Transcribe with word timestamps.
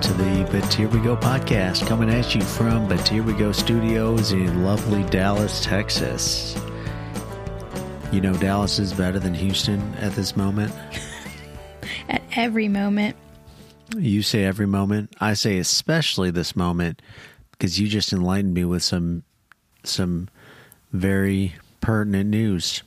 to 0.00 0.12
the 0.14 0.48
But 0.50 0.72
Here 0.72 0.88
We 0.88 0.98
Go 1.00 1.14
podcast, 1.14 1.86
coming 1.86 2.08
at 2.08 2.34
you 2.34 2.40
from 2.40 2.88
But 2.88 3.06
Here 3.06 3.22
We 3.22 3.34
Go 3.34 3.52
studios 3.52 4.32
in 4.32 4.64
lovely 4.64 5.02
Dallas, 5.10 5.62
Texas. 5.62 6.56
You 8.10 8.22
know, 8.22 8.32
Dallas 8.34 8.78
is 8.78 8.94
better 8.94 9.18
than 9.18 9.34
Houston 9.34 9.80
at 9.96 10.12
this 10.12 10.36
moment. 10.36 10.72
At 12.08 12.22
every 12.34 12.66
moment. 12.66 13.14
You 13.96 14.22
say 14.22 14.44
every 14.44 14.66
moment. 14.66 15.14
I 15.20 15.34
say 15.34 15.58
especially 15.58 16.30
this 16.30 16.56
moment 16.56 17.02
because 17.52 17.78
you 17.78 17.86
just 17.86 18.12
enlightened 18.12 18.54
me 18.54 18.64
with 18.64 18.82
some 18.82 19.22
some 19.84 20.28
very 20.92 21.54
pertinent 21.80 22.30
news. 22.30 22.82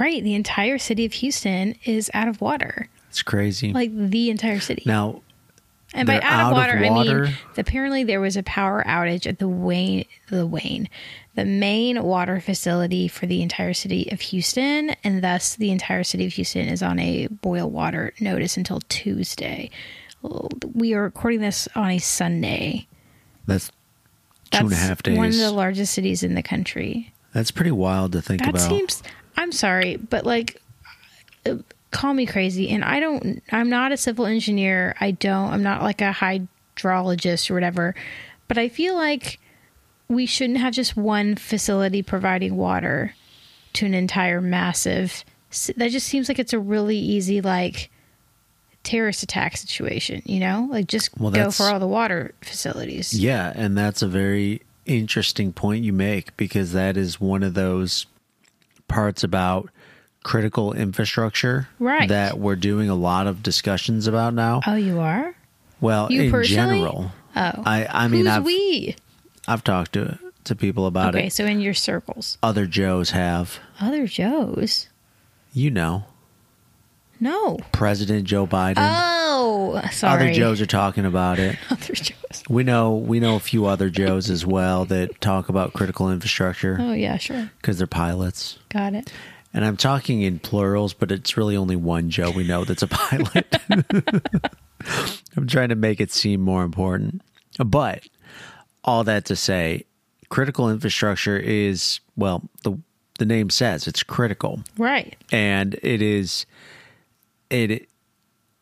Right. 0.00 0.22
The 0.22 0.34
entire 0.34 0.78
city 0.78 1.04
of 1.04 1.12
Houston 1.12 1.74
is 1.84 2.10
out 2.14 2.28
of 2.28 2.40
water. 2.40 2.88
It's 3.10 3.22
crazy. 3.22 3.72
Like 3.72 3.90
the 3.94 4.30
entire 4.30 4.60
city. 4.60 4.82
now, 4.86 5.22
and 5.96 6.06
by 6.06 6.16
out, 6.16 6.22
out 6.22 6.40
of 6.70 6.80
of 6.80 6.88
water, 6.90 7.24
I 7.24 7.26
mean 7.28 7.34
apparently 7.56 8.04
there 8.04 8.20
was 8.20 8.36
a 8.36 8.42
power 8.42 8.82
outage 8.86 9.26
at 9.26 9.38
the 9.38 9.48
Wayne 9.48 10.04
the 10.30 10.46
Wayne, 10.46 10.88
the 11.34 11.44
main 11.44 12.02
water 12.02 12.40
facility 12.40 13.08
for 13.08 13.26
the 13.26 13.42
entire 13.42 13.74
city 13.74 14.08
of 14.12 14.20
Houston, 14.20 14.90
and 15.04 15.22
thus 15.22 15.56
the 15.56 15.70
entire 15.70 16.04
city 16.04 16.26
of 16.26 16.32
Houston 16.34 16.68
is 16.68 16.82
on 16.82 16.98
a 16.98 17.26
boil 17.28 17.68
water 17.70 18.12
notice 18.20 18.56
until 18.56 18.80
Tuesday. 18.88 19.70
We 20.74 20.94
are 20.94 21.02
recording 21.02 21.40
this 21.40 21.68
on 21.74 21.90
a 21.90 21.98
Sunday. 21.98 22.86
that's 23.46 23.70
two 24.50 24.58
and 24.64 24.72
a 24.72 24.76
half 24.76 25.02
days. 25.02 25.16
one 25.16 25.28
of 25.28 25.36
the 25.36 25.50
largest 25.52 25.92
cities 25.94 26.22
in 26.22 26.34
the 26.34 26.42
country. 26.42 27.12
that's 27.32 27.50
pretty 27.50 27.70
wild 27.70 28.12
to 28.12 28.22
think 28.22 28.40
That 28.42 28.50
about. 28.50 28.68
seems. 28.68 29.02
I'm 29.36 29.52
sorry, 29.52 29.96
but 29.96 30.24
like, 30.26 30.60
call 31.96 32.12
me 32.12 32.26
crazy, 32.26 32.68
and 32.68 32.84
I 32.84 33.00
don't. 33.00 33.42
I'm 33.50 33.70
not 33.70 33.90
a 33.90 33.96
civil 33.96 34.26
engineer. 34.26 34.94
I 35.00 35.12
don't. 35.12 35.50
I'm 35.50 35.62
not 35.62 35.82
like 35.82 36.02
a 36.02 36.12
hydrologist 36.12 37.50
or 37.50 37.54
whatever. 37.54 37.94
But 38.48 38.58
I 38.58 38.68
feel 38.68 38.94
like 38.94 39.40
we 40.08 40.26
shouldn't 40.26 40.58
have 40.58 40.74
just 40.74 40.96
one 40.96 41.36
facility 41.36 42.02
providing 42.02 42.56
water 42.56 43.14
to 43.72 43.86
an 43.86 43.94
entire 43.94 44.42
massive. 44.42 45.24
That 45.76 45.88
just 45.88 46.06
seems 46.06 46.28
like 46.28 46.38
it's 46.38 46.52
a 46.52 46.58
really 46.58 46.98
easy 46.98 47.40
like 47.40 47.90
terrorist 48.82 49.22
attack 49.22 49.56
situation. 49.56 50.20
You 50.26 50.40
know, 50.40 50.68
like 50.70 50.88
just 50.88 51.18
Well, 51.18 51.32
go 51.32 51.50
for 51.50 51.64
all 51.64 51.80
the 51.80 51.88
water 51.88 52.34
facilities. 52.42 53.18
Yeah, 53.18 53.52
and 53.56 53.76
that's 53.76 54.02
a 54.02 54.08
very 54.08 54.60
interesting 54.84 55.52
point 55.52 55.82
you 55.82 55.94
make 55.94 56.36
because 56.36 56.72
that 56.72 56.98
is 56.98 57.18
one 57.18 57.42
of 57.42 57.54
those 57.54 58.06
parts 58.86 59.24
about 59.24 59.70
critical 60.26 60.72
infrastructure 60.72 61.68
Right. 61.78 62.08
that 62.08 62.38
we're 62.38 62.56
doing 62.56 62.90
a 62.90 62.94
lot 62.96 63.26
of 63.28 63.42
discussions 63.44 64.08
about 64.08 64.34
now. 64.34 64.60
Oh, 64.66 64.74
you 64.74 64.98
are. 64.98 65.34
well, 65.80 66.10
You 66.10 66.22
in 66.22 66.30
personally? 66.32 66.78
general. 66.80 67.12
Oh, 67.36 67.62
I 67.64 67.86
I 67.90 68.08
mean 68.08 68.26
Who's 68.26 68.34
I've 68.34 68.44
we? 68.44 68.96
I've 69.46 69.62
talked 69.62 69.92
to 69.92 70.18
to 70.44 70.54
people 70.56 70.86
about 70.86 71.10
Okay, 71.14 71.18
it. 71.18 71.20
Okay, 71.22 71.28
so 71.30 71.44
in 71.44 71.60
your 71.60 71.74
circles, 71.74 72.38
Other 72.42 72.66
Joes 72.66 73.10
have. 73.10 73.58
other 73.80 74.06
Joes. 74.06 74.88
You 75.52 75.70
know, 75.70 76.04
No. 77.20 77.58
President 77.72 78.24
Joe 78.24 78.46
Biden. 78.46 78.74
Oh, 78.78 79.80
sorry. 79.92 80.14
Other 80.24 80.32
Joes 80.32 80.60
are 80.60 80.66
talking 80.66 81.04
about 81.06 81.38
it. 81.38 81.56
Other 81.70 81.94
Joes. 81.94 82.42
We 82.48 82.62
know 82.64 82.94
we 82.94 83.20
know 83.20 83.36
a 83.36 83.40
few 83.40 83.66
other 83.66 83.90
Joes 83.90 84.28
as 84.30 84.44
well 84.44 84.84
that 84.86 85.20
talk 85.20 85.48
about 85.48 85.72
critical 85.72 86.10
infrastructure 86.10 86.76
Oh 86.80 86.92
yeah, 86.92 87.16
sure. 87.16 87.50
because 87.60 87.78
they're 87.78 87.86
pilots. 87.86 88.58
Got 88.68 88.94
it. 88.94 89.12
And 89.56 89.64
I'm 89.64 89.78
talking 89.78 90.20
in 90.20 90.38
plurals, 90.38 90.92
but 90.92 91.10
it's 91.10 91.38
really 91.38 91.56
only 91.56 91.76
one 91.76 92.10
Joe 92.10 92.30
we 92.30 92.46
know 92.46 92.64
that's 92.64 92.82
a 92.82 92.86
pilot. 92.88 93.56
I'm 95.34 95.46
trying 95.46 95.70
to 95.70 95.74
make 95.74 95.98
it 95.98 96.12
seem 96.12 96.42
more 96.42 96.62
important. 96.62 97.22
But 97.58 98.06
all 98.84 99.02
that 99.04 99.24
to 99.24 99.34
say, 99.34 99.86
critical 100.28 100.68
infrastructure 100.68 101.38
is, 101.38 102.00
well, 102.16 102.42
the 102.64 102.78
the 103.18 103.24
name 103.24 103.48
says 103.48 103.86
it's 103.86 104.02
critical. 104.02 104.60
Right. 104.76 105.16
And 105.32 105.74
it 105.82 106.02
is 106.02 106.44
it 107.48 107.88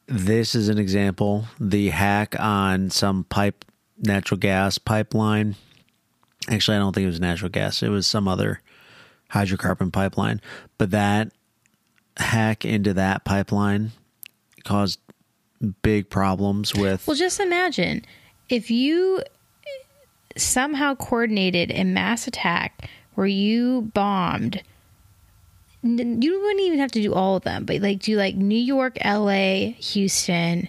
this 0.07 0.55
is 0.55 0.69
an 0.69 0.79
example, 0.79 1.47
the 1.59 1.89
hack 1.89 2.39
on 2.39 2.91
some 2.91 3.25
pipe 3.25 3.65
natural 3.99 4.39
gas 4.39 4.79
pipeline. 4.79 5.57
Actually, 6.49 6.77
I 6.77 6.81
don't 6.81 6.93
think 6.93 7.03
it 7.03 7.09
was 7.09 7.19
natural 7.19 7.51
gas. 7.51 7.83
It 7.83 7.89
was 7.89 8.07
some 8.07 8.29
other 8.29 8.61
hydrocarbon 9.33 9.93
pipeline. 9.93 10.41
But 10.79 10.91
that 10.93 11.33
hack 12.17 12.65
into 12.65 12.95
that 12.95 13.25
pipeline 13.25 13.93
caused 14.65 14.99
big 15.83 16.11
problems 16.11 16.75
with 16.75 17.07
Well, 17.07 17.17
just 17.17 17.41
imagine 17.41 18.05
if 18.49 18.71
you 18.71 19.23
somehow 20.37 20.95
coordinated 20.95 21.71
a 21.73 21.85
mass 21.85 22.27
attack 22.27 22.89
where 23.15 23.27
you 23.27 23.91
bombed. 23.95 24.63
You 25.83 26.41
wouldn't 26.41 26.61
even 26.61 26.79
have 26.79 26.93
to 26.93 27.03
do 27.03 27.13
all 27.13 27.37
of 27.37 27.45
them, 27.45 27.67
but 27.67 27.81
like 27.83 28.01
do 28.01 28.17
like 28.17 28.37
New 28.37 28.59
York, 28.59 28.97
L.A., 29.03 29.77
Houston, 29.79 30.69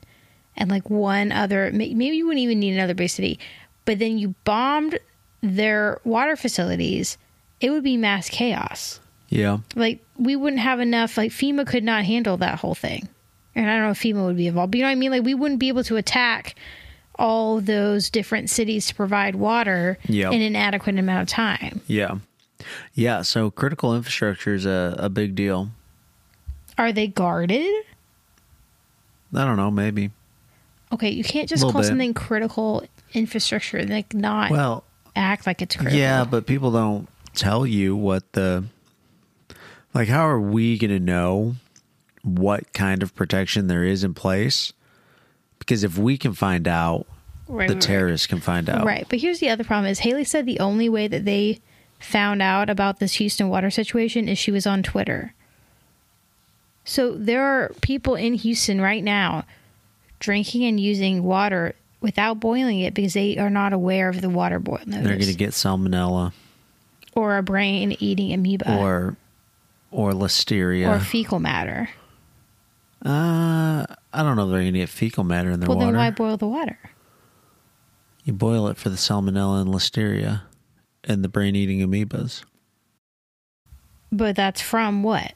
and 0.58 0.70
like 0.70 0.90
one 0.90 1.32
other. 1.32 1.72
Maybe 1.72 2.18
you 2.18 2.26
wouldn't 2.28 2.44
even 2.44 2.60
need 2.60 2.74
another 2.74 2.94
big 2.94 3.10
city, 3.10 3.40
but 3.86 3.98
then 4.00 4.18
you 4.18 4.36
bombed 4.44 5.00
their 5.42 6.02
water 6.04 6.36
facilities. 6.36 7.18
It 7.62 7.70
would 7.72 7.84
be 7.84 7.98
mass 7.98 8.30
chaos. 8.30 9.00
yeah. 9.30 9.60
like 9.76 10.04
we 10.18 10.36
wouldn't 10.36 10.62
have 10.62 10.80
enough 10.80 11.18
like 11.18 11.32
FEMA 11.32 11.66
could 11.68 11.84
not 11.84 12.04
handle 12.06 12.38
that 12.38 12.60
whole 12.60 12.76
thing. 12.76 13.08
And 13.56 13.70
I 13.70 13.76
don't 13.76 13.86
know 13.86 13.92
if 13.92 14.00
FEMA 14.02 14.26
would 14.26 14.38
be 14.38 14.48
involved. 14.48 14.72
But 14.72 14.78
you 14.78 14.84
know 14.84 14.90
what 14.90 14.94
I 14.94 14.96
mean? 14.96 15.12
Like 15.12 15.24
we 15.24 15.34
wouldn't 15.34 15.60
be 15.60 15.68
able 15.70 15.84
to 15.86 15.96
attack 15.98 16.56
all 17.18 17.62
those 17.62 18.10
different 18.10 18.50
cities 18.50 18.88
to 18.88 18.96
provide 18.96 19.36
water 19.36 19.98
Yep. 20.08 20.34
in 20.34 20.42
an 20.42 20.56
adequate 20.56 20.98
amount 21.00 21.22
of 21.24 21.28
time. 21.30 21.82
Yeah. 21.88 22.18
Yeah, 22.94 23.22
so 23.22 23.52
critical 23.52 23.96
infrastructure 23.96 24.54
is 24.54 24.66
a, 24.66 24.96
a 24.98 25.10
big 25.10 25.36
deal. 25.36 25.70
Are 26.78 26.92
they 26.92 27.08
guarded? 27.08 27.72
I 29.34 29.46
don't 29.46 29.58
know, 29.58 29.72
maybe. 29.72 30.12
Okay, 30.92 31.10
you 31.10 31.24
can't 31.24 31.50
just 31.50 31.64
call 31.64 31.74
bit. 31.82 31.86
something 31.86 32.14
critical 32.14 32.84
infrastructure 33.14 33.78
and 33.78 33.90
like 33.90 34.14
not 34.14 34.52
Well, 34.52 34.84
act 35.16 35.46
like 35.48 35.62
it's 35.62 35.76
critical. 35.76 35.98
Yeah, 36.00 36.24
but 36.26 36.46
people 36.46 36.72
don't 36.72 37.08
tell 37.36 37.66
you 37.66 37.96
what 37.96 38.32
the 38.34 38.66
like 39.94 40.08
how 40.08 40.28
are 40.28 40.40
we 40.40 40.78
going 40.78 40.92
to 40.92 41.00
know 41.00 41.56
what 42.24 42.74
kind 42.74 43.04
of 43.04 43.16
protection 43.16 43.68
there 43.68 43.84
is 43.84 44.04
in 44.04 44.14
place? 44.14 44.74
Because 45.60 45.84
if 45.84 45.98
we 45.98 46.18
can 46.18 46.34
find 46.34 46.68
out, 46.68 47.08
Right, 47.48 47.68
the 47.68 47.76
right, 47.76 47.82
terrorists 47.82 48.28
can 48.28 48.40
find 48.40 48.70
out. 48.70 48.86
Right. 48.86 49.06
But 49.08 49.20
here's 49.20 49.40
the 49.40 49.50
other 49.50 49.64
problem 49.64 49.90
is 49.92 50.00
Haley 50.00 50.24
said 50.24 50.46
the 50.46 50.60
only 50.60 50.90
way 50.90 51.08
that 51.08 51.26
they 51.26 51.60
found 52.00 52.42
out 52.42 52.70
about 52.70 53.00
this 53.00 53.14
Houston 53.14 53.50
water 53.50 53.70
situation 53.70 54.28
is 54.28 54.38
she 54.38 54.52
was 54.52 54.66
on 54.66 54.82
Twitter. 54.82 55.34
So 56.84 57.16
there 57.16 57.44
are 57.44 57.72
people 57.82 58.16
in 58.16 58.34
Houston 58.34 58.82
right 58.82 59.04
now 59.04 59.46
drinking 60.20 60.66
and 60.66 60.80
using 60.80 61.24
water 61.24 61.76
without 62.02 62.40
boiling 62.40 62.80
it 62.80 62.94
because 62.94 63.14
they 63.14 63.38
are 63.38 63.50
not 63.50 63.74
aware 63.74 64.10
of 64.10 64.22
the 64.22 64.30
water 64.30 64.60
boil 64.60 64.80
notice. 64.86 65.04
They're 65.04 65.18
going 65.18 65.32
to 65.32 65.34
get 65.34 65.52
salmonella 65.52 66.34
or 67.16 67.38
a 67.38 67.44
brain 67.44 67.96
eating 68.00 68.34
amoeba 68.34 68.78
or 68.78 69.16
or 69.92 70.12
listeria. 70.12 70.90
or 70.96 71.00
fecal 71.00 71.40
matter. 71.40 71.90
uh, 73.06 73.86
I 74.14 74.24
don't 74.24 74.36
know 74.36 74.44
if 74.46 74.50
they're 74.52 74.62
going 74.62 74.74
to 74.74 74.80
get 74.80 74.90
fecal 74.90 75.24
matter 75.24 75.52
in 75.52 75.60
their 75.60 75.70
Well, 75.70 75.78
water. 75.78 75.92
then 75.92 75.98
why 75.98 76.12
boil 76.12 76.38
the 76.38 76.48
water? 76.48 76.78
you 78.24 78.34
boil 78.34 78.68
it 78.70 78.78
for 78.78 78.90
the 78.90 78.96
salmonella 78.96 79.62
and 79.62 79.70
listeria 79.74 80.42
and 81.04 81.24
the 81.24 81.30
brain-eating 81.30 81.80
amoebas. 81.80 82.44
But 84.12 84.36
that's 84.36 84.62
from 84.62 85.04
what? 85.04 85.34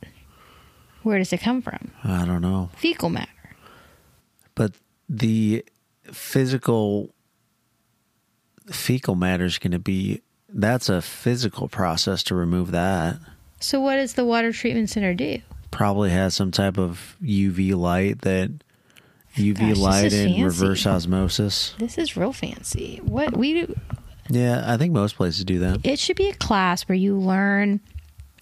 Where 1.04 1.20
does 1.20 1.32
it 1.32 1.40
come 1.42 1.62
from? 1.62 1.92
I 2.04 2.26
don't 2.26 2.42
know. 2.42 2.72
Fecal 2.78 3.10
matter. 3.10 3.30
but 4.56 4.74
the 5.08 5.64
physical 6.12 7.14
fecal 8.72 9.16
matter 9.16 9.46
is 9.46 9.58
going 9.60 9.72
to 9.72 9.80
be 9.80 10.22
that's 10.54 10.90
a 10.90 11.02
physical 11.02 11.68
process 11.68 12.24
to 12.24 12.36
remove 12.36 12.72
that 12.72 13.18
So 13.60 13.80
what 13.80 13.96
does 13.98 14.14
the 14.14 14.26
water 14.26 14.52
treatment 14.52 14.90
center 14.90 15.14
do? 15.14 15.40
probably 15.72 16.10
has 16.10 16.34
some 16.34 16.52
type 16.52 16.78
of 16.80 17.16
uv 17.24 17.76
light 17.76 18.22
that 18.22 18.50
uv 19.36 19.58
Gosh, 19.60 19.78
light 19.78 20.14
and 20.14 20.44
reverse 20.44 20.86
osmosis 20.88 21.76
This 21.78 21.98
is 22.00 22.18
real 22.18 22.34
fancy. 22.34 23.00
What 23.04 23.38
we 23.38 23.54
do 23.54 23.76
yeah 24.32 24.64
i 24.72 24.78
think 24.78 24.94
most 24.94 25.16
places 25.16 25.44
do 25.46 25.60
that 25.60 25.80
it 25.84 25.98
should 26.00 26.16
be 26.16 26.30
a 26.30 26.34
class 26.34 26.84
where 26.84 26.96
you 26.96 27.16
learn 27.18 27.80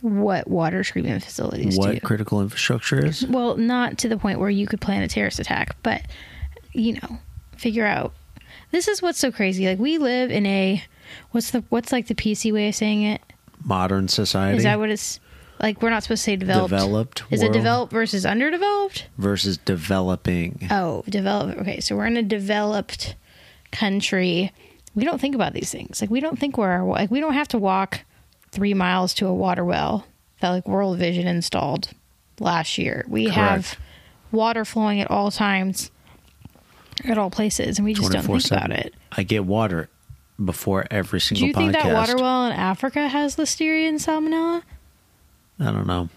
what 0.01 0.47
water 0.47 0.83
treatment 0.83 1.23
facilities 1.23 1.75
do. 1.75 1.79
what 1.79 1.93
do. 1.95 1.99
critical 2.01 2.41
infrastructure 2.41 3.05
is 3.05 3.25
Well, 3.25 3.57
not 3.57 3.97
to 3.99 4.09
the 4.09 4.17
point 4.17 4.39
where 4.39 4.49
you 4.49 4.67
could 4.67 4.79
plan 4.79 5.01
a 5.01 5.07
terrorist 5.07 5.39
attack, 5.39 5.75
but 5.83 6.01
you 6.73 6.93
know, 6.93 7.17
figure 7.57 7.85
out. 7.85 8.13
This 8.69 8.87
is 8.87 9.01
what's 9.01 9.17
so 9.17 9.31
crazy. 9.31 9.65
Like 9.65 9.79
we 9.79 9.97
live 9.97 10.29
in 10.29 10.45
a 10.45 10.83
what's 11.31 11.51
the 11.51 11.63
what's 11.69 11.91
like 11.91 12.07
the 12.07 12.15
PC 12.15 12.51
way 12.53 12.69
of 12.69 12.75
saying 12.75 13.03
it? 13.03 13.21
modern 13.63 14.07
society 14.07 14.57
Is 14.57 14.63
that 14.63 14.77
what 14.79 14.89
it's 14.89 15.19
like? 15.59 15.81
We're 15.81 15.89
not 15.89 16.03
supposed 16.03 16.21
to 16.21 16.31
say 16.31 16.35
developed. 16.35 16.69
developed 16.69 17.23
Is 17.31 17.41
it 17.41 17.51
developed 17.51 17.91
versus 17.91 18.25
underdeveloped? 18.25 19.07
versus 19.17 19.57
developing 19.57 20.67
Oh, 20.69 21.03
develop. 21.09 21.57
Okay, 21.59 21.79
so 21.79 21.95
we're 21.95 22.05
in 22.05 22.17
a 22.17 22.23
developed 22.23 23.15
country, 23.71 24.51
we 24.95 25.03
don't 25.03 25.19
think 25.19 25.35
about 25.35 25.53
these 25.53 25.71
things. 25.71 26.01
Like 26.01 26.09
we 26.09 26.19
don't 26.19 26.39
think 26.39 26.57
where 26.57 26.71
our 26.71 26.85
like 26.85 27.11
we 27.11 27.19
don't 27.19 27.33
have 27.33 27.47
to 27.49 27.57
walk 27.57 28.01
three 28.51 28.73
miles 28.73 29.13
to 29.15 29.27
a 29.27 29.33
water 29.33 29.65
well 29.65 30.05
that 30.39 30.49
like 30.49 30.67
World 30.67 30.97
Vision 30.99 31.27
installed 31.27 31.89
last 32.39 32.77
year. 32.77 33.05
We 33.07 33.29
have 33.29 33.77
water 34.31 34.65
flowing 34.65 35.01
at 35.01 35.09
all 35.09 35.31
times 35.31 35.91
at 37.05 37.17
all 37.17 37.29
places, 37.29 37.77
and 37.77 37.85
we 37.85 37.93
just 37.93 38.11
don't 38.11 38.23
think 38.23 38.45
about 38.47 38.71
it. 38.71 38.93
I 39.11 39.23
get 39.23 39.45
water 39.45 39.89
before 40.43 40.85
every 40.91 41.19
single. 41.21 41.41
Do 41.43 41.47
you 41.47 41.53
think 41.53 41.75
podcast. 41.75 41.83
that 41.83 41.93
water 41.93 42.15
well 42.17 42.45
in 42.47 42.53
Africa 42.53 43.07
has 43.07 43.35
listeria 43.37 43.87
and 43.89 43.99
salmonella? 43.99 44.61
I 45.59 45.65
don't 45.71 45.87
know. 45.87 46.09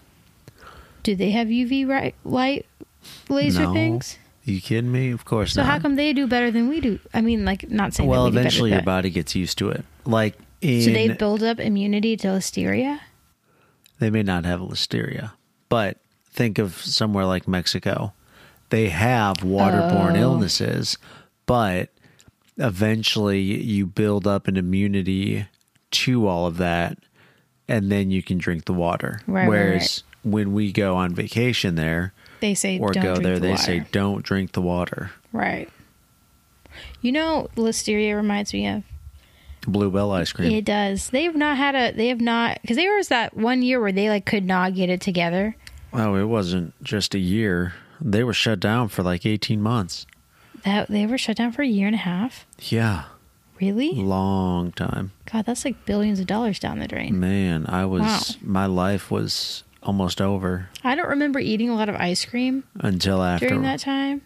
Do 1.03 1.15
they 1.15 1.31
have 1.31 1.47
UV 1.47 1.87
ri- 1.87 2.13
light 2.23 2.65
laser 3.29 3.63
No. 3.63 3.73
things? 3.73 4.17
You 4.43 4.61
kidding 4.61 4.91
me? 4.91 5.11
Of 5.11 5.25
course 5.25 5.55
not. 5.55 5.63
So 5.63 5.67
not. 5.67 5.71
how 5.73 5.79
come 5.79 5.95
they 5.95 6.13
do 6.13 6.27
better 6.27 6.51
than 6.51 6.67
we 6.69 6.79
do? 6.79 6.99
I 7.13 7.21
mean, 7.21 7.45
like 7.45 7.69
not 7.69 7.93
saying 7.93 8.09
well, 8.09 8.23
that 8.25 8.29
we 8.29 8.31
do 8.31 8.35
better, 8.35 8.47
eventually 8.47 8.69
your 8.71 8.79
but- 8.79 8.85
body 8.85 9.09
gets 9.09 9.35
used 9.35 9.57
to 9.59 9.69
it. 9.69 9.83
Like 10.05 10.35
in, 10.61 10.81
So 10.83 10.91
they 10.91 11.07
build 11.09 11.41
up 11.43 11.59
immunity 11.59 12.15
to 12.17 12.27
listeria. 12.27 12.99
they 13.99 14.09
may 14.09 14.23
not 14.23 14.45
have 14.45 14.59
listeria, 14.59 15.31
but 15.69 15.97
think 16.31 16.57
of 16.59 16.75
somewhere 16.77 17.25
like 17.25 17.47
Mexico. 17.47 18.13
They 18.69 18.89
have 18.89 19.37
waterborne 19.37 20.13
Oh. 20.17 20.21
illnesses, 20.21 20.97
but 21.45 21.89
eventually 22.61 23.41
you 23.41 23.85
build 23.85 24.25
up 24.27 24.47
an 24.47 24.57
immunity 24.57 25.47
to 25.91 26.27
all 26.27 26.45
of 26.47 26.57
that, 26.57 26.97
and 27.67 27.91
then 27.91 28.11
you 28.11 28.23
can 28.23 28.37
drink 28.37 28.65
the 28.65 28.73
water. 28.73 29.21
Right, 29.27 29.41
right, 29.41 29.49
Whereas 29.49 30.03
when 30.23 30.53
we 30.53 30.71
go 30.71 30.95
on 30.95 31.13
vacation 31.15 31.75
there 31.75 32.13
They 32.39 32.53
say 32.53 32.79
or 32.79 32.91
don't 32.91 33.03
go 33.03 33.13
drink 33.15 33.23
there, 33.23 33.33
the 33.35 33.39
they 33.41 33.49
water. 33.51 33.61
say 33.63 33.85
don't 33.91 34.23
drink 34.23 34.51
the 34.53 34.61
water. 34.61 35.11
right. 35.33 35.69
You 37.01 37.11
know, 37.11 37.49
listeria 37.55 38.15
reminds 38.15 38.53
me 38.53 38.67
of. 38.67 38.83
Bluebell 39.67 40.11
ice 40.11 40.31
cream. 40.31 40.51
It 40.51 40.65
does. 40.65 41.09
They 41.09 41.23
have 41.25 41.35
not 41.35 41.57
had 41.57 41.75
a. 41.75 41.91
They 41.95 42.07
have 42.07 42.21
not 42.21 42.59
because 42.61 42.77
there 42.77 42.95
was 42.95 43.09
that 43.09 43.35
one 43.35 43.61
year 43.61 43.79
where 43.79 43.91
they 43.91 44.09
like 44.09 44.25
could 44.25 44.45
not 44.45 44.73
get 44.73 44.89
it 44.89 45.01
together. 45.01 45.55
oh, 45.93 46.15
it 46.15 46.23
wasn't 46.25 46.73
just 46.83 47.13
a 47.13 47.19
year. 47.19 47.73
They 47.99 48.23
were 48.23 48.33
shut 48.33 48.59
down 48.59 48.87
for 48.87 49.03
like 49.03 49.25
18 49.25 49.61
months. 49.61 50.07
That 50.63 50.87
they 50.89 51.05
were 51.05 51.17
shut 51.17 51.37
down 51.37 51.51
for 51.51 51.61
a 51.61 51.67
year 51.67 51.87
and 51.87 51.95
a 51.95 51.99
half. 51.99 52.45
Yeah, 52.59 53.03
Really? 53.59 53.91
long 53.93 54.71
time. 54.71 55.11
God, 55.31 55.45
that's 55.45 55.65
like 55.65 55.85
billions 55.85 56.19
of 56.19 56.25
dollars 56.27 56.59
down 56.59 56.79
the 56.79 56.87
drain. 56.87 57.19
Man, 57.19 57.65
I 57.67 57.85
was 57.85 58.01
Wow. 58.01 58.19
my 58.41 58.65
life 58.65 59.09
was 59.11 59.63
almost 59.83 60.21
over 60.21 60.69
I 60.83 60.95
don't 60.95 61.09
remember 61.09 61.39
eating 61.39 61.69
a 61.69 61.75
lot 61.75 61.89
of 61.89 61.95
ice 61.95 62.23
cream 62.25 62.63
until 62.79 63.21
after. 63.23 63.47
during 63.47 63.63
that 63.63 63.79
time. 63.79 64.21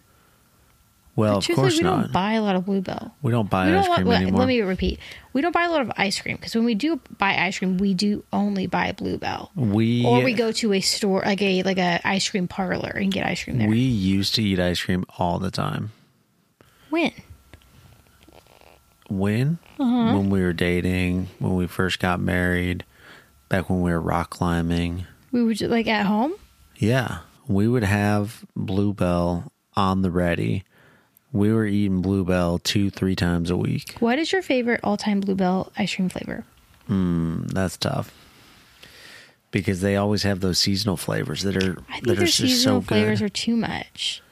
well, 1.14 1.38
of 1.38 1.48
course 1.48 1.78
we 1.78 1.82
not. 1.82 2.02
don't 2.02 2.12
buy 2.12 2.32
a 2.32 2.42
lot 2.42 2.56
of 2.56 2.66
Bluebell. 2.66 3.14
we 3.22 3.30
don't 3.32 3.48
buy 3.48 3.66
we 3.66 3.72
don't 3.72 3.84
cream 3.94 4.06
let, 4.06 4.20
anymore. 4.22 4.40
let 4.40 4.48
me 4.48 4.60
repeat. 4.60 4.98
We 5.32 5.40
don't 5.40 5.52
buy 5.52 5.64
a 5.64 5.70
lot 5.70 5.80
of 5.80 5.90
ice 5.96 6.20
cream 6.20 6.36
because 6.36 6.54
when 6.54 6.64
we 6.64 6.74
do 6.74 7.00
buy 7.18 7.36
ice 7.38 7.58
cream, 7.58 7.78
we 7.78 7.94
do 7.94 8.24
only 8.34 8.66
buy 8.66 8.92
Bluebell. 8.92 9.50
we 9.54 10.04
Or 10.04 10.22
we 10.22 10.34
go 10.34 10.52
to 10.52 10.72
a 10.74 10.80
store 10.80 11.22
like 11.24 11.40
a 11.42 11.62
like 11.62 11.78
a 11.78 12.00
ice 12.06 12.28
cream 12.28 12.48
parlor 12.48 12.90
and 12.90 13.10
get 13.12 13.26
ice 13.26 13.44
cream 13.44 13.56
there. 13.58 13.68
we 13.68 13.78
used 13.80 14.34
to 14.34 14.42
eat 14.42 14.58
ice 14.60 14.82
cream 14.82 15.04
all 15.18 15.38
the 15.38 15.50
time. 15.50 15.92
When? 16.90 17.12
When? 19.08 19.58
Uh-huh. 19.78 20.16
When 20.16 20.30
we 20.30 20.42
were 20.42 20.52
dating, 20.52 21.28
when 21.38 21.54
we 21.54 21.66
first 21.66 21.98
got 22.00 22.18
married, 22.20 22.84
back 23.48 23.70
when 23.70 23.82
we 23.82 23.90
were 23.92 24.00
rock 24.00 24.30
climbing. 24.30 25.06
We 25.32 25.42
were 25.44 25.54
just, 25.54 25.70
like 25.70 25.86
at 25.86 26.06
home. 26.06 26.34
Yeah, 26.76 27.18
we 27.46 27.68
would 27.68 27.84
have 27.84 28.44
Bluebell 28.56 29.52
on 29.76 30.02
the 30.02 30.10
ready. 30.10 30.64
We 31.32 31.52
were 31.52 31.66
eating 31.66 32.00
Bluebell 32.02 32.58
two, 32.58 32.90
three 32.90 33.14
times 33.16 33.50
a 33.50 33.56
week. 33.56 33.94
What 34.00 34.18
is 34.18 34.32
your 34.32 34.42
favorite 34.42 34.80
all 34.82 34.96
time 34.96 35.20
Bluebell 35.20 35.72
ice 35.76 35.94
cream 35.94 36.08
flavor? 36.08 36.44
Hmm, 36.86 37.46
that's 37.48 37.76
tough 37.76 38.12
because 39.50 39.80
they 39.80 39.96
always 39.96 40.22
have 40.22 40.40
those 40.40 40.58
seasonal 40.58 40.96
flavors 40.96 41.42
that 41.42 41.56
are 41.56 41.78
I 41.88 41.94
think 41.94 42.06
that 42.06 42.16
their 42.16 42.26
just 42.26 42.38
seasonal 42.38 42.82
so 42.82 42.86
flavors 42.86 43.20
good. 43.20 43.26
are 43.26 43.28
too 43.30 43.56
much. 43.56 44.22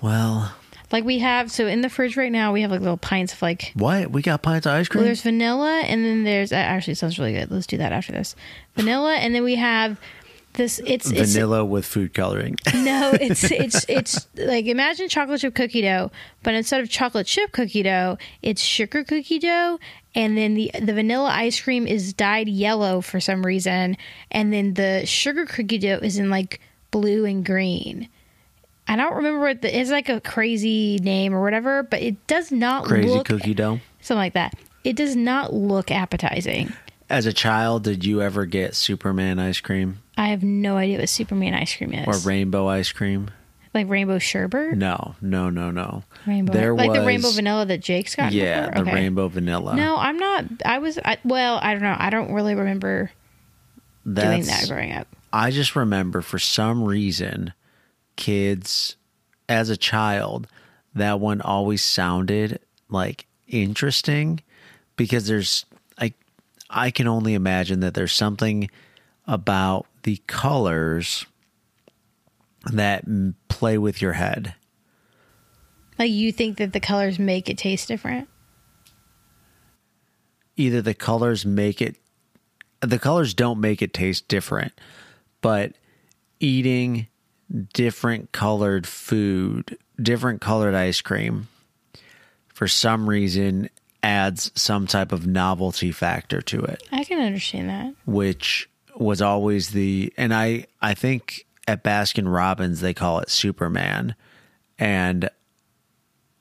well, 0.00 0.54
Like 0.90 1.04
we 1.04 1.18
have 1.18 1.50
so 1.50 1.66
in 1.66 1.82
the 1.82 1.90
fridge 1.90 2.16
right 2.16 2.32
now 2.32 2.52
we 2.52 2.62
have 2.62 2.70
like 2.70 2.80
little 2.80 2.96
pints 2.96 3.32
of 3.34 3.42
like 3.42 3.72
what 3.74 4.10
we 4.10 4.22
got 4.22 4.42
pints 4.42 4.66
of 4.66 4.72
ice 4.72 4.88
well, 4.88 4.92
cream? 4.92 5.04
there's 5.04 5.22
vanilla 5.22 5.82
and 5.86 6.04
then 6.04 6.24
there's 6.24 6.52
uh, 6.52 6.56
actually 6.56 6.92
it 6.92 6.98
sounds 6.98 7.18
really 7.18 7.34
good. 7.34 7.50
Let's 7.50 7.66
do 7.66 7.76
that 7.78 7.92
after 7.92 8.12
this. 8.12 8.34
Vanilla 8.74 9.16
and 9.16 9.34
then 9.34 9.44
we 9.44 9.56
have 9.56 10.00
this 10.54 10.80
it's 10.84 11.10
it's 11.10 11.32
Vanilla 11.32 11.64
with 11.64 11.86
food 11.86 12.12
coloring. 12.12 12.56
No, 12.74 13.12
it's 13.20 13.50
it's 13.50 13.86
it's 13.88 14.26
like 14.36 14.66
imagine 14.66 15.08
chocolate 15.08 15.40
chip 15.40 15.54
cookie 15.54 15.82
dough, 15.82 16.10
but 16.42 16.54
instead 16.54 16.80
of 16.80 16.88
chocolate 16.88 17.26
chip 17.26 17.52
cookie 17.52 17.82
dough, 17.82 18.18
it's 18.42 18.62
sugar 18.62 19.04
cookie 19.04 19.38
dough, 19.38 19.78
and 20.14 20.36
then 20.36 20.54
the 20.54 20.70
the 20.80 20.92
vanilla 20.92 21.30
ice 21.30 21.60
cream 21.60 21.86
is 21.86 22.12
dyed 22.12 22.48
yellow 22.48 23.00
for 23.00 23.20
some 23.20 23.44
reason, 23.44 23.96
and 24.30 24.52
then 24.52 24.74
the 24.74 25.04
sugar 25.06 25.46
cookie 25.46 25.78
dough 25.78 26.00
is 26.02 26.18
in 26.18 26.30
like 26.30 26.60
blue 26.90 27.24
and 27.24 27.44
green. 27.44 28.08
I 28.88 28.96
don't 28.96 29.14
remember 29.16 29.40
what 29.40 29.62
the 29.62 29.78
it's 29.78 29.90
like 29.90 30.08
a 30.08 30.20
crazy 30.20 30.98
name 31.02 31.34
or 31.34 31.42
whatever, 31.42 31.82
but 31.82 32.00
it 32.02 32.26
does 32.26 32.50
not 32.50 32.82
look 32.82 32.90
Crazy 32.90 33.08
look 33.08 33.26
cookie 33.26 33.54
dough. 33.54 33.80
something 34.00 34.18
like 34.18 34.34
that. 34.34 34.54
It 34.84 34.96
does 34.96 35.14
not 35.14 35.52
look 35.52 35.90
appetizing. 35.90 36.72
As 37.10 37.26
a 37.26 37.32
child, 37.32 37.84
did 37.84 38.04
you 38.04 38.22
ever 38.22 38.44
get 38.46 38.74
Superman 38.74 39.38
ice 39.38 39.60
cream 39.60 39.98
I 40.16 40.28
have 40.28 40.42
no 40.42 40.76
idea 40.76 40.98
what 40.98 41.08
Superman 41.08 41.54
ice 41.54 41.76
cream 41.76 41.92
is. 41.94 42.06
or 42.06 42.26
rainbow 42.28 42.66
ice 42.68 42.90
cream? 42.92 43.30
like 43.74 43.88
rainbow 43.88 44.18
sherbet? 44.18 44.76
No, 44.76 45.14
no, 45.20 45.50
no, 45.50 45.70
no. 45.70 46.02
Rainbow, 46.26 46.52
There 46.54 46.74
like 46.74 46.92
the 46.92 47.04
rainbow 47.06 47.30
vanilla 47.30 47.66
that 47.66 47.78
Jake's 47.80 48.16
got. 48.16 48.32
Yeah, 48.32 48.68
before? 48.70 48.84
the 48.84 48.90
Okay. 48.90 48.94
rainbow 49.00 49.28
vanilla. 49.28 49.76
No, 49.76 49.96
I'm 49.98 50.16
not. 50.18 50.46
I 50.64 50.78
was. 50.78 50.98
I, 51.04 51.18
well, 51.24 51.58
I 51.62 51.74
don't 51.74 51.82
know. 51.82 51.94
I 51.96 52.08
don't 52.10 52.32
really 52.32 52.54
remember 52.54 53.10
doing 54.10 54.42
that 54.44 54.64
growing 54.68 54.92
up. 54.92 55.06
I 55.32 55.50
just 55.50 55.76
remember 55.76 56.22
for 56.22 56.38
some 56.38 56.82
reason, 56.82 57.52
kids, 58.18 58.96
as 59.48 59.70
a 59.70 59.76
child, 59.76 60.48
that 60.94 61.20
one 61.20 61.40
always 61.40 61.82
sounded 61.82 62.58
like 62.90 63.26
interesting 63.46 64.40
because 64.96 65.26
there's 65.26 65.64
I 65.96 66.12
I 66.68 66.90
can 66.90 67.06
only 67.06 67.32
imagine 67.32 67.80
that 67.80 67.94
there's 67.94 68.12
something 68.12 68.68
about 69.26 69.86
the 70.02 70.20
colors 70.26 71.24
that 72.72 73.04
play 73.48 73.78
with 73.78 74.02
your 74.02 74.14
head. 74.14 74.54
Like 75.98 76.10
you 76.10 76.32
think 76.32 76.58
that 76.58 76.72
the 76.72 76.80
colors 76.80 77.18
make 77.18 77.48
it 77.48 77.56
taste 77.56 77.88
different. 77.88 78.28
Either 80.56 80.82
the 80.82 80.94
colors 80.94 81.46
make 81.46 81.80
it 81.80 81.96
the 82.80 82.98
colors 82.98 83.32
don't 83.32 83.60
make 83.60 83.80
it 83.80 83.94
taste 83.94 84.28
different, 84.28 84.72
but 85.40 85.74
eating 86.40 87.06
different 87.72 88.32
colored 88.32 88.86
food, 88.86 89.78
different 90.00 90.40
colored 90.40 90.74
ice 90.74 91.00
cream 91.00 91.48
for 92.52 92.66
some 92.68 93.08
reason 93.08 93.70
adds 94.02 94.50
some 94.54 94.86
type 94.86 95.12
of 95.12 95.26
novelty 95.26 95.92
factor 95.92 96.40
to 96.42 96.60
it, 96.60 96.82
I 96.92 97.04
can 97.04 97.20
understand 97.20 97.68
that. 97.68 97.94
which 98.06 98.68
was 98.96 99.22
always 99.22 99.70
the 99.70 100.12
and 100.16 100.34
I 100.34 100.66
I 100.82 100.94
think 100.94 101.46
at 101.68 101.84
Baskin 101.84 102.32
Robbins 102.32 102.80
they 102.80 102.94
call 102.94 103.20
it 103.20 103.30
Superman 103.30 104.14
and 104.78 105.30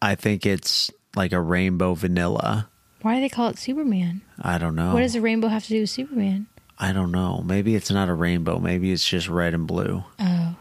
I 0.02 0.16
think 0.16 0.46
it's 0.46 0.92
like 1.16 1.32
a 1.34 1.42
rainbow 1.42 1.94
vanilla. 1.94 2.70
Why 3.02 3.16
do 3.16 3.22
they 3.22 3.30
call 3.30 3.50
it 3.50 3.58
Superman? 3.60 4.22
I 4.42 4.58
don't 4.58 4.76
know. 4.76 4.94
What 4.94 5.02
does 5.02 5.16
a 5.16 5.22
rainbow 5.22 5.48
have 5.48 5.64
to 5.64 5.70
do 5.70 5.82
with 5.82 5.90
Superman? 5.90 6.48
I 6.80 6.94
don't 6.94 7.12
know. 7.12 7.42
Maybe 7.44 7.76
it's 7.76 7.90
not 7.92 8.10
a 8.10 8.14
rainbow. 8.14 8.60
Maybe 8.60 8.92
it's 8.92 9.08
just 9.08 9.28
red 9.28 9.54
and 9.56 9.66
blue. 9.68 10.04
Oh, 10.20 10.56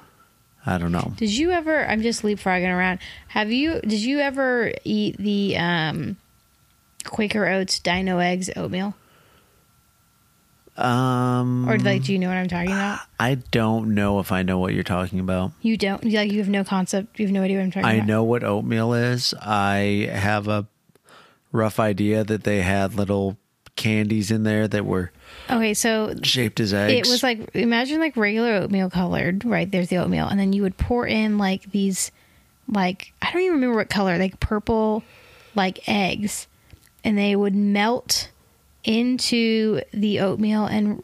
I 0.66 0.78
don't 0.78 0.92
know. 0.92 1.12
did 1.16 1.30
you 1.30 1.52
ever? 1.52 1.86
I'm 1.86 2.02
just 2.02 2.22
leapfrogging 2.22 2.74
around. 2.74 2.98
Have 3.28 3.52
you? 3.52 3.80
Did 3.80 4.00
you 4.00 4.18
ever 4.18 4.72
eat 4.84 5.16
the 5.16 5.56
um, 5.56 6.16
Quaker 7.04 7.46
Oats 7.46 7.78
Dino 7.78 8.18
Eggs 8.18 8.50
oatmeal? 8.56 8.94
Um, 10.76 11.68
Or 11.68 11.78
like, 11.78 12.02
do 12.04 12.12
you 12.12 12.18
know 12.18 12.28
what 12.28 12.36
I'm 12.36 12.48
talking 12.48 12.70
about? 12.72 13.00
I 13.18 13.36
don't 13.36 13.94
know 13.94 14.18
if 14.18 14.30
I 14.30 14.42
know 14.42 14.58
what 14.58 14.74
you're 14.74 14.82
talking 14.82 15.20
about. 15.20 15.52
You 15.62 15.76
don't. 15.78 16.04
Like, 16.04 16.30
you 16.30 16.38
have 16.40 16.50
no 16.50 16.64
concept. 16.64 17.18
You 17.18 17.26
have 17.26 17.32
no 17.32 17.42
idea 17.42 17.58
what 17.58 17.64
I'm 17.64 17.70
talking 17.70 17.86
I 17.86 17.92
about. 17.94 18.02
I 18.02 18.06
know 18.06 18.24
what 18.24 18.44
oatmeal 18.44 18.92
is. 18.92 19.32
I 19.40 20.10
have 20.12 20.48
a 20.48 20.66
rough 21.52 21.80
idea 21.80 22.24
that 22.24 22.44
they 22.44 22.60
had 22.60 22.94
little 22.94 23.38
candies 23.76 24.30
in 24.30 24.42
there 24.42 24.66
that 24.66 24.84
were 24.84 25.12
Okay, 25.48 25.74
so 25.74 26.14
shaped 26.22 26.58
as 26.60 26.74
eggs. 26.74 27.08
It 27.08 27.12
was 27.12 27.22
like 27.22 27.54
imagine 27.54 28.00
like 28.00 28.16
regular 28.16 28.54
oatmeal 28.54 28.90
colored, 28.90 29.44
right? 29.44 29.70
There's 29.70 29.88
the 29.88 29.98
oatmeal, 29.98 30.26
and 30.26 30.40
then 30.40 30.52
you 30.52 30.62
would 30.62 30.76
pour 30.76 31.06
in 31.06 31.38
like 31.38 31.70
these, 31.70 32.10
like 32.68 33.12
I 33.22 33.30
don't 33.32 33.42
even 33.42 33.54
remember 33.54 33.76
what 33.76 33.90
color, 33.90 34.18
like 34.18 34.40
purple, 34.40 35.04
like 35.54 35.88
eggs, 35.88 36.48
and 37.04 37.16
they 37.16 37.36
would 37.36 37.54
melt 37.54 38.30
into 38.82 39.80
the 39.92 40.20
oatmeal 40.20 40.64
and 40.64 41.02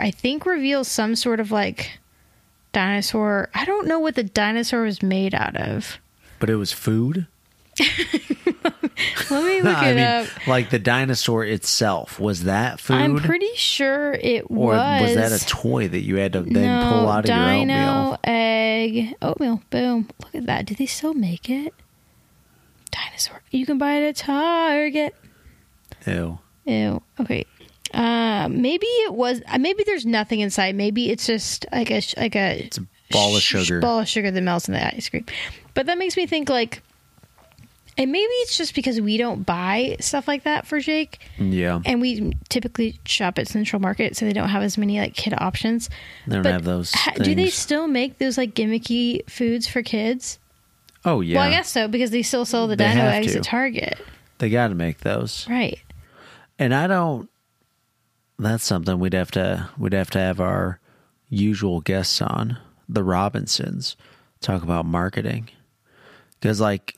I 0.00 0.10
think 0.10 0.44
reveal 0.46 0.82
some 0.82 1.14
sort 1.14 1.38
of 1.38 1.50
like 1.52 1.98
dinosaur. 2.72 3.48
I 3.54 3.64
don't 3.64 3.86
know 3.86 4.00
what 4.00 4.14
the 4.16 4.24
dinosaur 4.24 4.82
was 4.82 5.00
made 5.02 5.32
out 5.34 5.54
of. 5.56 5.98
but 6.38 6.50
it 6.50 6.56
was 6.56 6.72
food. 6.72 7.26
Let 9.30 9.44
me 9.44 9.62
look 9.62 9.76
I 9.78 9.88
it 9.90 9.94
mean, 9.96 10.04
up. 10.04 10.46
like 10.46 10.70
the 10.70 10.78
dinosaur 10.78 11.44
itself, 11.44 12.18
was 12.20 12.44
that 12.44 12.80
food? 12.80 12.94
I'm 12.96 13.16
pretty 13.18 13.54
sure 13.54 14.12
it 14.12 14.50
was. 14.50 14.58
or 14.58 14.76
was. 14.76 15.02
was 15.02 15.14
that 15.14 15.32
a 15.42 15.46
toy 15.46 15.88
that 15.88 16.00
you 16.00 16.16
had 16.16 16.32
to 16.34 16.42
then 16.42 16.80
no, 16.80 16.88
pull 16.90 17.08
out 17.08 17.24
of 17.28 17.34
your 17.34 17.38
dino 17.46 17.74
oatmeal? 17.74 18.18
egg 18.24 19.14
oatmeal. 19.22 19.62
Boom! 19.70 20.08
Look 20.22 20.34
at 20.34 20.46
that. 20.46 20.66
Do 20.66 20.74
they 20.74 20.86
still 20.86 21.14
make 21.14 21.48
it? 21.50 21.74
Dinosaur. 22.90 23.42
You 23.50 23.66
can 23.66 23.78
buy 23.78 23.94
it 23.94 24.08
at 24.08 24.16
Target. 24.16 25.14
Ew. 26.06 26.38
Ew. 26.64 27.02
Okay. 27.20 27.46
Uh, 27.92 28.48
maybe 28.50 28.86
it 28.86 29.14
was. 29.14 29.42
uh, 29.48 29.58
Maybe 29.58 29.82
there's 29.84 30.06
nothing 30.06 30.40
inside. 30.40 30.74
Maybe 30.74 31.10
it's 31.10 31.26
just 31.26 31.66
like 31.72 31.90
a 31.90 32.00
like 32.16 32.34
a 32.36 32.64
It's 32.64 32.78
a 32.78 32.86
ball 33.10 33.36
of 33.36 33.42
sugar. 33.42 33.80
ball 33.80 34.00
of 34.00 34.08
sugar 34.08 34.30
that 34.30 34.40
melts 34.42 34.68
in 34.68 34.74
the 34.74 34.86
ice 34.94 35.08
cream. 35.08 35.26
But 35.74 35.86
that 35.86 35.98
makes 35.98 36.16
me 36.16 36.26
think 36.26 36.48
like, 36.48 36.82
and 37.98 38.10
maybe 38.12 38.30
it's 38.42 38.56
just 38.56 38.74
because 38.74 39.00
we 39.00 39.16
don't 39.16 39.44
buy 39.44 39.96
stuff 40.00 40.26
like 40.28 40.44
that 40.44 40.66
for 40.66 40.80
Jake, 40.80 41.18
Yeah. 41.38 41.80
and 41.84 42.00
we 42.00 42.32
typically 42.48 42.98
shop 43.04 43.38
at 43.38 43.48
Central 43.48 43.80
Market, 43.80 44.16
so 44.16 44.24
they 44.26 44.32
don't 44.32 44.48
have 44.48 44.62
as 44.62 44.78
many 44.78 44.98
like 45.00 45.14
kid 45.14 45.34
options. 45.38 45.90
They 46.26 46.34
don't 46.34 46.42
But 46.42 46.52
have 46.52 46.64
those. 46.64 46.92
ha- 46.92 47.12
do 47.22 47.34
they 47.34 47.50
still 47.50 47.88
make 47.88 48.18
those 48.18 48.38
like 48.38 48.54
gimmicky 48.54 49.28
foods 49.28 49.66
for 49.66 49.82
kids? 49.82 50.38
Oh 51.04 51.20
yeah. 51.20 51.36
Well, 51.38 51.48
I 51.48 51.50
guess 51.50 51.70
so 51.70 51.88
because 51.88 52.10
they 52.10 52.22
still 52.22 52.44
sell 52.44 52.66
the 52.66 52.76
They 52.76 52.88
dino 52.88 53.06
eggs 53.06 53.32
to. 53.32 53.38
at 53.38 53.44
Target, 53.44 53.98
They 54.38 54.50
got 54.50 54.68
to 54.68 54.74
make 54.74 54.98
those. 54.98 55.46
right? 55.48 55.78
And 56.58 56.74
I 56.74 56.86
don't. 56.86 57.28
That's 58.38 58.64
something 58.64 58.98
we'd 58.98 59.12
have 59.14 59.30
to 59.32 59.68
we'd 59.78 59.92
have 59.92 60.10
to 60.10 60.18
have 60.18 60.40
our 60.40 60.78
usual 61.28 61.80
guests 61.80 62.20
on 62.22 62.58
the 62.88 63.02
Robinsons 63.04 63.96
talk 64.40 64.62
about 64.62 64.84
marketing 64.86 65.48
because 66.40 66.60
like 66.60 66.96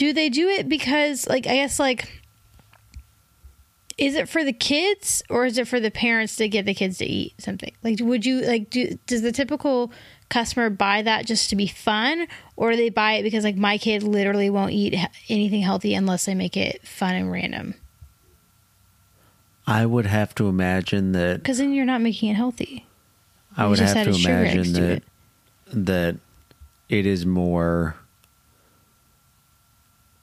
Do 0.00 0.14
they 0.14 0.30
do 0.30 0.48
it 0.48 0.66
because, 0.66 1.28
like, 1.28 1.46
I 1.46 1.56
guess, 1.56 1.78
like, 1.78 2.22
is 3.98 4.14
it 4.14 4.30
for 4.30 4.42
the 4.42 4.52
kids 4.54 5.22
or 5.28 5.44
is 5.44 5.58
it 5.58 5.68
for 5.68 5.78
the 5.78 5.90
parents 5.90 6.36
to 6.36 6.48
get 6.48 6.64
the 6.64 6.72
kids 6.72 6.96
to 6.98 7.04
eat 7.04 7.34
something? 7.36 7.70
Like, 7.82 7.98
would 8.00 8.24
you, 8.24 8.40
like, 8.40 8.70
do, 8.70 8.98
does 9.06 9.20
the 9.20 9.30
typical 9.30 9.92
customer 10.30 10.70
buy 10.70 11.02
that 11.02 11.26
just 11.26 11.50
to 11.50 11.56
be 11.56 11.66
fun 11.66 12.28
or 12.56 12.70
do 12.70 12.78
they 12.78 12.88
buy 12.88 13.12
it 13.16 13.24
because, 13.24 13.44
like, 13.44 13.56
my 13.56 13.76
kid 13.76 14.02
literally 14.02 14.48
won't 14.48 14.72
eat 14.72 14.94
anything 15.28 15.60
healthy 15.60 15.92
unless 15.94 16.24
they 16.24 16.34
make 16.34 16.56
it 16.56 16.80
fun 16.88 17.14
and 17.14 17.30
random? 17.30 17.74
I 19.66 19.84
would 19.84 20.06
have 20.06 20.34
to 20.36 20.48
imagine 20.48 21.12
that 21.12 21.42
Because 21.42 21.58
then 21.58 21.74
you're 21.74 21.84
not 21.84 22.00
making 22.00 22.30
it 22.30 22.36
healthy. 22.36 22.86
I 23.54 23.64
You 23.64 23.68
would 23.68 23.78
have 23.80 23.92
to 23.92 23.98
added 23.98 24.16
sugar 24.16 24.32
eggs 24.32 24.54
imagine 24.54 24.72
that 24.72 24.90
it. 24.90 25.04
that 25.84 26.16
it 26.88 27.04
is 27.04 27.26
more 27.26 27.96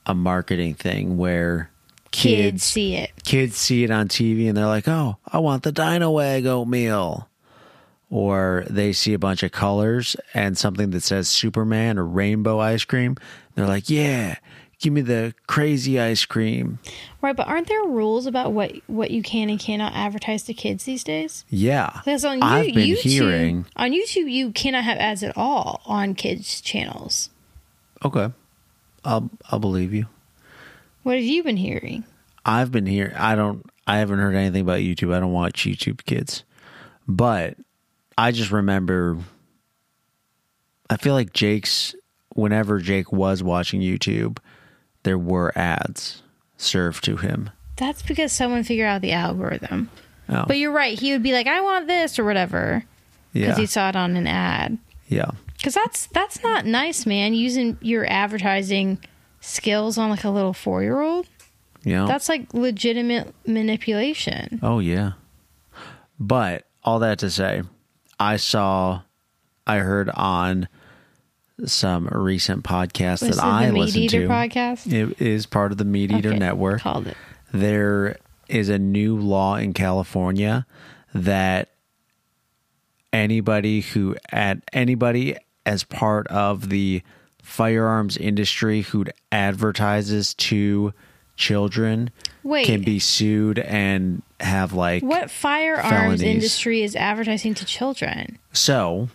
a 0.08 0.16
marketing 0.16 0.74
thing 0.74 1.18
where 1.18 1.70
Kids, 2.12 2.34
kids 2.52 2.64
see 2.64 2.96
it. 2.96 3.12
kids 3.26 3.58
see 3.58 3.84
it 3.84 3.92
on 3.92 4.08
TV 4.08 4.48
and 4.48 4.58
they're 4.58 4.66
like, 4.66 4.88
"Oh, 4.88 5.18
I 5.28 5.38
want 5.40 5.62
the 5.64 5.72
Dino 5.72 6.18
Egg 6.18 6.46
oatmeal," 6.48 7.28
or 8.10 8.64
they 8.70 8.94
see 8.94 9.14
a 9.14 9.20
bunch 9.20 9.44
of 9.44 9.52
colors 9.52 10.16
and 10.34 10.58
something 10.58 10.92
that 10.92 11.04
says 11.04 11.28
Superman 11.28 11.98
or 12.00 12.06
rainbow 12.06 12.60
ice 12.60 12.86
cream. 12.86 13.18
They're 13.56 13.68
like, 13.68 13.90
"Yeah, 13.90 14.38
give 14.80 14.94
me 14.94 15.02
the 15.02 15.34
crazy 15.48 16.00
ice 16.00 16.24
cream." 16.26 16.80
Right, 17.22 17.36
but 17.36 17.48
aren't 17.48 17.68
there 17.68 17.84
rules 17.84 18.26
about 18.26 18.54
what, 18.54 18.72
what 18.88 19.12
you 19.12 19.22
can 19.22 19.50
and 19.50 19.60
cannot 19.60 19.94
advertise 19.94 20.44
to 20.44 20.54
kids 20.54 20.86
these 20.86 21.04
days? 21.04 21.44
Yeah, 21.50 21.92
Because 22.06 22.24
on 22.24 22.42
I've 22.42 22.68
you, 22.70 22.74
been 22.74 22.88
YouTube, 22.90 23.02
hearing. 23.02 23.66
on 23.76 23.92
YouTube, 23.92 24.32
you 24.32 24.52
cannot 24.54 24.86
have 24.86 24.98
ads 24.98 25.24
at 25.24 25.36
all 25.36 25.82
on 25.86 26.16
kids' 26.16 26.62
channels. 26.62 27.30
Okay, 28.06 28.30
I'll 29.08 29.30
I'll 29.50 29.60
believe 29.60 29.94
you. 29.94 30.06
What 31.04 31.16
have 31.16 31.24
you 31.26 31.42
been 31.44 31.58
hearing? 31.58 32.04
I've 32.46 32.72
been 32.72 32.86
here. 32.86 33.14
I 33.18 33.36
don't. 33.36 33.66
I 33.88 33.98
haven't 33.98 34.20
heard 34.20 34.36
anything 34.36 34.62
about 34.62 34.80
YouTube. 34.80 35.14
I 35.16 35.20
don't 35.20 35.32
watch 35.32 35.64
YouTube 35.64 36.04
Kids, 36.06 36.44
but 37.08 37.56
I 38.18 38.32
just 38.32 38.52
remember. 38.52 39.18
I 40.90 40.98
feel 40.98 41.14
like 41.14 41.34
Jake's. 41.34 41.96
Whenever 42.36 42.78
Jake 42.80 43.12
was 43.12 43.42
watching 43.42 43.82
YouTube, 43.82 44.38
there 45.02 45.18
were 45.18 45.52
ads 45.58 46.22
served 46.58 47.04
to 47.06 47.18
him. 47.18 47.50
That's 47.78 48.04
because 48.04 48.32
someone 48.32 48.64
figured 48.64 48.88
out 48.88 49.02
the 49.02 49.14
algorithm. 49.14 49.90
Oh, 50.30 50.44
But 50.48 50.58
you're 50.60 50.72
right. 50.72 51.00
He 51.00 51.14
would 51.14 51.24
be 51.24 51.34
like, 51.34 51.48
"I 51.48 51.62
want 51.62 51.88
this" 51.88 52.20
or 52.20 52.26
whatever 52.26 52.84
because 53.34 53.50
yeah, 53.50 53.56
he 53.56 53.66
saw 53.66 53.90
it 53.90 53.96
on 53.96 54.16
an 54.18 54.28
ad. 54.28 54.78
yeah, 55.08 55.32
Because 55.58 55.74
that's 55.74 56.08
that's 56.08 56.44
not 56.44 56.66
nice, 56.66 57.06
man. 57.06 57.34
Using 57.34 57.78
your 57.82 58.10
advertising 58.10 59.00
skills 59.40 59.98
on 59.98 60.10
like 60.10 60.24
a 60.24 60.30
little 60.30 60.54
four 60.54 60.84
year 60.84 61.02
old. 61.02 61.28
yeah. 61.84 62.06
That's 62.06 62.30
like 62.30 62.54
legitimate 62.54 63.34
manipulation. 63.46 64.60
Oh 64.64 64.80
yeah. 64.80 65.14
But 66.20 66.66
all 66.84 67.00
that 67.00 67.20
to 67.20 67.30
say, 67.30 67.64
I 68.20 68.38
saw 68.38 69.02
I 69.66 69.78
heard 69.80 70.10
on 70.10 70.68
some 71.66 72.08
recent 72.12 72.64
podcast 72.64 73.20
that 73.28 73.40
I 73.44 73.70
listened 73.72 74.04
Eater 74.04 74.22
to. 74.22 74.28
podcast? 74.28 74.92
It 74.92 75.20
is 75.22 75.46
part 75.48 75.72
of 75.72 75.78
the 75.80 75.86
Meat 75.86 76.12
Eater 76.12 76.30
Okay, 76.30 76.38
network. 76.40 76.82
Called 76.82 77.08
it. 77.08 77.18
There 77.52 78.18
is 78.48 78.70
a 78.70 78.78
new 78.78 79.18
law 79.18 79.56
in 79.56 79.74
California 79.74 80.66
that 81.14 81.70
anybody 83.12 83.82
who 83.82 84.16
at 84.32 84.60
anybody 84.74 85.36
as 85.68 85.84
part 85.84 86.26
of 86.28 86.70
the 86.70 87.04
firearms 87.44 88.18
industry 88.18 88.82
who 88.82 89.06
advertises 89.32 90.34
to 90.34 90.94
children 91.36 92.10
Wait. 92.44 92.66
can 92.66 92.82
be 92.82 92.98
sued 93.00 93.60
and 93.60 94.24
have 94.40 94.74
like 94.74 95.04
What 95.04 95.30
firearms 95.30 95.90
felonies. 95.90 96.22
industry 96.24 96.82
is 96.82 96.96
advertising 96.96 97.54
to 97.56 97.66
children? 97.66 98.40
so 98.54 99.10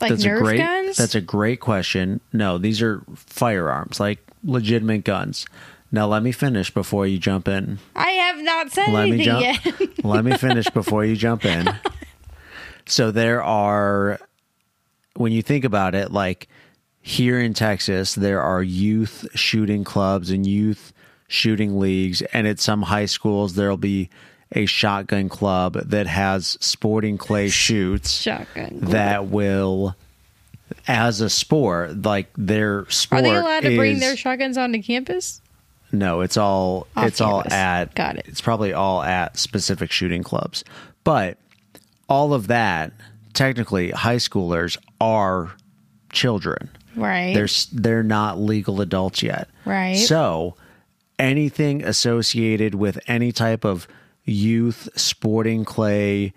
Like 0.00 0.10
that's 0.10 0.24
Nerf 0.24 0.38
a 0.38 0.42
great 0.42 0.58
guns? 0.58 0.96
that's 0.96 1.14
a 1.14 1.20
great 1.20 1.60
question 1.60 2.20
no 2.32 2.58
these 2.58 2.82
are 2.82 3.02
firearms 3.14 4.00
like 4.00 4.18
legitimate 4.44 5.04
guns 5.04 5.46
now 5.92 6.06
let 6.06 6.22
me 6.22 6.32
finish 6.32 6.72
before 6.72 7.06
you 7.06 7.18
jump 7.18 7.46
in 7.46 7.78
I 7.94 8.10
have 8.10 8.38
not 8.42 8.72
said 8.72 8.88
let 8.92 9.04
me 9.08 9.14
anything 9.24 9.24
jump 9.24 9.64
yet. 9.80 9.88
let 10.04 10.24
me 10.24 10.36
finish 10.36 10.68
before 10.74 11.04
you 11.04 11.14
jump 11.16 11.44
in 11.44 11.68
so 12.86 13.10
there 13.12 13.42
are 13.42 14.18
when 15.14 15.32
you 15.32 15.42
think 15.42 15.64
about 15.64 15.94
it 15.94 16.10
like 16.12 16.48
here 17.00 17.38
in 17.40 17.54
Texas 17.54 18.14
there 18.14 18.40
are 18.40 18.62
youth 18.62 19.26
shooting 19.34 19.84
clubs 19.84 20.30
and 20.30 20.46
youth 20.46 20.92
shooting 21.28 21.78
leagues 21.78 22.22
and 22.32 22.46
at 22.46 22.60
some 22.60 22.82
high 22.82 23.06
schools 23.06 23.54
there'll 23.54 23.76
be 23.76 24.08
a 24.52 24.66
shotgun 24.66 25.28
club 25.30 25.74
that 25.74 26.06
has 26.06 26.58
sporting 26.60 27.16
clay 27.18 27.48
shoots 27.66 28.10
Shotgun. 28.10 28.78
that 28.82 29.26
will 29.28 29.96
as 30.86 31.20
a 31.20 31.30
sport 31.30 32.02
like 32.02 32.28
their 32.36 32.86
sport 32.90 33.20
Are 33.20 33.22
they 33.22 33.34
allowed 33.34 33.60
to 33.60 33.76
bring 33.76 33.98
their 33.98 34.16
shotguns 34.16 34.56
onto 34.58 34.82
campus? 34.82 35.40
no 35.90 36.20
it's 36.20 36.36
all 36.36 36.86
Off 36.96 37.06
it's 37.06 37.20
all 37.20 37.42
at 37.50 37.94
Got 37.94 38.16
it. 38.16 38.26
it's 38.28 38.40
probably 38.40 38.72
all 38.72 39.02
at 39.02 39.36
specific 39.38 39.90
shooting 39.90 40.22
clubs 40.22 40.64
but 41.04 41.38
all 42.08 42.32
of 42.34 42.46
that 42.48 42.92
technically 43.32 43.90
high 43.90 44.16
schoolers 44.16 44.76
are 45.02 45.52
children 46.12 46.68
Right. 46.94 47.34
they're 47.34 47.48
they're 47.72 48.02
not 48.02 48.38
legal 48.38 48.80
adults 48.80 49.22
yet 49.22 49.48
Right. 49.64 49.96
so 49.96 50.54
anything 51.18 51.82
associated 51.82 52.74
with 52.74 52.98
any 53.06 53.32
type 53.32 53.64
of 53.64 53.88
youth 54.24 54.88
sporting 54.94 55.64
clay 55.64 56.32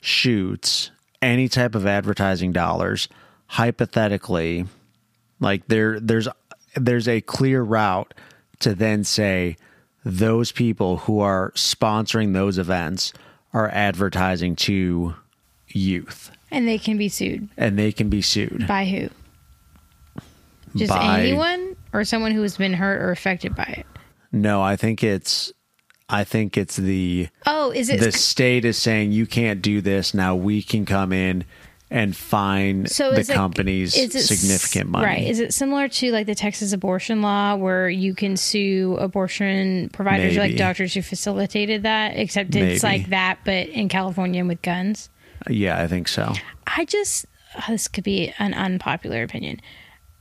shoots 0.00 0.90
any 1.22 1.48
type 1.48 1.74
of 1.74 1.86
advertising 1.86 2.52
dollars 2.52 3.08
hypothetically 3.46 4.66
like 5.40 5.66
there 5.68 6.00
there's 6.00 6.26
there's 6.74 7.06
a 7.08 7.20
clear 7.20 7.62
route 7.62 8.14
to 8.60 8.74
then 8.74 9.04
say 9.04 9.56
those 10.04 10.52
people 10.52 10.96
who 10.98 11.20
are 11.20 11.52
sponsoring 11.54 12.32
those 12.32 12.56
events 12.58 13.12
are 13.52 13.68
advertising 13.70 14.56
to 14.56 15.14
youth 15.68 16.30
and 16.50 16.66
they 16.66 16.78
can 16.78 16.96
be 16.98 17.08
sued. 17.08 17.48
and 17.56 17.78
they 17.78 17.92
can 17.92 18.08
be 18.08 18.22
sued 18.22 18.66
By 18.66 18.84
who? 18.86 19.08
Just 20.76 20.92
By- 20.92 21.20
anyone 21.20 21.76
or 21.92 22.04
someone 22.04 22.32
who 22.32 22.42
has 22.42 22.56
been 22.56 22.74
hurt 22.74 23.00
or 23.00 23.10
affected 23.10 23.54
by 23.54 23.64
it? 23.78 23.86
no 24.30 24.60
i 24.60 24.76
think 24.76 25.02
it's 25.02 25.50
i 26.10 26.22
think 26.22 26.58
it's 26.58 26.76
the 26.76 27.28
Oh, 27.46 27.70
is 27.70 27.88
it 27.88 27.98
the 28.00 28.12
state 28.12 28.66
is 28.66 28.76
saying 28.76 29.10
you 29.12 29.24
can't 29.26 29.62
do 29.62 29.80
this 29.80 30.12
now 30.12 30.36
we 30.36 30.62
can 30.62 30.84
come 30.84 31.14
in 31.14 31.46
and 31.90 32.14
fine 32.14 32.84
so 32.84 33.10
the 33.12 33.20
is 33.20 33.30
it- 33.30 33.34
companies 33.34 33.96
is 33.96 34.14
it 34.14 34.20
significant 34.24 34.90
money 34.90 35.06
Right. 35.06 35.26
Is 35.26 35.40
it 35.40 35.54
similar 35.54 35.88
to 35.88 36.12
like 36.12 36.26
the 36.26 36.34
Texas 36.34 36.74
abortion 36.74 37.22
law 37.22 37.56
where 37.56 37.88
you 37.88 38.14
can 38.14 38.36
sue 38.36 38.96
abortion 39.00 39.88
providers 39.94 40.36
or 40.36 40.40
like 40.40 40.56
doctors 40.56 40.92
who 40.92 41.00
facilitated 41.00 41.84
that, 41.84 42.14
except 42.18 42.54
it's 42.54 42.82
Maybe. 42.82 43.00
like 43.00 43.08
that, 43.08 43.38
but 43.46 43.68
in 43.68 43.88
California 43.88 44.44
with 44.44 44.60
guns? 44.60 45.08
Yeah 45.48 45.80
i 45.80 45.86
think 45.86 46.08
so 46.08 46.32
I 46.70 46.84
just, 46.84 47.24
oh, 47.56 47.64
this 47.72 47.88
could 47.88 48.04
be 48.04 48.32
an 48.38 48.52
unpopular 48.52 49.22
opinion. 49.22 49.60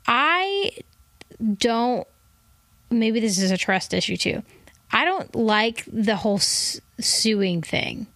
I 0.08 0.72
don't 1.58 2.08
maybe 2.90 3.20
this 3.20 3.38
is 3.38 3.52
a 3.52 3.58
trust 3.58 3.94
issue 3.94 4.16
too. 4.16 4.44
I 4.94 5.04
don't 5.04 5.36
like 5.36 5.84
the 5.92 6.16
whole 6.16 6.38
s- 6.38 6.80
suing 7.02 7.62
thing. 7.62 8.08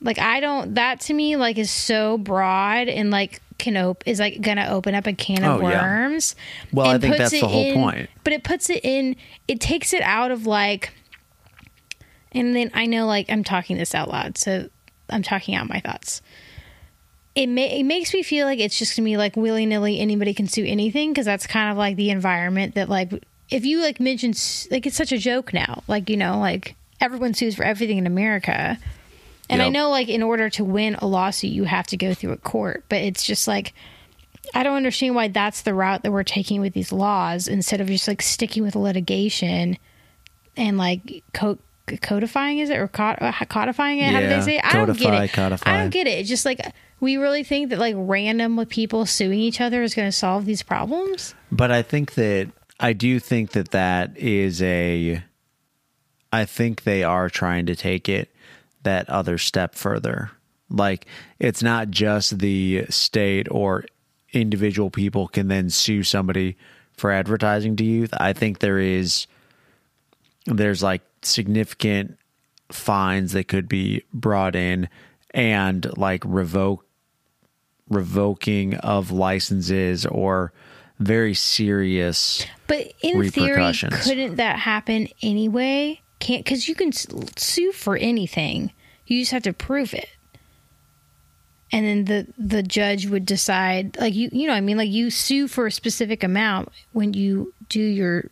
Like 0.00 0.18
I 0.18 0.40
don't 0.40 0.74
that 0.74 1.00
to 1.02 1.14
me 1.14 1.36
like 1.36 1.56
is 1.56 1.70
so 1.70 2.18
broad 2.18 2.88
and 2.88 3.12
like 3.12 3.40
can 3.58 3.76
op- 3.76 4.02
is 4.06 4.18
like 4.18 4.40
gonna 4.40 4.66
open 4.68 4.96
up 4.96 5.06
a 5.06 5.12
can 5.12 5.44
of 5.44 5.62
Oh, 5.62 5.68
yeah. 5.68 5.80
worms. 5.80 6.34
Well, 6.72 6.88
I 6.88 6.98
think 6.98 7.16
that's 7.16 7.30
the 7.30 7.46
whole 7.46 7.64
in- 7.64 7.74
point. 7.74 8.10
But 8.24 8.32
it 8.32 8.42
puts 8.42 8.68
it 8.70 8.84
in. 8.84 9.14
It 9.46 9.60
takes 9.60 9.92
it 9.92 10.02
out 10.02 10.32
of 10.32 10.46
like. 10.48 10.92
And 12.32 12.56
then 12.56 12.70
I 12.74 12.86
know 12.86 13.06
like 13.06 13.30
I'm 13.30 13.44
talking 13.44 13.76
this 13.78 13.94
out 13.94 14.08
loud, 14.08 14.36
so 14.36 14.68
I'm 15.10 15.22
talking 15.22 15.54
out 15.54 15.68
my 15.68 15.80
thoughts. 15.80 16.22
It 17.34 17.48
ma- 17.48 17.62
it 17.62 17.84
makes 17.84 18.12
me 18.12 18.22
feel 18.22 18.46
like 18.46 18.58
it's 18.58 18.78
just 18.78 18.96
gonna 18.96 19.04
be 19.04 19.16
like 19.16 19.36
willy 19.36 19.64
nilly 19.64 19.98
anybody 19.98 20.34
can 20.34 20.48
sue 20.48 20.64
anything 20.64 21.12
because 21.12 21.24
that's 21.26 21.46
kind 21.46 21.70
of 21.70 21.78
like 21.78 21.96
the 21.96 22.10
environment 22.10 22.74
that 22.74 22.88
like 22.88 23.10
if 23.50 23.64
you 23.64 23.80
like 23.80 24.00
mention 24.00 24.34
like 24.70 24.86
it's 24.86 24.96
such 24.96 25.12
a 25.12 25.18
joke 25.18 25.54
now 25.54 25.82
like 25.88 26.10
you 26.10 26.16
know 26.16 26.38
like 26.38 26.76
everyone 27.02 27.34
sues 27.34 27.56
for 27.56 27.64
everything 27.64 27.98
in 27.98 28.06
America. 28.06 28.78
And 29.50 29.60
I 29.60 29.68
know, 29.68 29.90
like, 29.90 30.08
in 30.08 30.22
order 30.22 30.48
to 30.50 30.64
win 30.64 30.94
a 30.94 31.06
lawsuit, 31.06 31.50
you 31.50 31.64
have 31.64 31.86
to 31.88 31.96
go 31.98 32.14
through 32.14 32.32
a 32.32 32.38
court. 32.38 32.84
But 32.88 33.02
it's 33.02 33.22
just 33.22 33.46
like, 33.46 33.74
I 34.54 34.62
don't 34.62 34.76
understand 34.76 35.14
why 35.14 35.28
that's 35.28 35.60
the 35.62 35.74
route 35.74 36.04
that 36.04 36.12
we're 36.12 36.22
taking 36.22 36.62
with 36.62 36.72
these 36.72 36.90
laws 36.90 37.48
instead 37.48 37.82
of 37.82 37.88
just 37.88 38.08
like 38.08 38.22
sticking 38.22 38.62
with 38.62 38.76
litigation 38.76 39.76
and 40.56 40.78
like 40.78 41.22
co- 41.34 41.58
codifying, 42.00 42.58
is 42.58 42.70
it 42.70 42.78
or 42.78 42.90
uh, 42.94 43.32
codifying 43.48 43.98
it? 43.98 44.12
How 44.12 44.20
do 44.20 44.28
they 44.28 44.40
say? 44.40 44.56
it? 44.56 44.64
I 44.64 44.72
don't 44.84 44.98
get 44.98 45.14
it. 45.14 45.32
codify. 45.32 45.70
I 45.70 45.78
don't 45.78 45.90
get 45.90 46.06
it. 46.06 46.18
It's 46.18 46.28
just 46.28 46.44
like 46.44 46.60
we 47.00 47.16
really 47.16 47.44
think 47.44 47.70
that 47.70 47.78
like 47.78 47.94
random 47.98 48.56
with 48.56 48.68
people 48.68 49.06
suing 49.06 49.40
each 49.40 49.60
other 49.60 49.82
is 49.82 49.94
going 49.94 50.08
to 50.08 50.16
solve 50.16 50.44
these 50.44 50.62
problems. 50.62 51.34
But 51.50 51.70
I 51.70 51.82
think 51.82 52.14
that 52.14 52.50
I 52.78 52.92
do 52.92 53.18
think 53.18 53.52
that 53.52 53.70
that 53.70 54.16
is 54.16 54.62
a. 54.62 55.22
I 56.32 56.44
think 56.46 56.84
they 56.84 57.04
are 57.04 57.28
trying 57.28 57.66
to 57.66 57.76
take 57.76 58.08
it 58.08 58.30
that 58.84 59.08
other 59.10 59.38
step 59.38 59.74
further. 59.74 60.30
Like 60.70 61.06
it's 61.38 61.62
not 61.62 61.90
just 61.90 62.38
the 62.38 62.86
state 62.88 63.46
or 63.50 63.84
individual 64.32 64.90
people 64.90 65.28
can 65.28 65.48
then 65.48 65.68
sue 65.68 66.02
somebody 66.02 66.56
for 66.96 67.10
advertising 67.10 67.76
to 67.76 67.84
youth. 67.84 68.14
I 68.18 68.32
think 68.32 68.58
there 68.58 68.78
is 68.78 69.26
there's 70.46 70.82
like 70.82 71.02
significant 71.22 72.18
fines 72.70 73.32
that 73.32 73.48
could 73.48 73.68
be 73.68 74.04
brought 74.12 74.56
in 74.56 74.88
and 75.32 75.96
like 75.96 76.22
revoke 76.26 76.84
revoking 77.88 78.74
of 78.76 79.10
licenses 79.10 80.06
or 80.06 80.52
very 80.98 81.34
serious 81.34 82.46
But 82.66 82.92
in 83.02 83.30
theory, 83.30 83.72
couldn't 83.72 84.36
that 84.36 84.58
happen 84.58 85.08
anyway? 85.22 86.00
Can't 86.20 86.44
because 86.44 86.68
you 86.68 86.74
can 86.74 86.92
sue 86.92 87.72
for 87.72 87.96
anything. 87.96 88.72
You 89.06 89.20
just 89.20 89.32
have 89.32 89.42
to 89.42 89.52
prove 89.52 89.92
it, 89.92 90.08
and 91.72 91.84
then 91.84 92.04
the 92.04 92.26
the 92.38 92.62
judge 92.62 93.06
would 93.06 93.26
decide. 93.26 93.98
Like 93.98 94.14
you, 94.14 94.28
you 94.32 94.46
know, 94.46 94.54
I 94.54 94.60
mean, 94.60 94.76
like 94.76 94.90
you 94.90 95.10
sue 95.10 95.48
for 95.48 95.66
a 95.66 95.72
specific 95.72 96.22
amount 96.22 96.68
when 96.92 97.12
you 97.14 97.52
do 97.68 97.80
your. 97.80 98.30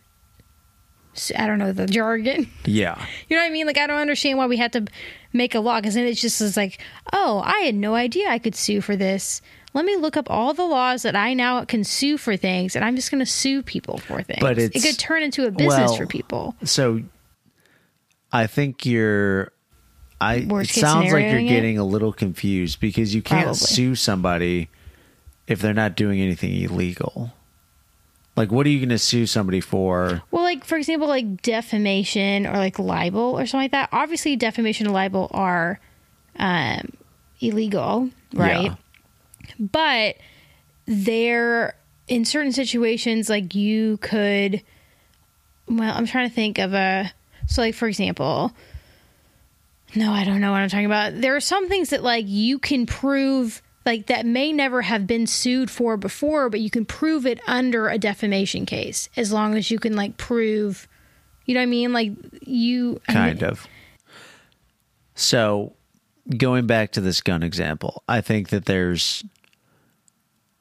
I 1.37 1.45
don't 1.47 1.59
know 1.59 1.71
the 1.73 1.87
jargon. 1.87 2.49
yeah 2.65 3.05
You 3.27 3.35
know 3.35 3.43
what 3.43 3.49
I 3.49 3.51
mean? 3.53 3.67
Like 3.67 3.77
I 3.77 3.87
don't 3.87 3.99
understand 3.99 4.37
why 4.37 4.45
we 4.47 4.57
had 4.57 4.73
to 4.73 4.85
make 5.33 5.55
a 5.55 5.59
law 5.59 5.79
because 5.79 5.93
then 5.95 6.05
it 6.07 6.13
just 6.15 6.41
is 6.41 6.55
like, 6.57 6.79
oh, 7.13 7.41
I 7.43 7.59
had 7.59 7.75
no 7.75 7.95
idea 7.95 8.29
I 8.29 8.39
could 8.39 8.55
sue 8.55 8.81
for 8.81 8.95
this. 8.95 9.41
Let 9.73 9.85
me 9.85 9.95
look 9.95 10.17
up 10.17 10.29
all 10.29 10.53
the 10.53 10.65
laws 10.65 11.03
that 11.03 11.15
I 11.15 11.33
now 11.33 11.63
can 11.63 11.85
sue 11.85 12.17
for 12.17 12.35
things, 12.35 12.75
and 12.75 12.83
I'm 12.83 12.97
just 12.97 13.09
going 13.09 13.19
to 13.19 13.25
sue 13.25 13.63
people 13.63 13.99
for 13.99 14.21
things. 14.21 14.39
But 14.41 14.57
it 14.59 14.73
could 14.73 14.99
turn 14.99 15.23
into 15.23 15.47
a 15.47 15.51
business 15.51 15.91
well, 15.91 15.95
for 15.97 16.05
people. 16.05 16.55
so 16.65 17.01
i 18.33 18.47
think 18.47 18.85
you're 18.85 19.51
i 20.21 20.35
it 20.35 20.47
Worst 20.47 20.71
case 20.71 20.81
sounds 20.81 21.11
like 21.11 21.23
you're 21.23 21.33
scenarioing 21.33 21.45
it? 21.45 21.49
getting 21.49 21.77
a 21.77 21.83
little 21.83 22.13
confused 22.13 22.79
because 22.79 23.13
you 23.15 23.21
can't 23.21 23.43
Probably. 23.43 23.57
sue 23.59 23.95
somebody 23.95 24.69
if 25.47 25.59
they're 25.61 25.73
not 25.73 25.95
doing 25.95 26.21
anything 26.21 26.53
illegal 26.61 27.33
like 28.35 28.51
what 28.51 28.65
are 28.65 28.69
you 28.69 28.79
going 28.79 28.89
to 28.89 28.97
sue 28.97 29.25
somebody 29.25 29.59
for 29.59 30.21
Well, 30.31 30.43
like 30.43 30.63
for 30.63 30.77
example, 30.77 31.07
like 31.07 31.41
defamation 31.41 32.47
or 32.47 32.53
like 32.53 32.79
libel 32.79 33.37
or 33.37 33.45
something 33.45 33.65
like 33.65 33.71
that. 33.71 33.89
Obviously, 33.91 34.35
defamation 34.35 34.87
and 34.87 34.93
libel 34.93 35.29
are 35.31 35.79
um, 36.37 36.93
illegal, 37.39 38.09
right? 38.33 38.71
Yeah. 38.71 38.75
But 39.59 40.15
they're 40.85 41.75
in 42.07 42.25
certain 42.25 42.51
situations, 42.51 43.29
like 43.29 43.53
you 43.55 43.97
could. 43.97 44.63
Well, 45.67 45.93
I'm 45.95 46.05
trying 46.05 46.29
to 46.29 46.35
think 46.35 46.57
of 46.57 46.73
a. 46.73 47.11
So, 47.47 47.61
like 47.61 47.75
for 47.75 47.87
example, 47.87 48.53
no, 49.93 50.11
I 50.11 50.23
don't 50.23 50.39
know 50.39 50.51
what 50.51 50.61
I'm 50.61 50.69
talking 50.69 50.85
about. 50.85 51.19
There 51.19 51.35
are 51.35 51.41
some 51.41 51.67
things 51.67 51.89
that 51.89 52.01
like 52.01 52.25
you 52.27 52.59
can 52.59 52.85
prove 52.85 53.61
like 53.85 54.07
that 54.07 54.25
may 54.25 54.51
never 54.51 54.81
have 54.81 55.07
been 55.07 55.27
sued 55.27 55.71
for 55.71 55.97
before, 55.97 56.49
but 56.49 56.59
you 56.59 56.69
can 56.69 56.85
prove 56.85 57.25
it 57.25 57.39
under 57.47 57.89
a 57.89 57.97
defamation 57.97 58.65
case 58.65 59.09
as 59.15 59.31
long 59.31 59.55
as 59.55 59.71
you 59.71 59.79
can 59.79 59.95
like 59.95 60.17
prove 60.17 60.87
you 61.45 61.55
know 61.55 61.59
what 61.59 61.63
I 61.63 61.67
mean? 61.67 61.91
Like 61.91 62.11
you 62.41 63.01
I 63.09 63.13
kind 63.13 63.41
mean, 63.41 63.49
of 63.49 63.67
so 65.15 65.73
going 66.37 66.67
back 66.67 66.91
to 66.91 67.01
this 67.01 67.21
gun 67.21 67.43
example 67.43 68.03
i 68.07 68.21
think 68.21 68.49
that 68.49 68.65
there's 68.65 69.23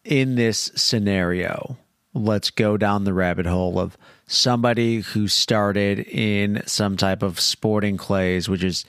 in 0.05 0.35
this 0.35 0.71
scenario 0.75 1.77
let's 2.15 2.51
go 2.51 2.77
down 2.77 3.05
the 3.05 3.15
rabbit 3.15 3.47
hole 3.47 3.79
of 3.79 3.97
somebody 4.27 5.01
who 5.01 5.29
started 5.29 6.01
in 6.01 6.63
some 6.67 6.97
type 6.97 7.23
of 7.23 7.39
sporting 7.39 7.97
clays 7.97 8.49
which 8.49 8.65
is 8.65 8.85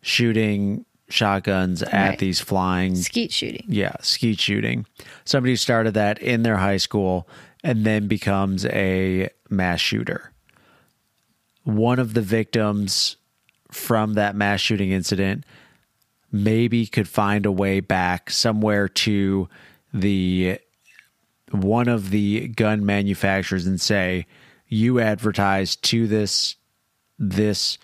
shooting 0.00 0.84
shotguns 1.12 1.82
at 1.82 2.08
Right. 2.10 2.18
these 2.18 2.40
flying 2.40 2.96
skeet 2.96 3.32
shooting. 3.32 3.64
yeah, 3.68 3.94
skeet 4.00 4.40
shooting. 4.40 4.86
Somebody 5.24 5.52
who 5.52 5.56
started 5.56 5.94
that 5.94 6.18
in 6.20 6.42
their 6.42 6.56
high 6.56 6.76
school 6.78 7.28
and 7.62 7.84
then 7.86 8.08
becomes 8.08 8.64
a 8.66 9.28
mass 9.50 9.80
shooter. 9.80 10.32
One 11.64 11.98
of 11.98 12.14
the 12.14 12.22
victims 12.22 13.16
from 13.70 14.14
that 14.14 14.34
mass 14.34 14.60
shooting 14.60 14.90
incident 14.90 15.44
maybe 16.32 16.86
could 16.86 17.08
find 17.08 17.46
a 17.46 17.52
way 17.52 17.80
back 17.80 18.30
somewhere 18.30 18.88
to 18.88 19.48
the 19.94 20.58
one 21.50 21.86
of 21.88 22.10
the 22.10 22.48
gun 22.48 22.84
manufacturers 22.84 23.66
and 23.66 23.80
say 23.80 24.26
you 24.68 24.98
advertised 24.98 25.82
to 25.84 26.06
this 26.06 26.56
this 27.18 27.76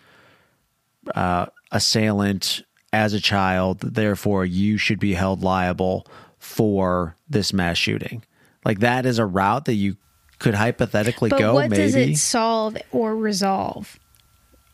uh, 1.15 1.47
assailant 1.71 2.63
as 2.93 3.13
a 3.13 3.21
child, 3.21 3.81
therefore 3.81 4.45
you 4.45 4.79
should 4.79 4.99
be 5.01 5.15
held 5.15 5.43
liable 5.43 6.07
for 6.39 7.17
this 7.29 7.53
mass 7.53 7.77
shooting. 7.77 8.23
Like 8.65 8.81
that 8.81 9.07
is 9.07 9.19
a 9.19 9.27
route 9.27 9.67
that 9.67 9.75
you 9.75 9.97
could 10.39 10.55
hypothetically 10.55 11.31
But 11.31 11.39
go. 11.39 11.55
what 11.55 11.71
does 11.71 11.95
maybe. 11.95 12.13
it 12.13 12.17
solve 12.17 12.77
or 12.93 13.17
resolve? 13.17 13.99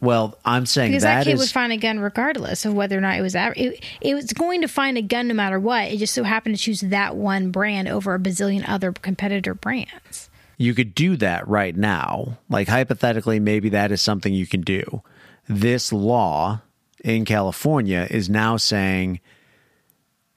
well, 0.01 0.37
I'm 0.45 0.67
saying 0.67 0.91
Because 0.91 1.03
that, 1.05 1.21
that 1.21 1.25
kid 1.25 1.35
is 1.35 1.41
would 1.41 1.49
find 1.49 1.73
a 1.73 1.79
gun 1.79 1.99
regardless 1.99 2.67
of 2.67 2.75
whether 2.75 2.99
or 2.99 3.01
not 3.01 3.17
it 3.19 3.23
was 3.23 3.35
ad- 3.35 3.55
it, 3.57 3.83
it 4.03 4.15
was 4.15 4.35
going 4.35 4.61
to 4.61 4.69
find 4.69 4.99
a 4.99 5.03
gun 5.03 5.29
no 5.29 5.35
matter 5.35 5.59
what. 5.59 5.91
It 5.91 5.97
just 5.97 6.13
so 6.13 6.25
happened 6.25 6.57
to 6.57 6.61
choose 6.63 6.83
that 6.83 7.17
one 7.17 7.51
brand 7.51 7.89
over 7.89 8.15
a 8.15 8.19
bazillion 8.19 8.69
other 8.69 8.93
competitor 8.93 9.55
brands. 9.55 10.29
you 10.59 10.75
could 10.75 10.95
do 10.95 11.17
that 11.17 11.49
right 11.49 11.75
now. 11.75 12.37
Like 12.51 12.69
hypothetically, 12.69 13.41
maybe 13.41 13.71
that 13.71 13.91
is 13.93 14.03
something 14.03 14.35
you 14.35 14.47
can 14.47 14.61
do. 14.61 15.03
This 15.49 15.91
law 15.91 16.61
in 17.05 17.25
California 17.25 18.09
is 18.11 18.29
now 18.29 18.57
saying 18.57 19.21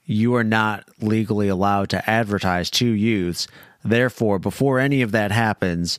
you 0.04 0.34
are 0.36 0.44
not 0.44 0.84
legally 1.00 1.48
allowed 1.48 1.88
to 1.90 2.08
advertise 2.08 2.70
to 2.70 2.86
youths. 2.86 3.48
Therefore, 3.82 4.38
before 4.38 4.78
any 4.78 5.02
of 5.02 5.12
that 5.12 5.32
happens, 5.32 5.98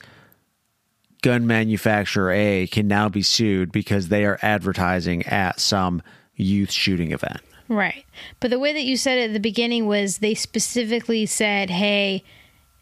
gun 1.22 1.48
manufacturer 1.48 2.32
A 2.32 2.68
can 2.68 2.88
now 2.88 3.10
be 3.10 3.24
sued 3.24 3.72
because 3.72 4.08
they 4.08 4.26
are 4.26 4.40
advertising 4.42 5.26
at 5.26 5.60
some 5.60 6.02
youth 6.36 6.72
shooting 6.72 7.12
event. 7.12 7.42
Right. 7.68 8.06
But 8.40 8.52
the 8.52 8.60
way 8.60 8.74
that 8.74 8.84
you 8.84 8.96
said 8.96 9.18
it 9.18 9.30
at 9.30 9.34
the 9.34 9.40
beginning 9.40 9.86
was 9.86 10.20
they 10.20 10.34
specifically 10.34 11.26
said, 11.26 11.70
hey, 11.70 12.24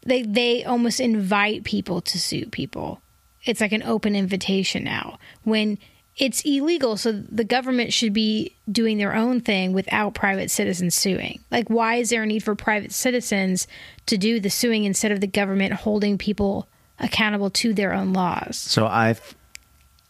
they, 0.06 0.22
they 0.22 0.64
almost 0.64 1.00
invite 1.00 1.64
people 1.64 2.00
to 2.02 2.18
sue 2.18 2.46
people. 2.46 3.00
It's 3.44 3.60
like 3.60 3.72
an 3.72 3.82
open 3.82 4.14
invitation 4.14 4.84
now. 4.84 5.18
When 5.44 5.78
it's 6.18 6.42
illegal, 6.42 6.96
so 6.96 7.12
the 7.12 7.44
government 7.44 7.92
should 7.92 8.12
be 8.12 8.52
doing 8.70 8.98
their 8.98 9.14
own 9.14 9.40
thing 9.40 9.72
without 9.72 10.14
private 10.14 10.50
citizens 10.50 10.94
suing. 10.94 11.40
Like, 11.50 11.68
why 11.68 11.96
is 11.96 12.10
there 12.10 12.24
a 12.24 12.26
need 12.26 12.42
for 12.42 12.54
private 12.54 12.92
citizens 12.92 13.66
to 14.06 14.18
do 14.18 14.40
the 14.40 14.50
suing 14.50 14.84
instead 14.84 15.12
of 15.12 15.20
the 15.20 15.26
government 15.28 15.72
holding 15.74 16.18
people 16.18 16.68
accountable 16.98 17.50
to 17.50 17.72
their 17.72 17.92
own 17.94 18.12
laws? 18.12 18.56
So 18.56 18.84
I, 18.86 19.16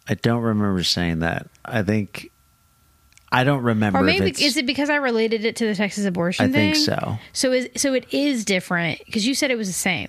I 0.08 0.14
don't 0.14 0.40
remember 0.42 0.82
saying 0.82 1.18
that. 1.18 1.46
I 1.64 1.82
think, 1.82 2.30
I 3.30 3.44
don't 3.44 3.62
remember. 3.62 3.98
Or 3.98 4.02
maybe 4.02 4.30
is 4.30 4.56
it 4.56 4.64
because 4.64 4.88
I 4.88 4.96
related 4.96 5.44
it 5.44 5.56
to 5.56 5.66
the 5.66 5.74
Texas 5.74 6.06
abortion 6.06 6.46
I 6.46 6.52
thing? 6.52 6.72
think 6.72 6.86
so. 6.86 7.18
So 7.34 7.52
is 7.52 7.68
so 7.76 7.92
it 7.92 8.06
is 8.14 8.46
different 8.46 9.00
because 9.04 9.26
you 9.26 9.34
said 9.34 9.50
it 9.50 9.56
was 9.58 9.68
the 9.68 9.74
same. 9.74 10.08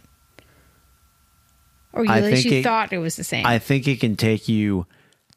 or 1.91 2.05
you, 2.05 2.11
at 2.11 2.23
least 2.23 2.45
you 2.45 2.59
it- 2.59 2.63
thought 2.63 2.93
it 2.93 2.99
was 2.99 3.17
the 3.17 3.23
same. 3.25 3.45
I 3.45 3.59
think 3.59 3.87
it 3.87 3.99
can 3.99 4.15
take 4.15 4.47
you 4.47 4.85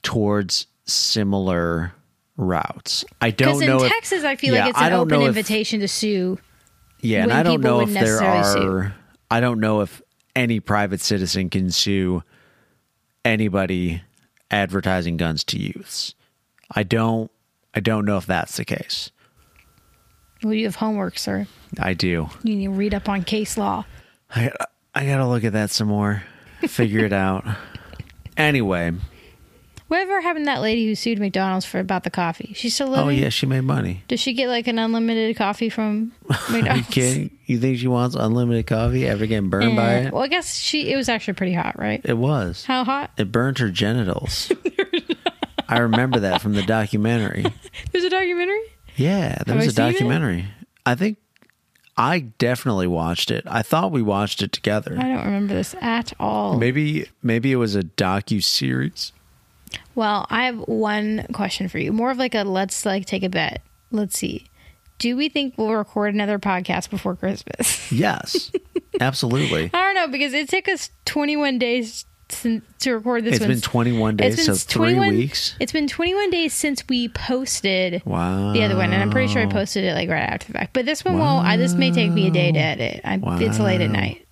towards 0.02 0.66
similar 0.84 1.92
routes. 2.36 3.04
I 3.20 3.30
don't 3.30 3.62
in 3.62 3.68
know 3.68 3.82
if 3.84 3.90
Texas, 3.92 4.24
I 4.24 4.36
feel 4.36 4.54
yeah, 4.54 4.60
like 4.66 4.70
it's 4.70 4.80
an 4.80 4.92
open 4.92 5.08
know 5.18 5.22
if- 5.22 5.28
invitation 5.28 5.80
to 5.80 5.88
sue. 5.88 6.38
Yeah, 7.00 7.24
and 7.24 7.32
I 7.32 7.42
don't 7.42 7.60
know 7.60 7.80
if 7.80 7.92
there 7.92 8.02
necessarily 8.02 8.44
sue. 8.44 8.68
are. 8.68 8.94
I 9.30 9.40
don't 9.40 9.58
know 9.60 9.80
if 9.80 10.00
any 10.36 10.60
private 10.60 11.00
citizen 11.00 11.50
can 11.50 11.70
sue 11.70 12.22
anybody 13.24 14.02
advertising 14.50 15.16
guns 15.16 15.42
to 15.44 15.58
youths. 15.58 16.14
I 16.70 16.82
don't. 16.84 17.30
I 17.74 17.80
don't 17.80 18.04
know 18.04 18.18
if 18.18 18.26
that's 18.26 18.56
the 18.56 18.64
case. 18.64 19.10
Well, 20.44 20.52
you 20.54 20.64
have 20.66 20.76
homework, 20.76 21.18
sir. 21.18 21.46
I 21.78 21.94
do. 21.94 22.28
You 22.42 22.56
need 22.56 22.64
to 22.66 22.70
read 22.72 22.94
up 22.94 23.08
on 23.08 23.22
case 23.24 23.56
law. 23.56 23.84
I 24.34 24.50
I 24.94 25.06
gotta 25.06 25.26
look 25.26 25.44
at 25.44 25.52
that 25.54 25.70
some 25.70 25.88
more. 25.88 26.22
Figure 26.66 27.04
it 27.04 27.12
out. 27.12 27.44
Anyway, 28.34 28.92
Whatever 29.92 30.22
happened 30.22 30.46
to 30.46 30.50
that 30.50 30.62
lady 30.62 30.86
who 30.86 30.94
sued 30.94 31.18
McDonald's 31.18 31.66
for 31.66 31.78
about 31.78 32.02
the 32.02 32.08
coffee? 32.08 32.54
She's 32.56 32.74
still 32.74 32.88
oh, 32.88 32.92
living. 32.92 33.06
oh 33.08 33.10
yeah, 33.10 33.28
she 33.28 33.44
made 33.44 33.60
money. 33.60 34.04
Does 34.08 34.20
she 34.20 34.32
get 34.32 34.48
like 34.48 34.66
an 34.66 34.78
unlimited 34.78 35.36
coffee 35.36 35.68
from 35.68 36.12
Are 36.30 36.38
you 36.48 36.54
McDonald's? 36.54 36.88
kidding? 36.88 37.38
You 37.44 37.58
think 37.58 37.76
she 37.76 37.88
wants 37.88 38.16
unlimited 38.18 38.66
coffee? 38.66 39.06
Ever 39.06 39.26
getting 39.26 39.50
burned 39.50 39.76
by 39.76 39.96
it? 39.96 40.12
Well, 40.14 40.22
I 40.22 40.28
guess 40.28 40.56
she. 40.56 40.90
It 40.90 40.96
was 40.96 41.10
actually 41.10 41.34
pretty 41.34 41.52
hot, 41.52 41.78
right? 41.78 42.00
It 42.04 42.16
was. 42.16 42.64
How 42.64 42.84
hot? 42.84 43.10
It 43.18 43.30
burned 43.30 43.58
her 43.58 43.68
genitals. 43.68 44.50
I 45.68 45.80
remember 45.80 46.20
that 46.20 46.40
from 46.40 46.54
the 46.54 46.62
documentary. 46.62 47.44
There's 47.92 48.04
a 48.04 48.08
documentary. 48.08 48.62
Yeah, 48.96 49.42
there 49.44 49.56
Have 49.56 49.66
was 49.66 49.78
I 49.78 49.88
a 49.88 49.92
documentary. 49.92 50.46
I 50.86 50.94
think 50.94 51.18
I 51.98 52.20
definitely 52.38 52.86
watched 52.86 53.30
it. 53.30 53.44
I 53.46 53.60
thought 53.60 53.92
we 53.92 54.00
watched 54.00 54.40
it 54.40 54.52
together. 54.52 54.96
I 54.98 55.08
don't 55.08 55.26
remember 55.26 55.52
this 55.52 55.74
at 55.82 56.14
all. 56.18 56.56
Maybe 56.56 57.10
maybe 57.22 57.52
it 57.52 57.56
was 57.56 57.76
a 57.76 57.82
docu 57.82 58.42
series. 58.42 59.12
Well, 59.94 60.26
I 60.30 60.46
have 60.46 60.58
one 60.58 61.26
question 61.32 61.68
for 61.68 61.78
you. 61.78 61.92
More 61.92 62.10
of 62.10 62.18
like 62.18 62.34
a 62.34 62.42
let's 62.44 62.84
like 62.86 63.06
take 63.06 63.22
a 63.22 63.28
bet. 63.28 63.62
Let's 63.90 64.16
see. 64.16 64.46
Do 64.98 65.16
we 65.16 65.28
think 65.28 65.54
we'll 65.58 65.72
record 65.74 66.14
another 66.14 66.38
podcast 66.38 66.88
before 66.90 67.16
Christmas? 67.16 67.90
Yes, 67.90 68.52
absolutely. 69.00 69.70
I 69.74 69.78
don't 69.84 69.94
know 69.94 70.08
because 70.08 70.32
it 70.32 70.48
took 70.48 70.68
us 70.68 70.90
21 71.06 71.58
days 71.58 72.04
sin- 72.28 72.62
to 72.80 72.92
record 72.94 73.24
this. 73.24 73.34
It's 73.34 73.40
one. 73.40 73.48
been 73.50 73.60
21 73.60 74.16
days, 74.16 74.34
It's 74.38 74.46
been 74.46 74.54
so 74.54 74.64
three 74.72 74.94
21 74.94 75.08
weeks. 75.08 75.56
It's 75.60 75.72
been 75.72 75.88
21 75.88 76.30
days 76.30 76.54
since 76.54 76.84
we 76.88 77.08
posted 77.08 78.00
Wow. 78.06 78.52
the 78.52 78.62
other 78.62 78.76
one, 78.76 78.92
and 78.92 79.02
I'm 79.02 79.10
pretty 79.10 79.32
sure 79.32 79.42
I 79.42 79.46
posted 79.46 79.84
it 79.84 79.94
like 79.94 80.08
right 80.08 80.20
after 80.22 80.46
the 80.46 80.52
fact. 80.52 80.72
But 80.72 80.86
this 80.86 81.04
one 81.04 81.18
won't. 81.18 81.46
I, 81.46 81.56
this 81.56 81.74
may 81.74 81.90
take 81.90 82.12
me 82.12 82.28
a 82.28 82.30
day 82.30 82.52
to 82.52 82.58
edit. 82.58 83.00
I, 83.04 83.20
It's 83.42 83.58
late 83.58 83.80
at 83.80 83.90
night. 83.90 84.24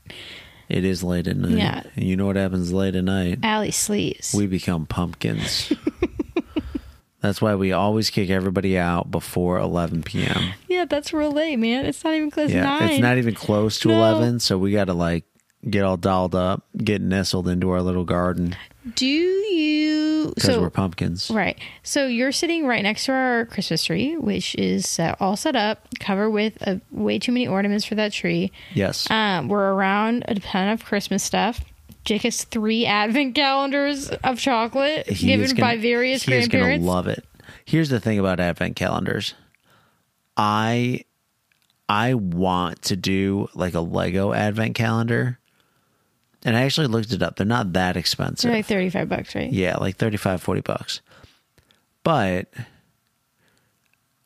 It 0.70 0.84
is 0.84 1.02
late 1.02 1.26
at 1.26 1.36
night. 1.36 1.50
Yeah. 1.58 1.82
And 1.96 2.04
you 2.04 2.16
know 2.16 2.26
what 2.26 2.36
happens 2.36 2.72
late 2.72 2.94
at 2.94 3.04
night? 3.04 3.40
Allie 3.42 3.72
sleeps. 3.72 4.32
We 4.32 4.46
become 4.46 4.86
pumpkins. 4.86 5.72
That's 7.20 7.42
why 7.42 7.54
we 7.54 7.72
always 7.72 8.08
kick 8.08 8.30
everybody 8.30 8.78
out 8.78 9.10
before 9.10 9.58
11 9.58 10.04
p.m. 10.04 10.54
yeah, 10.68 10.86
that's 10.86 11.12
real 11.12 11.30
late, 11.30 11.56
man. 11.58 11.84
It's 11.84 12.02
not 12.02 12.14
even 12.14 12.30
close 12.30 12.50
Yeah, 12.50 12.62
to 12.62 12.66
nine. 12.66 12.90
it's 12.92 13.00
not 13.02 13.18
even 13.18 13.34
close 13.34 13.78
to 13.80 13.88
No. 13.88 13.96
11, 13.98 14.40
so 14.40 14.56
we 14.56 14.72
got 14.72 14.86
to 14.86 14.94
like 14.94 15.24
get 15.68 15.82
all 15.84 15.96
dolled 15.96 16.34
up, 16.34 16.64
get 16.76 17.02
nestled 17.02 17.48
into 17.48 17.70
our 17.70 17.82
little 17.82 18.04
garden 18.04 18.56
Do 18.94 19.06
you? 19.06 20.32
because 20.34 20.54
So 20.54 20.60
we're 20.60 20.70
pumpkins. 20.70 21.30
Right. 21.30 21.58
So 21.82 22.06
you're 22.06 22.32
sitting 22.32 22.66
right 22.66 22.82
next 22.82 23.04
to 23.06 23.12
our 23.12 23.44
Christmas 23.46 23.84
tree, 23.84 24.16
which 24.16 24.54
is 24.54 24.98
uh, 24.98 25.16
all 25.20 25.36
set 25.36 25.56
up, 25.56 25.86
covered 25.98 26.30
with 26.30 26.56
uh, 26.66 26.76
way 26.90 27.18
too 27.18 27.32
many 27.32 27.46
ornaments 27.46 27.84
for 27.84 27.94
that 27.96 28.12
tree. 28.12 28.52
Yes. 28.74 29.10
Um, 29.10 29.48
we're 29.48 29.72
around 29.72 30.24
a 30.28 30.34
ton 30.36 30.68
of 30.68 30.84
Christmas 30.84 31.22
stuff. 31.22 31.60
Jake 32.04 32.22
has 32.22 32.44
three 32.44 32.86
advent 32.86 33.34
calendars 33.34 34.08
of 34.08 34.38
chocolate 34.38 35.06
He 35.08 35.26
given 35.26 35.48
gonna- 35.48 35.60
by 35.60 35.76
various 35.76 36.22
he 36.22 36.30
grandparents. 36.32 36.86
love 36.86 37.06
it. 37.06 37.24
Here's 37.66 37.90
the 37.90 38.00
thing 38.00 38.18
about 38.18 38.40
advent 38.40 38.76
calendars. 38.76 39.34
I 40.36 41.04
I 41.88 42.14
want 42.14 42.82
to 42.82 42.96
do 42.96 43.48
like 43.54 43.74
a 43.74 43.80
Lego 43.80 44.32
advent 44.32 44.74
calendar. 44.76 45.38
And 46.44 46.56
I 46.56 46.62
actually 46.62 46.86
looked 46.86 47.12
it 47.12 47.22
up. 47.22 47.36
They're 47.36 47.46
not 47.46 47.74
that 47.74 47.96
expensive. 47.96 48.48
They're 48.48 48.58
like 48.58 48.66
35 48.66 49.08
bucks, 49.08 49.34
right? 49.34 49.52
Yeah, 49.52 49.76
like 49.76 49.96
35, 49.96 50.40
40 50.42 50.60
bucks. 50.62 51.00
But 52.02 52.48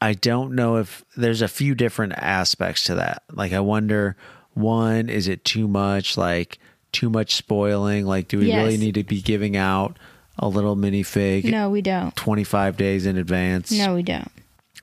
I 0.00 0.12
don't 0.12 0.54
know 0.54 0.76
if 0.76 1.04
there's 1.16 1.42
a 1.42 1.48
few 1.48 1.74
different 1.74 2.12
aspects 2.16 2.84
to 2.84 2.94
that. 2.96 3.22
Like, 3.32 3.52
I 3.52 3.60
wonder 3.60 4.16
one, 4.52 5.08
is 5.08 5.26
it 5.28 5.44
too 5.44 5.66
much? 5.66 6.16
Like, 6.16 6.58
too 6.92 7.10
much 7.10 7.34
spoiling? 7.34 8.06
Like, 8.06 8.28
do 8.28 8.38
we 8.38 8.46
Yes. 8.48 8.62
really 8.64 8.76
need 8.76 8.94
to 8.94 9.02
be 9.04 9.20
giving 9.20 9.56
out 9.56 9.98
a 10.38 10.46
little 10.46 10.76
minifig 10.76 11.44
No, 11.44 11.70
we 11.70 11.80
don't. 11.82 12.14
25 12.14 12.76
days 12.76 13.06
in 13.06 13.16
advance? 13.16 13.72
No, 13.72 13.94
we 13.94 14.02
don't. 14.02 14.30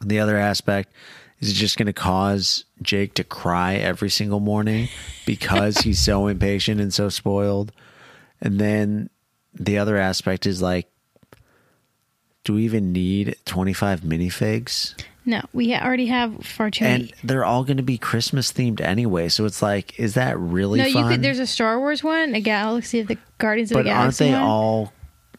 The 0.03 0.19
other 0.19 0.37
aspect 0.37 0.91
is 1.41 1.49
it 1.49 1.53
just 1.53 1.77
going 1.77 1.87
to 1.87 1.93
cause 1.93 2.63
Jake 2.81 3.15
to 3.15 3.23
cry 3.23 3.75
every 3.75 4.09
single 4.09 4.39
morning 4.39 4.87
because 5.25 5.79
he's 5.79 5.99
so 5.99 6.27
impatient 6.27 6.79
and 6.79 6.93
so 6.93 7.09
spoiled? 7.09 7.71
And 8.39 8.59
then 8.59 9.09
the 9.53 9.77
other 9.79 9.97
aspect 9.97 10.45
is 10.45 10.61
like, 10.61 10.87
do 12.43 12.53
we 12.53 12.63
even 12.63 12.91
need 12.91 13.35
25 13.45 14.01
minifigs? 14.01 14.95
No, 15.25 15.41
we 15.53 15.75
already 15.75 16.07
have 16.07 16.43
far 16.43 16.71
too 16.71 16.83
many. 16.85 17.03
And 17.03 17.13
they're 17.23 17.45
all 17.45 17.63
going 17.63 17.77
to 17.77 17.83
be 17.83 17.99
Christmas 17.99 18.51
themed 18.51 18.81
anyway. 18.81 19.29
So 19.29 19.45
it's 19.45 19.61
like, 19.61 19.99
is 19.99 20.15
that 20.15 20.39
really 20.39 20.79
No, 20.79 20.85
you 20.85 20.93
fun? 20.93 21.11
could. 21.11 21.21
There's 21.21 21.37
a 21.37 21.45
Star 21.45 21.77
Wars 21.79 22.03
one, 22.03 22.33
a 22.33 22.41
Galaxy 22.41 22.99
of 23.01 23.07
the 23.07 23.17
Guardians 23.37 23.71
of 23.71 23.77
the 23.77 23.83
Galaxy. 23.83 24.25
but 24.25 24.31
aren't 24.31 24.39
they 24.39 24.39
one. 24.39 24.49
all 24.49 24.93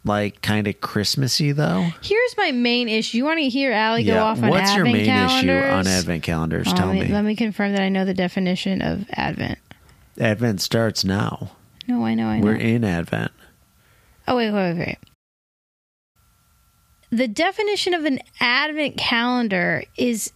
like 0.04 0.42
kind 0.42 0.66
of 0.66 0.80
Christmassy 0.80 1.52
though? 1.52 1.88
Here's 2.02 2.36
my 2.36 2.52
main 2.52 2.88
issue. 2.88 3.18
You 3.18 3.24
want 3.24 3.38
to 3.38 3.48
hear 3.48 3.72
Allie 3.72 4.04
go 4.04 4.22
off 4.22 4.42
on 4.42 4.48
What's 4.48 4.70
advent 4.70 4.76
your 4.76 4.96
main 4.96 5.04
calendars? 5.06 5.64
issue 5.64 5.72
on 5.72 5.86
advent 5.86 6.22
calendars? 6.22 6.66
Oh, 6.70 6.74
Tell 6.74 6.86
let 6.88 6.94
me. 7.08 7.08
Let 7.08 7.24
me 7.24 7.36
confirm 7.36 7.72
that 7.72 7.82
I 7.82 7.88
know 7.88 8.04
the 8.04 8.14
definition 8.14 8.82
of 8.82 9.06
advent. 9.12 9.58
Advent 10.20 10.60
starts 10.60 11.04
now. 11.04 11.52
No, 11.88 12.04
I 12.04 12.14
know, 12.14 12.26
I 12.26 12.38
know. 12.38 12.44
We're 12.46 12.54
in 12.56 12.84
Advent. 12.84 13.32
Oh 14.28 14.36
wait, 14.36 14.50
wait, 14.52 14.74
wait, 14.74 14.86
wait. 14.86 14.98
The 17.10 17.28
definition 17.28 17.92
of 17.92 18.04
an 18.04 18.20
advent 18.40 18.96
calendar 18.96 19.84
is 19.96 20.32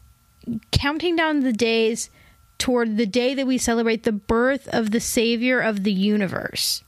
counting 0.72 1.16
down 1.16 1.40
the 1.40 1.52
days 1.52 2.10
toward 2.58 2.96
the 2.96 3.06
day 3.06 3.34
that 3.34 3.46
we 3.46 3.58
celebrate 3.58 4.02
the 4.02 4.12
birth 4.12 4.68
of 4.68 4.90
the 4.90 5.00
savior 5.00 5.60
of 5.60 5.84
the 5.84 5.92
universe. 5.92 6.82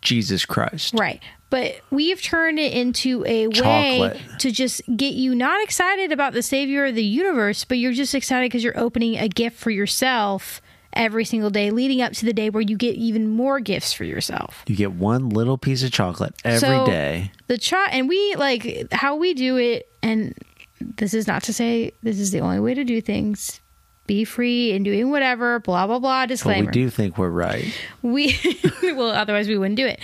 Jesus 0.00 0.44
Christ. 0.44 0.94
Right. 0.94 1.22
But 1.52 1.82
we've 1.90 2.22
turned 2.22 2.58
it 2.58 2.72
into 2.72 3.26
a 3.26 3.46
Chocolate. 3.48 4.14
way 4.14 4.20
to 4.38 4.50
just 4.50 4.80
get 4.96 5.12
you 5.12 5.34
not 5.34 5.62
excited 5.62 6.10
about 6.10 6.32
the 6.32 6.42
savior 6.42 6.86
of 6.86 6.94
the 6.94 7.04
universe, 7.04 7.66
but 7.66 7.76
you're 7.76 7.92
just 7.92 8.14
excited 8.14 8.46
because 8.46 8.64
you're 8.64 8.78
opening 8.78 9.18
a 9.18 9.28
gift 9.28 9.58
for 9.58 9.70
yourself 9.70 10.62
every 10.94 11.26
single 11.26 11.50
day, 11.50 11.70
leading 11.70 12.00
up 12.00 12.14
to 12.14 12.24
the 12.24 12.32
day 12.32 12.48
where 12.48 12.62
you 12.62 12.78
get 12.78 12.94
even 12.94 13.28
more 13.28 13.60
gifts 13.60 13.92
for 13.92 14.04
yourself. 14.04 14.64
You 14.66 14.76
get 14.76 14.92
one 14.92 15.28
little 15.28 15.58
piece 15.58 15.82
of 15.82 15.92
chocolate 15.92 16.34
every 16.42 16.86
day. 16.86 17.30
So, 17.34 17.40
The 17.48 17.58
chart, 17.58 17.90
and 17.92 18.08
we 18.08 18.34
like 18.36 18.90
how 18.90 19.16
we 19.16 19.34
do 19.34 19.58
it. 19.58 19.90
And 20.02 20.34
this 20.80 21.12
is 21.12 21.26
not 21.26 21.42
to 21.42 21.52
say 21.52 21.92
this 22.02 22.18
is 22.18 22.30
the 22.30 22.40
only 22.40 22.60
way 22.60 22.72
to 22.72 22.82
do 22.82 23.02
things. 23.02 23.60
Be 24.06 24.24
free 24.24 24.72
and 24.72 24.84
doing 24.84 25.10
whatever. 25.10 25.60
Blah 25.60 25.86
blah 25.86 25.98
blah. 25.98 26.22
But 26.22 26.28
we 26.28 26.34
Disclaimer. 26.34 26.70
do 26.70 26.90
think 26.90 27.18
we're 27.18 27.30
right. 27.30 27.64
We 28.02 28.36
well, 28.82 29.10
otherwise 29.10 29.48
we 29.48 29.56
wouldn't 29.56 29.76
do 29.76 29.86
it. 29.86 30.00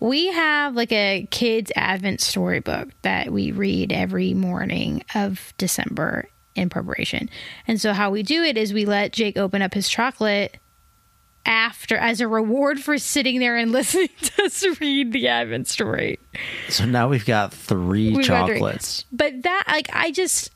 We 0.00 0.28
have 0.28 0.74
like 0.74 0.90
a 0.92 1.28
kids 1.30 1.70
Advent 1.76 2.20
storybook 2.20 2.88
that 3.02 3.30
we 3.32 3.52
read 3.52 3.92
every 3.92 4.34
morning 4.34 5.04
of 5.14 5.52
December 5.58 6.28
in 6.54 6.70
preparation. 6.70 7.28
And 7.68 7.80
so 7.80 7.92
how 7.92 8.10
we 8.10 8.22
do 8.22 8.42
it 8.42 8.56
is 8.56 8.72
we 8.72 8.84
let 8.84 9.12
Jake 9.12 9.36
open 9.36 9.62
up 9.62 9.74
his 9.74 9.88
chocolate 9.88 10.58
after 11.44 11.96
as 11.96 12.20
a 12.20 12.28
reward 12.28 12.78
for 12.80 12.98
sitting 12.98 13.40
there 13.40 13.56
and 13.56 13.72
listening 13.72 14.08
to 14.22 14.44
us 14.44 14.64
read 14.80 15.12
the 15.12 15.28
Advent 15.28 15.66
story. 15.66 16.18
So 16.68 16.84
now 16.84 17.08
we've 17.08 17.24
got 17.26 17.52
3 17.52 18.12
We've 18.14 18.26
got 18.28 18.46
three. 18.46 18.54
chocolates. 18.54 19.04
But 19.10 19.42
that, 19.42 19.64
like, 19.66 19.88
I 19.92 20.12
just, 20.12 20.51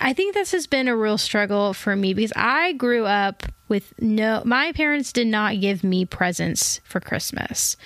I 0.00 0.12
think 0.12 0.34
this 0.34 0.52
has 0.52 0.66
been 0.66 0.88
a 0.88 0.96
real 0.96 1.18
struggle 1.18 1.72
for 1.72 1.94
me 1.96 2.14
because 2.14 2.32
I 2.36 2.72
grew 2.72 3.06
up 3.06 3.44
with 3.68 3.94
no, 4.00 4.42
my 4.44 4.72
parents 4.72 5.12
did 5.12 5.26
not 5.26 5.60
give 5.60 5.82
me 5.84 6.04
presents 6.04 6.80
for 6.84 7.00
Christmas. 7.00 7.76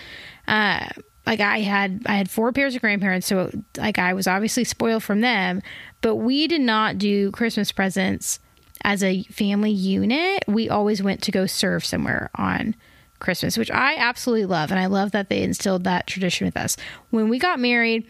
Uh, 0.47 0.87
like 1.27 1.41
I 1.41 1.61
had, 1.61 2.03
I 2.07 2.15
had 2.15 2.31
four 2.31 2.53
pairs 2.53 2.75
of 2.75 2.81
grandparents, 2.81 3.27
so 3.27 3.51
like 3.77 3.99
I 3.99 4.15
was 4.15 4.27
obviously 4.27 4.65
spoiled 4.65 5.03
from 5.03 5.21
them. 5.21 5.63
But 6.01 6.17
we 6.17 6.47
did 6.47 6.61
not 6.61 6.99
do 6.99 7.31
Christmas 7.33 7.71
presents 7.71 8.41
as 8.83 9.03
a 9.03 9.23
family 9.25 9.71
unit. 9.71 10.45
We 10.47 10.69
always 10.69 11.03
went 11.03 11.23
to 11.25 11.33
go 11.33 11.47
serve 11.47 11.85
somewhere 11.85 12.31
on 12.35 12.75
Christmas, 13.19 13.59
which 13.59 13.71
I 13.71 13.97
absolutely 13.97 14.47
love, 14.47 14.71
and 14.71 14.81
I 14.81 14.87
love 14.87 15.13
that 15.13 15.29
they 15.29 15.43
instilled 15.43 15.85
that 15.85 16.07
tradition 16.07 16.47
with 16.47 16.57
us. 16.57 16.77
When 17.11 17.29
we 17.29 17.39
got 17.39 17.61
married, 17.61 18.07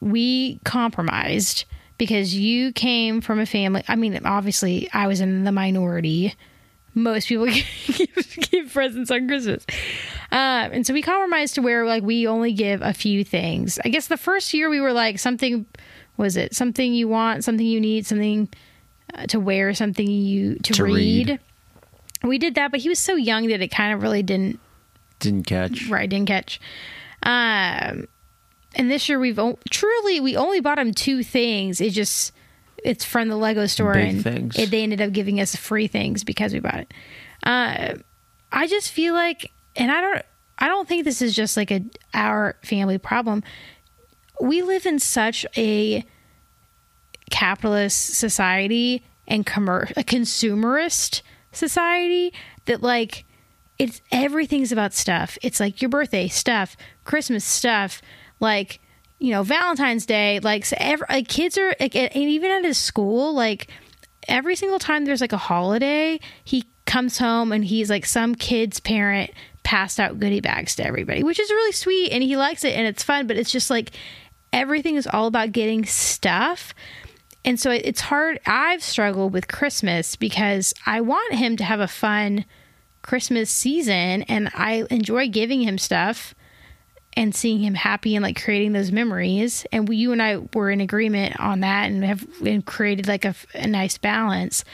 we 0.00 0.60
compromised 0.64 1.64
because 1.98 2.34
you 2.34 2.72
came 2.72 3.20
from 3.20 3.38
a 3.40 3.46
family. 3.46 3.82
I 3.88 3.96
mean, 3.96 4.18
obviously, 4.24 4.88
I 4.92 5.06
was 5.06 5.20
in 5.20 5.44
the 5.44 5.52
minority. 5.52 6.34
Most 6.94 7.28
people 7.28 7.46
give, 7.86 8.36
give 8.50 8.72
presents 8.72 9.10
on 9.10 9.28
Christmas. 9.28 9.66
Uh, 10.32 10.68
and 10.72 10.86
so 10.86 10.92
we 10.94 11.02
compromised 11.02 11.54
to 11.56 11.62
where 11.62 11.84
like 11.86 12.02
we 12.02 12.26
only 12.26 12.52
give 12.52 12.80
a 12.82 12.92
few 12.94 13.22
things. 13.24 13.78
I 13.84 13.90
guess 13.90 14.06
the 14.08 14.16
first 14.16 14.52
year 14.54 14.68
we 14.70 14.80
were 14.80 14.92
like 14.92 15.18
something 15.18 15.66
was 16.16 16.36
it 16.36 16.54
something 16.54 16.94
you 16.94 17.08
want, 17.08 17.44
something 17.44 17.66
you 17.66 17.80
need, 17.80 18.06
something 18.06 18.48
uh, 19.14 19.26
to 19.26 19.38
wear, 19.38 19.74
something 19.74 20.06
you 20.08 20.56
to, 20.60 20.72
To 20.72 20.84
read. 20.84 21.28
read. 21.28 21.40
We 22.22 22.38
did 22.38 22.54
that, 22.54 22.70
but 22.70 22.80
he 22.80 22.88
was 22.88 22.98
so 22.98 23.14
young 23.14 23.46
that 23.48 23.60
it 23.60 23.68
kind 23.68 23.92
of 23.92 24.00
really 24.02 24.22
didn't 24.22 24.58
Didn't 25.20 25.44
catch. 25.44 25.88
right 25.88 26.08
didn't 26.08 26.28
catch. 26.28 26.58
Um, 27.22 28.06
and 28.76 28.90
this 28.90 29.08
year 29.08 29.18
we've 29.18 29.38
o- 29.38 29.58
truly 29.70 30.20
we 30.20 30.36
only 30.36 30.60
bought 30.60 30.78
him 30.78 30.92
two 30.92 31.24
things. 31.24 31.80
It 31.80 31.90
just 31.90 32.32
it's 32.84 33.04
from 33.04 33.28
the 33.28 33.36
Lego 33.36 33.66
store, 33.66 33.94
Big 33.94 34.08
and 34.08 34.22
things. 34.22 34.58
It, 34.58 34.70
they 34.70 34.82
ended 34.82 35.00
up 35.00 35.12
giving 35.12 35.40
us 35.40 35.56
free 35.56 35.88
things 35.88 36.22
because 36.22 36.52
we 36.52 36.60
bought 36.60 36.80
it. 36.80 36.94
Uh, 37.42 37.94
I 38.52 38.66
just 38.68 38.92
feel 38.92 39.14
like, 39.14 39.50
and 39.74 39.90
I 39.90 40.00
don't, 40.00 40.22
I 40.58 40.68
don't 40.68 40.86
think 40.86 41.04
this 41.04 41.20
is 41.20 41.34
just 41.34 41.56
like 41.56 41.72
a 41.72 41.82
our 42.14 42.56
family 42.62 42.98
problem. 42.98 43.42
We 44.40 44.62
live 44.62 44.86
in 44.86 44.98
such 44.98 45.44
a 45.56 46.04
capitalist 47.30 48.14
society 48.14 49.04
and 49.26 49.44
commer- 49.44 49.90
a 49.96 50.04
consumerist 50.04 51.22
society 51.52 52.32
that 52.66 52.82
like 52.82 53.24
it's 53.78 54.00
everything's 54.12 54.72
about 54.72 54.94
stuff. 54.94 55.36
It's 55.42 55.60
like 55.60 55.82
your 55.82 55.88
birthday 55.88 56.28
stuff, 56.28 56.76
Christmas 57.04 57.44
stuff, 57.44 58.00
like 58.40 58.80
you 59.18 59.30
know 59.30 59.42
Valentine's 59.42 60.06
Day. 60.06 60.40
Like, 60.40 60.64
so 60.64 60.76
every, 60.78 61.06
like 61.08 61.28
kids 61.28 61.56
are 61.58 61.74
like, 61.80 61.94
and 61.96 62.14
even 62.14 62.50
at 62.50 62.64
his 62.64 62.78
school, 62.78 63.34
like 63.34 63.68
every 64.28 64.56
single 64.56 64.78
time 64.78 65.04
there's 65.04 65.20
like 65.20 65.32
a 65.32 65.38
holiday, 65.38 66.20
he 66.44 66.64
comes 66.84 67.18
home 67.18 67.52
and 67.52 67.64
he's 67.64 67.90
like 67.90 68.06
some 68.06 68.34
kid's 68.34 68.80
parent 68.80 69.30
passed 69.62 69.98
out 69.98 70.20
goodie 70.20 70.40
bags 70.40 70.76
to 70.76 70.86
everybody, 70.86 71.22
which 71.22 71.40
is 71.40 71.50
really 71.50 71.72
sweet 71.72 72.12
and 72.12 72.22
he 72.22 72.36
likes 72.36 72.64
it 72.64 72.76
and 72.76 72.86
it's 72.86 73.02
fun. 73.02 73.26
But 73.26 73.36
it's 73.36 73.50
just 73.50 73.70
like 73.70 73.92
everything 74.52 74.96
is 74.96 75.06
all 75.06 75.26
about 75.26 75.52
getting 75.52 75.84
stuff. 75.84 76.74
And 77.44 77.58
so 77.60 77.70
it's 77.70 78.00
hard. 78.00 78.40
I've 78.46 78.82
struggled 78.82 79.32
with 79.32 79.48
Christmas 79.48 80.16
because 80.16 80.74
I 80.84 81.00
want 81.00 81.34
him 81.34 81.56
to 81.56 81.64
have 81.64 81.80
a 81.80 81.88
fun 81.88 82.44
Christmas 83.02 83.50
season 83.50 84.22
and 84.22 84.50
I 84.54 84.84
enjoy 84.90 85.28
giving 85.28 85.62
him 85.62 85.78
stuff 85.78 86.34
and 87.16 87.34
seeing 87.34 87.60
him 87.60 87.74
happy 87.74 88.14
and 88.14 88.22
like 88.22 88.42
creating 88.42 88.72
those 88.72 88.92
memories. 88.92 89.66
And 89.72 89.88
we, 89.88 89.96
you 89.96 90.12
and 90.12 90.22
I 90.22 90.38
were 90.54 90.70
in 90.70 90.80
agreement 90.80 91.38
on 91.40 91.60
that 91.60 91.86
and 91.86 92.04
have 92.04 92.26
and 92.44 92.64
created 92.64 93.08
like 93.08 93.24
a 93.24 93.34
nice 93.66 93.98
balance. 93.98 94.64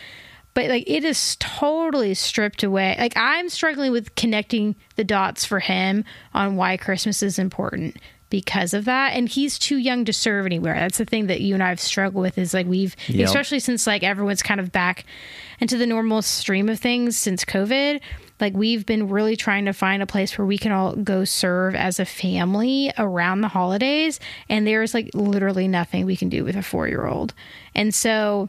But 0.55 0.67
like 0.67 0.85
it 0.87 1.05
is 1.05 1.37
totally 1.37 2.15
stripped 2.15 2.63
away. 2.63 2.97
Like 2.99 3.17
I'm 3.17 3.49
struggling 3.49 3.93
with 3.93 4.15
connecting 4.17 4.77
the 4.97 5.05
dots 5.05 5.45
for 5.45 5.61
him 5.61 6.05
on 6.35 6.57
why 6.57 6.77
Christmas 6.77 7.23
is 7.23 7.39
important 7.39 7.97
because 8.33 8.73
of 8.73 8.87
that. 8.87 9.13
And 9.15 9.29
he's 9.29 9.59
too 9.59 9.77
young 9.77 10.07
to 10.07 10.13
serve 10.13 10.47
anywhere. 10.47 10.75
That's 10.75 10.97
the 10.99 11.05
thing 11.05 11.27
that 11.27 11.43
you 11.43 11.53
and 11.53 11.63
I 11.63 11.69
have 11.69 11.79
struggled 11.79 12.23
with 12.23 12.39
is 12.39 12.55
like 12.55 12.67
we've, 12.67 12.97
Yep. 13.09 13.27
especially 13.29 13.61
since 13.61 13.87
like 13.87 14.03
everyone's 14.03 14.43
kind 14.43 14.59
of 14.59 14.73
back 14.73 15.05
into 15.61 15.77
the 15.77 15.87
normal 15.87 16.23
stream 16.23 16.71
of 16.71 16.81
things 16.81 17.17
since 17.19 17.45
COVID. 17.45 18.01
Like 18.41 18.55
we've 18.55 18.87
been 18.87 19.09
really 19.11 19.37
trying 19.37 19.67
to 19.67 19.73
find 19.75 20.03
a 20.03 20.07
place 20.07 20.37
where 20.39 20.47
we 20.47 20.57
can 20.57 20.73
all 20.73 20.97
go 20.97 21.25
serve 21.25 21.75
as 21.75 22.01
a 22.01 22.07
family 22.07 22.91
around 22.99 23.43
the 23.43 23.49
holidays. 23.49 24.19
And 24.49 24.67
there's 24.67 24.95
like 24.95 25.11
literally 25.15 25.69
nothing 25.69 26.07
we 26.07 26.17
can 26.17 26.31
do 26.31 26.43
with 26.43 26.57
a 26.57 26.63
four 26.63 26.89
year 26.89 27.07
old. 27.07 27.35
And 27.75 27.95
so 27.95 28.49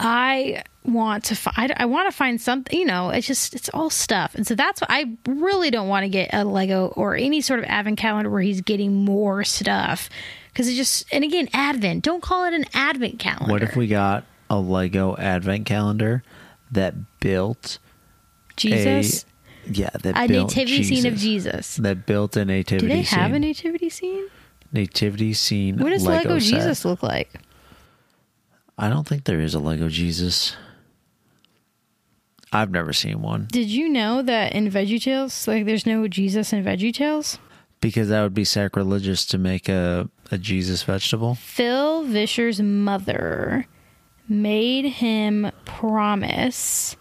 I 0.00 0.64
want 0.82 1.24
to 1.24 1.36
find 1.36 1.74
I 1.76 1.84
want 1.84 2.10
to 2.10 2.16
find 2.16 2.40
something 2.40 2.76
you 2.76 2.86
know 2.86 3.10
it's 3.10 3.26
just 3.26 3.54
it's 3.54 3.68
all 3.68 3.90
stuff. 3.90 4.34
And 4.34 4.46
so 4.46 4.54
that's 4.54 4.80
what 4.80 4.90
I 4.90 5.16
really 5.26 5.70
don't 5.70 5.88
want 5.88 6.04
to 6.04 6.08
get 6.08 6.30
a 6.32 6.42
Lego 6.44 6.88
or 6.96 7.14
any 7.14 7.42
sort 7.42 7.60
of 7.60 7.66
advent 7.66 7.98
calendar 7.98 8.30
where 8.30 8.40
he's 8.40 8.62
getting 8.62 9.04
more 9.04 9.44
stuff. 9.44 10.08
Because 10.48 10.68
it 10.68 10.74
just 10.74 11.04
and 11.12 11.22
again 11.22 11.48
advent 11.52 12.02
don't 12.02 12.22
call 12.22 12.44
it 12.44 12.54
an 12.54 12.64
advent 12.72 13.18
calendar. 13.18 13.52
What 13.52 13.62
if 13.62 13.76
we 13.76 13.86
got 13.86 14.24
a 14.48 14.58
Lego 14.58 15.16
advent 15.16 15.66
calendar 15.66 16.22
that 16.72 16.94
built 17.20 17.78
Jesus? 18.56 19.24
a 19.24 19.70
yeah 19.72 19.90
that 20.02 20.16
a 20.16 20.26
nativity 20.26 20.82
scene 20.82 21.04
of 21.04 21.16
Jesus. 21.16 21.52
Jesus. 21.52 21.76
That 21.76 22.06
built 22.06 22.36
a 22.36 22.44
nativity 22.46 22.88
do 22.88 22.92
they 22.94 23.04
scene 23.04 23.18
have 23.18 23.34
a 23.34 23.38
nativity 23.38 23.90
scene? 23.90 24.28
Nativity 24.72 25.34
scene 25.34 25.78
what 25.78 25.90
does 25.90 26.06
Lego, 26.06 26.30
Lego. 26.30 26.40
Jesus 26.40 26.86
look 26.86 27.02
like 27.02 27.38
I 28.80 28.88
don't 28.88 29.06
think 29.06 29.24
there 29.24 29.40
is 29.40 29.54
a 29.54 29.58
Lego 29.60 29.88
Jesus. 29.88 30.56
I've 32.52 32.70
never 32.70 32.92
seen 32.92 33.22
one 33.22 33.46
did 33.52 33.68
you 33.68 33.88
know 33.88 34.22
that 34.22 34.52
in 34.54 34.68
VeggieTales 34.68 35.46
like 35.46 35.66
there's 35.66 35.86
no 35.86 36.08
Jesus 36.08 36.52
in 36.52 36.64
VeggieTales 36.64 37.38
because 37.80 38.08
that 38.08 38.22
would 38.22 38.34
be 38.34 38.44
sacrilegious 38.44 39.24
to 39.26 39.38
make 39.38 39.68
a 39.68 40.10
a 40.32 40.38
Jesus 40.38 40.82
vegetable. 40.82 41.34
Phil 41.34 42.04
Vischer's 42.04 42.60
mother 42.60 43.66
made 44.28 44.84
him 44.84 45.50
promise 45.64 46.96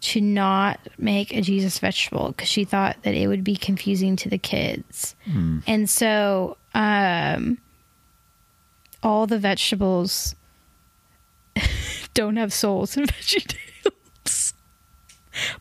to 0.00 0.20
not 0.20 0.80
make 0.98 1.34
a 1.34 1.42
Jesus 1.42 1.78
vegetable 1.78 2.28
because 2.28 2.48
she 2.48 2.64
thought 2.64 2.96
that 3.02 3.14
it 3.14 3.26
would 3.26 3.44
be 3.44 3.56
confusing 3.56 4.16
to 4.16 4.28
the 4.28 4.38
kids. 4.38 5.14
And 5.66 5.90
so 5.90 6.56
um, 6.74 7.58
all 9.02 9.26
the 9.26 9.38
vegetables 9.38 10.34
don't 12.14 12.36
have 12.36 12.52
souls 12.52 12.96
in 12.96 13.04
VeggieTales. 13.06 14.52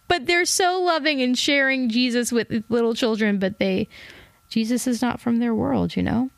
But 0.08 0.26
they're 0.26 0.46
so 0.46 0.82
loving 0.82 1.22
and 1.22 1.38
sharing 1.38 1.90
Jesus 1.90 2.32
with 2.32 2.64
little 2.70 2.94
children, 2.94 3.40
but 3.40 3.60
they 3.60 3.88
Jesus 4.50 4.88
is 4.88 5.02
not 5.02 5.22
from 5.22 5.38
their 5.38 5.54
world, 5.54 5.96
you 5.96 6.04
know? 6.04 6.32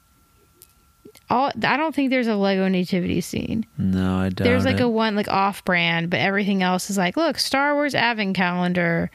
all 1.31 1.51
I 1.63 1.77
don't 1.77 1.95
think 1.95 2.09
there's 2.09 2.27
a 2.27 2.35
Lego 2.35 2.67
nativity 2.67 3.21
scene. 3.21 3.65
No, 3.77 4.17
I 4.17 4.29
doubt 4.29 4.43
There's 4.43 4.65
like 4.65 4.79
it. 4.79 4.83
a 4.83 4.89
one 4.89 5.15
like 5.15 5.29
off 5.29 5.63
brand, 5.63 6.09
but 6.09 6.19
everything 6.19 6.61
else 6.61 6.89
is 6.89 6.97
like, 6.97 7.15
look, 7.15 7.39
Star 7.39 7.73
Wars 7.73 7.95
advent 7.95 8.35
calendar, 8.35 9.09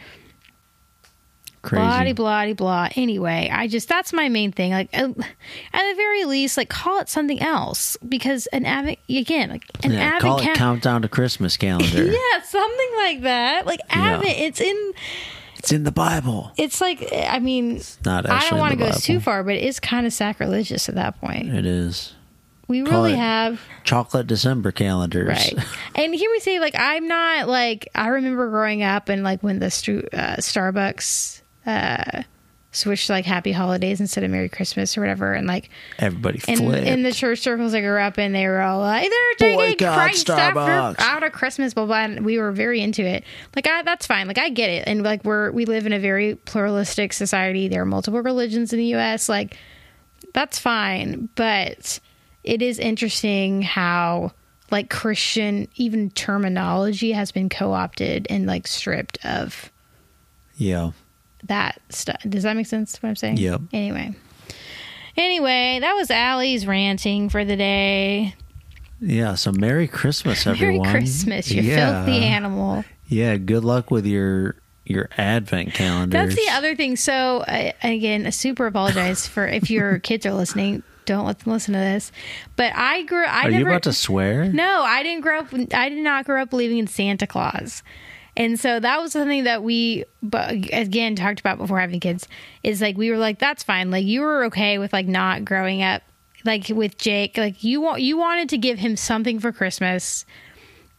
crazy. 1.67 2.13
blah 2.13 2.45
blah 2.45 2.55
blah. 2.55 2.89
Anyway, 2.97 3.51
I 3.53 3.69
just 3.69 3.89
that's 3.89 4.13
my 4.13 4.29
main 4.29 4.53
thing. 4.53 4.73
Like 4.73 4.89
uh, 4.95 5.09
at 5.09 5.15
the 5.17 5.95
very 5.97 6.25
least, 6.25 6.57
like 6.57 6.69
call 6.69 7.01
it 7.01 7.09
something 7.09 7.41
else 7.41 7.97
because 8.09 8.47
an 8.49 8.65
advent 8.65 8.99
again, 9.09 9.51
like 9.51 9.65
an 9.83 9.93
yeah, 9.93 10.01
advent 10.01 10.23
call 10.23 10.39
it 10.39 10.45
cal- 10.45 10.55
countdown 10.57 11.03
to 11.03 11.09
Christmas 11.09 11.57
calendar. 11.57 12.05
yeah, 12.07 12.43
something 12.43 12.91
like 12.97 13.23
that. 13.23 13.67
Like 13.67 13.81
Yeah. 13.91 14.15
advent, 14.15 14.39
it's 14.39 14.61
in. 14.61 14.93
It's 15.59 15.73
in 15.73 15.85
the 15.85 15.91
Bible. 15.93 16.53
It's 16.57 16.81
like 16.81 17.09
I 17.13 17.39
mean, 17.41 17.81
not 18.05 18.29
I 18.31 18.49
don't 18.49 18.59
want 18.59 18.73
to 18.73 18.79
go 18.79 18.87
Bible. 18.87 19.01
too 19.01 19.21
far, 19.21 19.43
but 19.43 19.55
it 19.55 19.65
is 19.65 19.81
kind 19.81 20.07
of 20.07 20.13
sacrilegious 20.13 20.89
at 20.89 20.95
that 20.95 21.19
point. 21.21 21.49
It 21.53 21.67
is 21.67 22.15
We 22.69 22.83
Call 22.83 23.05
really 23.05 23.17
have 23.17 23.61
chocolate 23.83 24.27
December 24.27 24.71
calendars. 24.71 25.29
Right. 25.29 25.55
and 25.97 26.15
here 26.15 26.31
we 26.31 26.41
say, 26.41 26.61
like, 26.61 26.75
I'm 26.79 27.09
not 27.09 27.49
like, 27.49 27.89
I 27.95 28.09
remember 28.09 28.49
growing 28.51 28.83
up 28.83 29.09
and 29.09 29.25
like 29.25 29.43
when 29.43 29.59
the 29.59 29.67
uh, 29.67 30.37
Starbucks 30.37 31.41
uh, 31.67 32.23
switched 32.73 33.07
to 33.07 33.13
like 33.13 33.25
Happy 33.25 33.53
Holidays 33.53 34.01
instead 34.01 34.23
of 34.25 34.31
Merry 34.31 34.49
Christmas 34.49 34.97
or 34.97 35.01
whatever. 35.01 35.33
And 35.33 35.47
like, 35.47 35.71
Everybody 35.99 36.41
in, 36.47 36.59
flipped. 36.59 36.87
in 36.87 37.03
the 37.03 37.13
church 37.13 37.41
circles 37.41 37.75
I 37.75 37.81
grew 37.81 37.99
up 37.99 38.19
in, 38.19 38.33
they 38.33 38.47
were 38.47 38.61
all 38.61 38.81
like, 38.81 39.11
they're 39.11 39.35
taking 39.39 39.57
Boycott 39.57 39.95
Christ 39.95 40.31
after, 40.31 41.03
out 41.03 41.23
of 41.23 41.33
Christmas, 41.33 41.75
blah, 41.75 41.87
blah. 41.87 42.05
And 42.05 42.25
we 42.25 42.39
were 42.39 42.53
very 42.53 42.81
into 42.81 43.05
it. 43.05 43.25
Like, 43.55 43.67
I, 43.67 43.83
that's 43.83 44.07
fine. 44.07 44.29
Like, 44.29 44.39
I 44.39 44.51
get 44.51 44.71
it. 44.71 44.87
And 44.87 45.03
like, 45.03 45.25
we're, 45.25 45.51
we 45.51 45.65
live 45.65 45.87
in 45.87 45.93
a 45.93 45.99
very 45.99 46.35
pluralistic 46.37 47.13
society. 47.13 47.69
There 47.69 47.83
are 47.83 47.87
multiple 47.87 48.21
religions 48.21 48.73
in 48.73 48.79
the 48.79 48.87
U.S. 48.87 49.29
Like, 49.29 49.57
that's 50.33 50.59
fine. 50.59 51.29
But 51.35 52.01
it 52.45 52.63
is 52.63 52.79
interesting 52.79 53.63
how 53.63 54.33
like 54.71 54.91
Christian 54.91 55.69
even 55.77 56.11
terminology 56.11 57.13
has 57.13 57.33
been 57.33 57.49
co-opted 57.49 58.27
and 58.31 58.47
like 58.47 58.67
stripped 58.67 59.25
of 59.25 59.71
yeah. 60.57 60.93
That 61.45 61.81
stuff. 61.89 62.21
Does 62.29 62.43
that 62.43 62.57
make 62.57 62.67
sense 62.67 63.03
what 63.03 63.09
I'm 63.09 63.17
saying? 63.17 63.37
Yep. 63.39 63.63
Anyway. 63.73 64.15
Anyway, 65.17 65.79
that 65.81 65.95
was 65.95 66.11
Allie's 66.11 66.67
ranting 66.67 67.29
for 67.29 67.45
the 67.45 67.57
day. 67.57 68.35
Yeah. 69.01 69.35
So 69.35 69.53
Merry 69.53 69.89
Christmas, 69.89 70.47
everyone. 70.47 70.87
Merry 70.87 71.01
Christmas, 71.01 71.51
you 71.51 71.63
yeah. 71.63 72.05
filthy 72.05 72.25
animal. 72.25 72.85
Yeah. 73.09 73.37
Good 73.37 73.65
luck 73.65 73.91
with 73.91 74.07
your 74.07 74.57
your 74.87 75.09
Advent 75.19 75.75
calendar. 75.75 76.17
That's 76.17 76.37
the 76.37 76.49
other 76.53 76.77
thing. 76.77 76.97
So, 76.97 77.39
uh, 77.41 77.73
again, 77.83 78.27
I 78.27 78.31
super 78.31 78.67
apologize 78.67 79.27
for 79.27 79.47
if 79.47 79.71
your 79.71 79.99
kids 80.01 80.25
are 80.27 80.33
listening. 80.33 80.83
Don't 81.05 81.27
let 81.27 81.41
them 81.41 81.53
listen 81.53 81.75
to 81.75 81.79
this. 81.79 82.11
But 82.57 82.73
I 82.75 83.03
grew. 83.03 83.25
I 83.25 83.47
Are 83.47 83.51
never. 83.51 83.63
you 83.63 83.67
about 83.67 83.85
to 83.85 83.93
swear? 83.93 84.47
No, 84.47 84.83
I 84.83 85.03
didn't 85.03 85.23
grow 85.23 85.41
up. 85.41 85.49
I 85.73 85.89
did 85.89 85.99
not 85.99 86.25
grow 86.25 86.43
up 86.43 86.51
believing 86.51 86.79
in 86.79 86.89
Santa 86.89 87.27
Claus, 87.27 87.83
and 88.37 88.59
so 88.61 88.79
that 88.81 89.01
was 89.01 89.13
something 89.13 89.45
that 89.45 89.63
we, 89.63 90.05
but 90.23 90.51
again, 90.73 91.17
talked 91.17 91.41
about 91.41 91.59
before 91.59 91.81
having 91.81 92.01
kids. 92.01 92.29
Is 92.63 92.81
like 92.81 92.97
we 92.97 93.11
were 93.11 93.19
like, 93.19 93.39
that's 93.39 93.63
fine. 93.63 93.91
Like 93.91 94.05
you 94.05 94.21
were 94.21 94.45
okay 94.47 94.79
with 94.79 94.93
like 94.93 95.07
not 95.07 95.45
growing 95.45 95.83
up, 95.83 96.03
like 96.45 96.69
with 96.69 96.99
Jake. 96.99 97.37
Like 97.39 97.65
you 97.65 97.81
want 97.81 98.03
you 98.03 98.17
wanted 98.19 98.49
to 98.51 98.59
give 98.59 98.79
him 98.79 98.97
something 98.97 99.39
for 99.41 99.53
Christmas, 99.53 100.25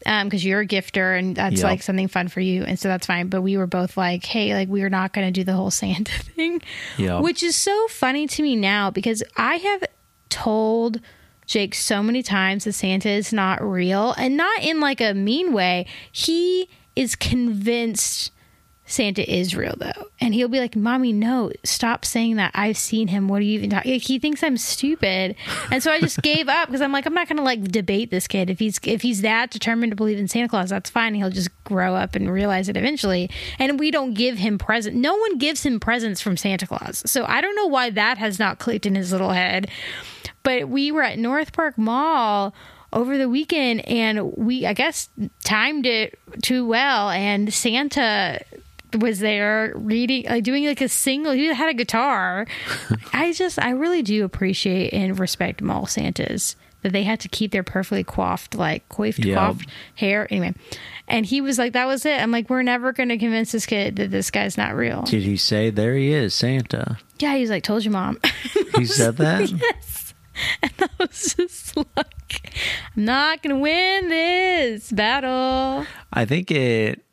Um, 0.06 0.28
because 0.28 0.46
you're 0.46 0.62
a 0.62 0.68
gifter 0.68 1.18
and 1.18 1.36
that's 1.36 1.56
Yep. 1.58 1.64
like 1.64 1.82
something 1.84 2.08
fun 2.08 2.28
for 2.28 2.40
you, 2.40 2.64
and 2.64 2.78
so 2.80 2.88
that's 2.88 3.08
fine. 3.08 3.28
But 3.30 3.42
we 3.42 3.58
were 3.58 3.68
both 3.68 3.98
like, 3.98 4.26
hey, 4.26 4.54
like 4.54 4.70
we 4.70 4.82
are 4.84 4.90
not 4.90 5.12
going 5.14 5.28
to 5.28 5.32
do 5.32 5.44
the 5.44 5.54
whole 5.54 5.72
Santa 5.72 6.12
thing, 6.36 6.62
Yep. 6.98 7.22
which 7.24 7.42
is 7.44 7.56
so 7.56 7.88
funny 7.90 8.28
to 8.28 8.42
me 8.44 8.56
now 8.56 8.90
because 8.92 9.24
I 9.36 9.56
have 9.58 9.84
told 10.30 11.00
Jake 11.46 11.74
so 11.76 12.04
many 12.04 12.22
times 12.24 12.66
that 12.66 12.74
Santa 12.74 13.10
is 13.10 13.32
not 13.32 13.62
real 13.62 14.14
and 14.18 14.36
not 14.38 14.62
in 14.64 14.80
like 14.80 15.00
a 15.02 15.14
mean 15.14 15.54
way. 15.54 15.86
He 16.12 16.70
is 16.98 17.16
convinced 17.16 18.32
Santa 18.88 19.30
is 19.30 19.54
real 19.54 19.76
though. 19.78 20.08
And 20.22 20.34
he'll 20.34 20.48
be 20.48 20.60
like, 20.60 20.76
Mommy, 20.76 21.12
no, 21.12 21.52
stop 21.66 22.06
saying 22.06 22.38
that. 22.38 22.52
I've 22.56 22.78
seen 22.78 23.10
him. 23.10 23.28
What 23.28 23.40
are 23.40 23.44
you 23.44 23.54
even 23.56 23.70
talking? 23.70 23.92
Like, 23.92 24.02
he 24.02 24.18
thinks 24.18 24.42
I'm 24.42 24.56
stupid. 24.56 25.36
And 25.72 25.84
so 25.84 25.92
I 25.92 26.00
just 26.00 26.22
gave 26.22 26.48
up 26.48 26.70
because 26.70 26.82
I'm 26.82 26.94
like, 26.94 27.06
I'm 27.06 27.14
not 27.14 27.28
gonna 27.28 27.44
like 27.44 27.64
debate 27.66 28.12
this 28.12 28.28
kid. 28.28 28.50
If 28.50 28.60
he's 28.60 28.80
if 28.84 29.02
he's 29.02 29.22
that 29.22 29.52
determined 29.52 29.92
to 29.92 29.98
believe 29.98 30.18
in 30.18 30.30
Santa 30.30 30.48
Claus, 30.48 30.70
that's 30.70 30.90
fine. 30.90 31.14
He'll 31.14 31.30
just 31.30 31.50
grow 31.66 31.96
up 31.96 32.16
and 32.16 32.32
realize 32.32 32.70
it 32.70 32.78
eventually. 32.78 33.30
And 33.60 33.78
we 33.78 33.92
don't 33.92 34.14
give 34.14 34.38
him 34.38 34.58
present 34.58 34.96
no 34.96 35.16
one 35.16 35.38
gives 35.38 35.66
him 35.66 35.80
presents 35.82 36.22
from 36.22 36.38
Santa 36.38 36.66
Claus. 36.66 37.04
So 37.06 37.26
I 37.26 37.42
don't 37.42 37.56
know 37.56 37.68
why 37.68 37.90
that 37.90 38.18
has 38.18 38.40
not 38.40 38.58
clicked 38.58 38.86
in 38.86 38.96
his 38.96 39.12
little 39.12 39.32
head. 39.32 39.70
But 40.44 40.70
we 40.70 40.94
were 40.94 41.04
at 41.04 41.20
North 41.20 41.52
Park 41.52 41.78
Mall 41.78 42.54
over 42.94 43.18
the 43.18 43.28
weekend 43.30 43.88
and 43.88 44.34
we 44.38 44.66
I 44.66 44.74
guess 44.74 45.10
timed 45.44 45.86
it 45.86 46.18
too 46.42 46.66
well 46.68 47.10
and 47.10 47.54
Santa 47.54 48.40
was 48.98 49.20
there 49.20 49.74
reading 49.76 50.26
like 50.30 50.44
doing 50.44 50.66
like 50.66 50.80
a 50.82 50.88
single 50.90 51.34
he 51.34 51.48
had 51.54 51.70
a 51.70 51.74
guitar. 51.74 52.48
I 53.14 53.34
just 53.34 53.60
I 53.62 53.72
really 53.72 54.02
do 54.02 54.24
appreciate 54.24 54.94
and 54.94 55.20
respect 55.20 55.62
mall 55.62 55.86
Santas 55.86 56.56
that 56.84 56.94
they 56.94 57.04
had 57.04 57.20
to 57.22 57.28
keep 57.28 57.52
their 57.52 57.64
perfectly 57.64 58.04
coiffed 58.04 58.56
like 58.56 58.88
coiffed 58.88 59.20
Yep. 59.26 59.38
coiffed 59.38 59.70
hair 59.96 60.28
anyway. 60.32 60.54
And 61.10 61.26
he 61.26 61.42
was 61.42 61.58
like 61.58 61.74
that 61.74 61.86
was 61.88 62.06
it. 62.06 62.22
I'm 62.22 62.32
like 62.32 62.50
we're 62.50 62.62
never 62.64 62.94
going 62.94 63.10
to 63.10 63.18
convince 63.18 63.52
this 63.52 63.66
kid 63.66 63.98
that 63.98 64.12
this 64.12 64.32
guy's 64.32 64.58
not 64.58 64.76
real. 64.76 65.02
Did 65.04 65.24
he 65.24 65.36
say 65.38 65.70
there 65.70 65.96
he 65.96 66.14
is, 66.14 66.34
Santa? 66.34 66.98
Yeah, 67.20 67.36
he's 67.36 67.50
like 67.50 67.64
told 67.64 67.84
you 67.84 67.92
mom. 67.92 68.18
He 68.78 68.86
said 68.86 69.18
that? 69.18 69.50
Yes, 69.52 70.14
and 70.62 70.72
I 70.80 70.88
was 71.00 71.34
just 71.36 71.76
like, 71.76 72.14
Not 72.98 73.44
gonna 73.44 73.60
win 73.60 74.10
this 74.10 74.92
battle. 74.92 75.86
I 76.12 76.26
think 76.26 76.50
it. 76.52 77.04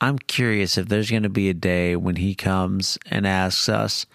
I'm 0.00 0.18
curious 0.18 0.76
if 0.78 0.88
there's 0.88 1.10
going 1.10 1.22
to 1.22 1.28
be 1.30 1.48
a 1.48 1.54
day 1.54 1.96
when 1.96 2.16
he 2.16 2.34
comes 2.34 2.98
and 3.10 3.26
asks 3.26 3.68
us, 3.68 4.06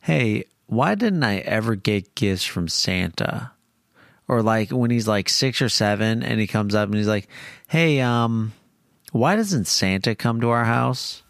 "Hey, 0.00 0.44
why 0.66 0.94
didn't 0.94 1.22
I 1.22 1.38
ever 1.38 1.74
get 1.76 2.14
gifts 2.14 2.44
from 2.44 2.66
Santa?" 2.68 3.52
Or 4.26 4.42
like 4.42 4.70
when 4.70 4.90
he's 4.90 5.06
like 5.08 5.28
six 5.28 5.60
or 5.60 5.68
seven 5.68 6.22
and 6.22 6.40
he 6.40 6.46
comes 6.46 6.74
up 6.74 6.88
and 6.88 6.96
he's 6.96 7.06
like, 7.08 7.28
"Hey, 7.68 8.00
um, 8.00 8.52
why 9.12 9.36
doesn't 9.36 9.66
Santa 9.66 10.14
come 10.14 10.40
to 10.40 10.48
our 10.48 10.64
house?" 10.64 11.22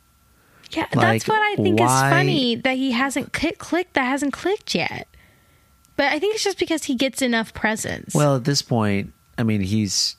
Yeah, 0.70 0.82
Like, 0.94 1.24
that's 1.24 1.28
what 1.28 1.40
I 1.40 1.56
think 1.60 1.80
why- 1.80 1.86
is 2.06 2.12
funny 2.12 2.54
that 2.56 2.76
he 2.76 2.92
hasn't 2.92 3.32
click, 3.32 3.58
clicked. 3.58 3.94
That 3.94 4.04
hasn't 4.04 4.32
clicked 4.32 4.74
yet. 4.76 5.08
But 6.00 6.14
I 6.14 6.18
think 6.18 6.34
it's 6.34 6.42
just 6.42 6.58
because 6.58 6.84
he 6.84 6.94
gets 6.94 7.20
enough 7.20 7.52
presents. 7.52 8.14
Well, 8.14 8.34
at 8.36 8.44
this 8.44 8.62
point, 8.62 9.12
I 9.36 9.42
mean, 9.42 9.60
he's 9.60 10.16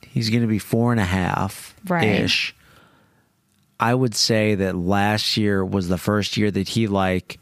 he's 0.00 0.30
going 0.30 0.40
to 0.40 0.48
be 0.48 0.58
four 0.58 0.90
and 0.90 0.98
a 0.98 1.04
half 1.04 1.76
Right. 1.86 2.02
ish. 2.08 2.56
I 3.78 3.92
would 3.92 4.14
say 4.14 4.54
that 4.54 4.74
last 4.74 5.36
year 5.36 5.62
was 5.62 5.90
the 5.90 5.98
first 5.98 6.38
year 6.38 6.50
that 6.50 6.68
he 6.68 6.86
like 6.86 7.38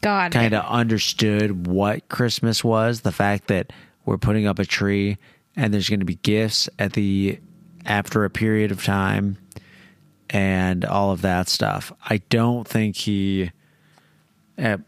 God, 0.00 0.30
kind 0.30 0.54
of 0.54 0.64
understood 0.64 1.66
what 1.66 2.08
Christmas 2.08 2.62
was. 2.62 3.00
The 3.00 3.10
fact 3.10 3.48
that 3.48 3.72
we're 4.04 4.16
putting 4.16 4.46
up 4.46 4.60
a 4.60 4.64
tree 4.64 5.18
and 5.56 5.74
there's 5.74 5.88
going 5.88 5.98
to 5.98 6.06
be 6.06 6.14
gifts 6.14 6.68
at 6.78 6.92
the 6.92 7.40
after 7.84 8.24
a 8.24 8.30
period 8.30 8.70
of 8.70 8.84
time 8.84 9.38
and 10.30 10.84
all 10.84 11.10
of 11.10 11.22
that 11.22 11.48
stuff. 11.48 11.90
I 12.08 12.18
don't 12.28 12.68
think 12.68 12.94
he 12.94 13.50
at 14.56 14.78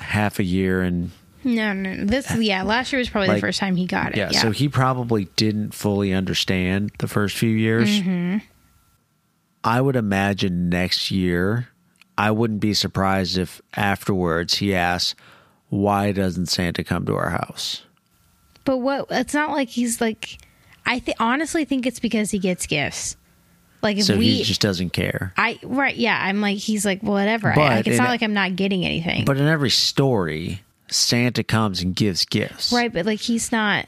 half 0.00 0.40
a 0.40 0.44
year 0.44 0.82
and 0.82 1.12
no, 1.44 1.72
no, 1.72 1.94
no. 1.94 2.04
This, 2.04 2.34
yeah, 2.36 2.62
last 2.62 2.92
year 2.92 2.98
was 2.98 3.08
probably 3.08 3.28
Like, 3.28 3.36
the 3.36 3.40
first 3.48 3.60
time 3.60 3.76
he 3.76 3.86
got 3.86 4.12
it. 4.12 4.16
yeah, 4.16 4.30
Yeah, 4.32 4.40
so 4.40 4.50
he 4.50 4.68
probably 4.68 5.26
didn't 5.36 5.72
fully 5.74 6.12
understand 6.12 6.92
the 6.98 7.08
first 7.08 7.36
few 7.36 7.50
years. 7.50 7.88
Mm-hmm. 7.88 8.38
I 9.62 9.80
would 9.80 9.96
imagine 9.96 10.68
next 10.68 11.10
year, 11.10 11.68
I 12.18 12.30
wouldn't 12.30 12.60
be 12.60 12.74
surprised 12.74 13.38
if 13.38 13.60
afterwards 13.74 14.54
he 14.58 14.74
asks, 14.74 15.14
"Why 15.70 16.12
doesn't 16.12 16.46
Santa 16.46 16.84
come 16.84 17.06
to 17.06 17.14
our 17.16 17.30
house?" 17.30 17.82
but 18.64 18.78
what? 18.78 19.06
It's 19.10 19.34
not 19.34 19.50
like 19.50 19.68
he's 19.68 20.00
like. 20.00 20.38
I 20.86 20.98
th- 20.98 21.16
honestly 21.18 21.64
think 21.64 21.86
it's 21.86 21.98
because 21.98 22.30
he 22.30 22.38
gets 22.38 22.66
gifts. 22.66 23.16
Like 23.82 23.96
if 23.96 24.04
So 24.04 24.18
we, 24.18 24.34
he 24.34 24.42
just 24.44 24.60
doesn't 24.60 24.90
care. 24.90 25.32
I 25.36 25.58
right, 25.62 25.96
yeah. 25.96 26.18
I'm 26.22 26.40
like 26.42 26.58
he's 26.58 26.84
like 26.84 27.02
whatever. 27.02 27.50
I, 27.52 27.56
like, 27.76 27.86
it's 27.86 27.96
in- 27.96 28.02
not 28.02 28.08
like 28.10 28.22
I'm 28.22 28.34
not 28.34 28.54
getting 28.56 28.84
anything. 28.84 29.24
But 29.24 29.38
in 29.38 29.46
every 29.46 29.70
story, 29.70 30.60
Santa 30.88 31.42
comes 31.42 31.82
and 31.82 31.94
gives 31.96 32.24
gifts. 32.24 32.72
Right, 32.72 32.92
but 32.92 33.06
like 33.06 33.20
he's 33.20 33.50
not, 33.50 33.86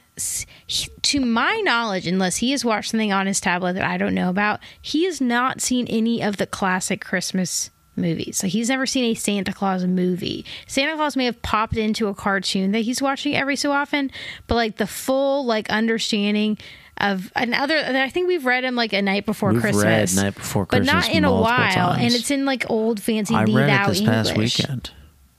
he, 0.66 0.88
to 1.02 1.20
my 1.20 1.60
knowledge, 1.64 2.06
unless 2.06 2.36
he 2.36 2.52
has 2.52 2.64
watched 2.64 2.90
something 2.90 3.12
on 3.12 3.26
his 3.26 3.40
tablet 3.40 3.74
that 3.74 3.84
I 3.84 3.96
don't 3.98 4.14
know 4.14 4.30
about, 4.30 4.60
he 4.80 5.04
has 5.04 5.20
not 5.20 5.60
seen 5.60 5.86
any 5.88 6.22
of 6.22 6.38
the 6.38 6.46
classic 6.46 7.04
Christmas 7.04 7.70
movies. 7.96 8.42
Like 8.42 8.52
he's 8.52 8.68
never 8.68 8.86
seen 8.86 9.04
a 9.04 9.14
Santa 9.14 9.52
Claus 9.52 9.84
movie. 9.84 10.44
Santa 10.66 10.96
Claus 10.96 11.16
may 11.16 11.26
have 11.26 11.40
popped 11.42 11.76
into 11.76 12.08
a 12.08 12.14
cartoon 12.14 12.72
that 12.72 12.80
he's 12.80 13.00
watching 13.02 13.34
every 13.34 13.56
so 13.56 13.72
often, 13.72 14.10
but 14.46 14.54
like 14.54 14.76
the 14.76 14.86
full 14.86 15.44
like 15.44 15.68
understanding 15.70 16.58
of 16.98 17.30
another, 17.36 17.76
I 17.76 18.08
think 18.08 18.26
we've 18.26 18.46
read 18.46 18.64
him 18.64 18.74
like 18.74 18.94
a 18.94 19.02
night 19.02 19.26
before 19.26 19.52
We've 19.52 19.60
Christmas, 19.60 20.16
read 20.16 20.24
Night 20.24 20.34
Before 20.34 20.64
but 20.64 20.84
not 20.84 21.10
in 21.10 21.24
a 21.24 21.32
while, 21.32 21.90
times. 21.92 22.02
and 22.02 22.14
it's 22.14 22.30
in 22.30 22.46
like 22.46 22.70
old 22.70 23.02
fancy 23.02 23.34
I 23.34 23.44
read 23.44 23.68
it 23.68 23.88
this 23.88 24.00
English. 24.00 24.14
past 24.14 24.36
weekend. 24.36 24.90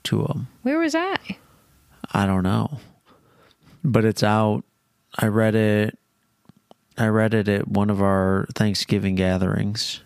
to 0.04 0.26
him. 0.26 0.48
Where 0.62 0.78
was 0.78 0.94
I? 0.94 1.18
I 2.14 2.26
don't 2.26 2.44
know, 2.44 2.80
but 3.84 4.06
it's 4.06 4.24
out. 4.24 4.64
I 5.16 5.28
read 5.28 5.56
it. 5.56 5.98
I 6.98 7.08
read 7.08 7.34
it 7.34 7.48
at 7.48 7.68
one 7.68 7.90
of 7.90 8.02
our 8.02 8.48
Thanksgiving 8.56 9.16
gatherings. 9.16 10.02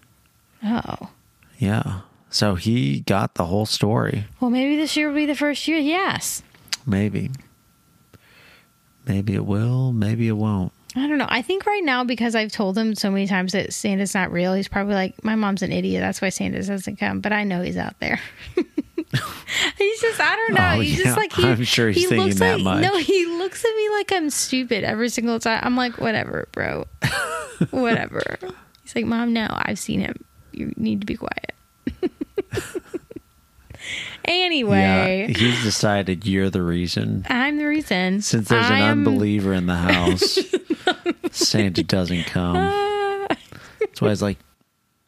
Oh. 0.64 1.10
Yeah. 1.58 2.02
So 2.30 2.56
he 2.56 3.02
got 3.02 3.36
the 3.36 3.46
whole 3.46 3.66
story. 3.66 4.26
Well, 4.40 4.52
maybe 4.52 4.76
this 4.76 4.96
year 4.98 5.08
will 5.10 5.16
be 5.16 5.26
the 5.26 5.36
first 5.36 5.68
year. 5.68 5.78
Yes. 5.78 6.44
Maybe. 6.86 7.32
Maybe 9.06 9.36
it 9.36 9.46
will. 9.46 9.92
Maybe 9.92 10.28
it 10.28 10.34
won't. 10.34 10.72
I 10.96 11.08
don't 11.08 11.18
know. 11.18 11.28
I 11.30 11.42
think 11.42 11.66
right 11.66 11.84
now 11.84 12.04
because 12.04 12.36
I've 12.36 12.52
told 12.52 12.78
him 12.78 12.96
so 12.96 13.10
many 13.10 13.26
times 13.26 13.54
that 13.54 13.74
Santa's 13.74 14.14
not 14.14 14.32
real, 14.32 14.54
he's 14.54 14.68
probably 14.68 14.94
like, 14.94 15.24
"My 15.24 15.36
mom's 15.36 15.62
an 15.62 15.72
idiot. 15.72 16.02
That's 16.02 16.22
why 16.22 16.30
Santa 16.30 16.62
doesn't 16.62 16.98
come." 16.98 17.22
But 17.22 17.32
I 17.32 17.46
know 17.46 17.62
he's 17.62 17.78
out 17.78 17.98
there. 18.00 18.20
he's 19.78 20.02
just, 20.02 20.20
I 20.20 20.36
don't 20.36 20.54
know. 20.54 20.70
Oh, 20.76 20.80
he's 20.80 20.98
yeah. 21.00 21.04
just 21.06 21.18
like, 21.18 21.34
he, 21.34 21.44
I'm 21.48 21.64
sure 21.64 21.90
he's 21.90 22.04
he 22.04 22.06
thinking 22.08 22.26
looks 22.28 22.40
that 22.40 22.60
like, 22.62 22.82
much. 22.82 22.84
No, 22.84 22.98
he 22.98 23.26
looks 23.26 23.64
at 23.66 23.76
me 23.76 23.90
like 23.90 24.12
I'm 24.12 24.30
stupid 24.30 24.84
every 24.84 25.10
single 25.10 25.40
time. 25.40 25.60
I'm 25.64 25.76
like, 25.76 25.98
whatever, 26.00 26.48
bro, 26.52 26.86
whatever. 27.72 28.38
He's 28.84 28.96
like, 28.96 29.06
Mom, 29.06 29.34
no, 29.34 29.48
I've 29.52 29.80
seen 29.80 30.00
him. 30.00 30.24
You 30.54 30.74
need 30.78 31.02
to 31.02 31.06
be 31.06 31.16
quiet. 31.16 31.54
anyway, 34.26 35.28
Yeah. 35.30 35.38
He's 35.38 35.64
decided 35.64 36.26
you're 36.26 36.50
the 36.50 36.62
reason. 36.62 37.26
I'm 37.30 37.58
the 37.58 37.66
reason. 37.68 38.22
Since 38.22 38.50
there's 38.50 38.66
an 38.68 38.72
I 38.74 38.80
am- 38.80 39.00
unbeliever 39.00 39.54
in 39.54 39.66
the 39.66 39.76
house, 39.76 40.38
Santa 41.32 41.84
doesn't 41.84 42.26
come. 42.26 42.56
Uh, 42.58 43.28
That's 43.80 44.02
why 44.02 44.10
he's 44.10 44.22
like, 44.22 44.38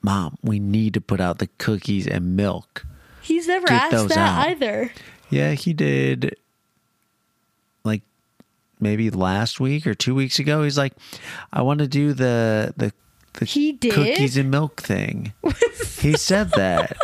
Mom, 0.01 0.37
we 0.43 0.59
need 0.59 0.95
to 0.95 1.01
put 1.01 1.21
out 1.21 1.39
the 1.39 1.47
cookies 1.57 2.07
and 2.07 2.35
milk. 2.35 2.85
He's 3.23 3.47
never 3.47 3.65
Get 3.67 3.93
asked 3.93 4.09
that 4.09 4.17
out. 4.17 4.47
either. 4.49 4.91
Yeah, 5.29 5.53
he 5.53 5.73
did. 5.73 6.35
Like 7.83 8.01
maybe 8.79 9.09
last 9.09 9.59
week 9.59 9.87
or 9.87 9.93
two 9.95 10.13
weeks 10.15 10.39
ago, 10.39 10.63
he's 10.63 10.77
like, 10.77 10.93
"I 11.51 11.61
want 11.61 11.79
to 11.79 11.87
do 11.87 12.13
the 12.13 12.73
the 12.77 12.93
the 13.33 13.45
He 13.45 13.71
did? 13.73 13.93
cookies 13.93 14.37
and 14.37 14.51
milk 14.51 14.81
thing." 14.81 15.33
he 15.99 16.13
said 16.17 16.51
that, 16.51 16.97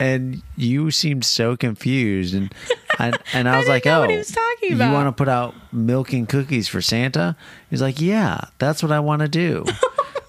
and 0.00 0.42
you 0.56 0.90
seemed 0.90 1.24
so 1.24 1.56
confused, 1.56 2.34
and 2.34 2.52
I 2.98 3.12
and 3.32 3.48
I 3.48 3.56
was 3.56 3.66
didn't 3.66 3.74
like, 3.74 3.86
"Oh, 3.86 4.06
was 4.14 4.30
talking 4.30 4.72
you 4.72 4.78
want 4.78 5.08
to 5.08 5.12
put 5.12 5.28
out 5.28 5.54
milk 5.72 6.12
and 6.12 6.28
cookies 6.28 6.68
for 6.68 6.80
Santa?" 6.82 7.36
He's 7.70 7.80
like, 7.82 8.00
"Yeah, 8.00 8.40
that's 8.58 8.82
what 8.82 8.92
I 8.92 9.00
want 9.00 9.20
to 9.22 9.28
do." 9.28 9.64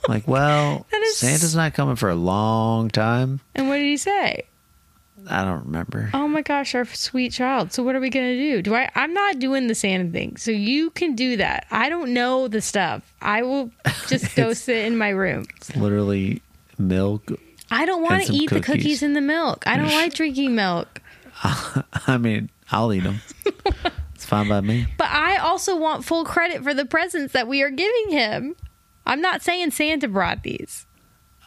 Like, 0.10 0.28
well, 0.28 0.88
is- 0.91 1.16
Santa's 1.18 1.56
not 1.56 1.76
coming 1.76 1.95
for 1.95 2.10
a 2.10 2.16
long 2.16 2.89
time. 2.89 3.39
And 3.53 3.70
what 3.70 3.78
did 3.78 3.86
he 3.86 3.97
say? 3.97 4.45
I 5.28 5.43
don't 5.43 5.65
remember. 5.65 6.09
Oh 6.13 6.28
my 6.28 6.41
gosh, 6.41 6.74
our 6.76 6.86
sweet 6.86 7.32
child. 7.32 7.72
So 7.74 7.84
what 7.84 7.95
are 7.95 7.99
we 7.99 8.09
gonna 8.09 8.36
do? 8.36 8.61
Do 8.61 8.76
I? 8.76 8.89
I'm 8.95 9.13
not 9.13 9.39
doing 9.39 9.67
the 9.67 9.76
Santa 9.76 10.09
thing. 10.11 10.38
So 10.38 10.51
you 10.51 10.89
can 10.91 11.15
do 11.15 11.38
that. 11.38 11.67
I 11.72 11.89
don't 11.89 12.13
know 12.13 12.47
the 12.47 12.61
stuff. 12.61 13.13
I 13.22 13.43
will 13.43 13.72
just 14.07 14.36
go 14.36 14.53
sit 14.53 14.86
in 14.86 14.97
my 14.97 15.09
room. 15.09 15.45
It's 15.57 15.76
literally 15.76 16.41
milk, 16.78 17.32
I 17.72 17.86
don't 17.86 18.01
want 18.01 18.26
to 18.26 18.34
eat 18.34 18.49
the 18.49 18.55
cookies. 18.59 18.65
cookies 18.84 19.03
and 19.03 19.15
the 19.15 19.22
milk. 19.22 19.65
I 19.65 19.78
don't 19.78 19.88
like 19.93 20.13
drinking 20.13 20.55
milk. 20.55 21.01
I 21.43 22.17
mean, 22.19 22.49
I'll 22.72 22.91
eat 22.93 23.03
them. 23.03 23.22
it's 24.13 24.26
fine 24.26 24.49
by 24.49 24.61
me. 24.61 24.88
But 24.97 25.07
I 25.07 25.38
also 25.38 25.78
want 25.78 26.03
full 26.03 26.26
credit 26.26 26.63
for 26.63 26.74
the 26.74 26.86
presents 26.86 27.34
that 27.34 27.47
we 27.47 27.61
are 27.63 27.72
giving 27.72 28.09
him. 28.11 28.55
I'm 29.05 29.22
not 29.22 29.41
saying 29.41 29.72
Santa 29.72 30.07
brought 30.07 30.43
these. 30.43 30.86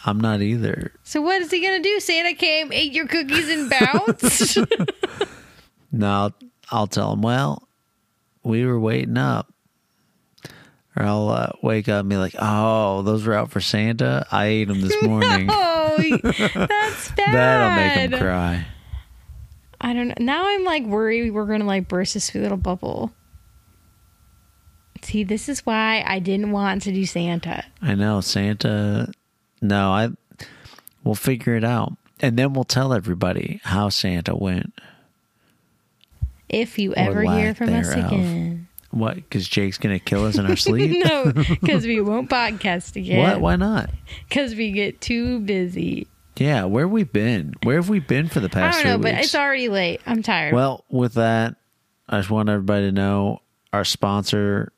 I'm 0.07 0.21
not 0.21 0.43
either. 0.43 0.93
So 1.03 1.21
what 1.23 1.41
is 1.43 1.51
he 1.51 1.61
gonna 1.63 1.83
do? 1.83 1.99
Santa 2.01 2.35
came, 2.35 2.73
ate 2.73 2.93
your 2.93 3.07
cookies, 3.07 3.49
and 3.49 3.71
bounced. 3.71 4.59
No, 5.97 6.09
I'll, 6.11 6.35
I'll 6.73 6.87
tell 6.89 7.13
him, 7.13 7.23
well, 7.23 7.69
we 8.43 8.67
were 8.67 8.81
waiting 8.81 9.17
up. 9.17 9.53
Or 10.97 11.05
I'll 11.05 11.29
uh, 11.29 11.51
wake 11.63 11.89
up 11.89 12.01
and 12.01 12.09
be 12.09 12.17
like, 12.17 12.35
oh, 12.37 13.03
those 13.03 13.25
were 13.25 13.35
out 13.35 13.53
for 13.53 13.61
Santa? 13.61 14.27
I 14.33 14.47
ate 14.47 14.65
them 14.67 14.81
this 14.81 15.01
morning. 15.05 15.47
oh, 15.49 15.97
that's 16.23 17.13
bad. 17.13 17.33
That'll 17.33 17.77
make 17.77 18.13
him 18.13 18.21
cry. 18.21 18.67
I 19.81 19.93
don't 19.93 20.09
know. 20.09 20.15
Now 20.19 20.49
I'm 20.49 20.65
like 20.65 20.83
worried 20.85 21.31
we're 21.31 21.47
gonna 21.47 21.65
like 21.65 21.87
burst 21.87 22.15
this 22.15 22.25
sweet 22.25 22.41
little 22.41 22.57
bubble. 22.57 23.13
See, 25.03 25.23
this 25.23 25.49
is 25.49 25.65
why 25.65 26.03
I 26.07 26.19
didn't 26.19 26.51
want 26.51 26.83
to 26.83 26.93
do 26.93 27.07
Santa. 27.07 27.65
I 27.83 27.95
know, 27.95 28.21
Santa. 28.21 29.13
No, 29.65 29.93
I. 29.93 30.11
We'll 31.03 31.15
figure 31.15 31.57
it 31.57 31.65
out. 31.65 31.95
And 32.21 32.39
then 32.39 32.53
we'll 32.53 32.65
tell 32.65 32.93
everybody 32.93 33.61
how 33.65 33.89
Santa 33.89 34.35
went. 34.35 34.73
If 36.49 36.79
you 36.79 36.95
ever 36.95 37.23
hear 37.23 37.55
from 37.55 37.73
us 37.75 37.91
again. 37.93 38.69
What? 38.91 39.17
Because 39.17 39.49
Jake's 39.49 39.77
going 39.77 39.99
to 39.99 40.05
kill 40.05 40.25
us 40.25 40.39
in 40.39 40.47
our 40.47 40.57
sleep? 40.69 41.05
no, 41.05 41.33
because 41.33 41.85
we 41.85 42.01
won't 42.01 42.31
podcast 42.31 42.95
again. 42.97 43.19
What? 43.19 43.41
Why 43.41 43.57
not? 43.57 43.91
Because 44.29 44.55
we 44.55 44.71
get 44.71 45.01
too 45.01 45.41
busy. 45.41 46.07
Yeah, 46.37 46.65
where 46.65 46.85
have 46.85 46.93
we 46.93 47.05
been? 47.05 47.55
Where 47.63 47.77
have 47.77 47.89
we 47.89 48.01
been 48.01 48.29
for 48.29 48.41
the 48.41 48.49
past? 48.49 48.79
I 48.79 48.83
don't 48.83 48.93
know, 48.93 48.99
but 49.03 49.15
weeks? 49.15 49.27
it's 49.27 49.35
already 49.35 49.69
late. 49.69 50.01
I'm 50.07 50.23
tired. 50.23 50.55
Well, 50.55 50.85
with 50.89 51.15
that, 51.15 51.57
I 52.09 52.19
just 52.19 52.31
want 52.31 52.49
everybody 52.49 52.87
to 52.87 52.93
know 52.93 53.41
our 53.73 53.85
sponsor, 53.85 54.73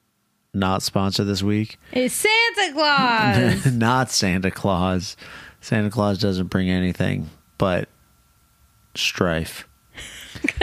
not 0.56 0.82
sponsor 0.82 1.24
this 1.24 1.42
week, 1.42 1.78
it's 1.92 2.14
Santa 2.14 2.72
Claus. 2.72 3.66
not 3.72 4.10
Santa 4.10 4.50
Claus. 4.50 5.16
Santa 5.60 5.90
Claus 5.90 6.18
doesn't 6.18 6.46
bring 6.46 6.70
anything 6.70 7.28
but 7.58 7.88
strife. 8.94 9.68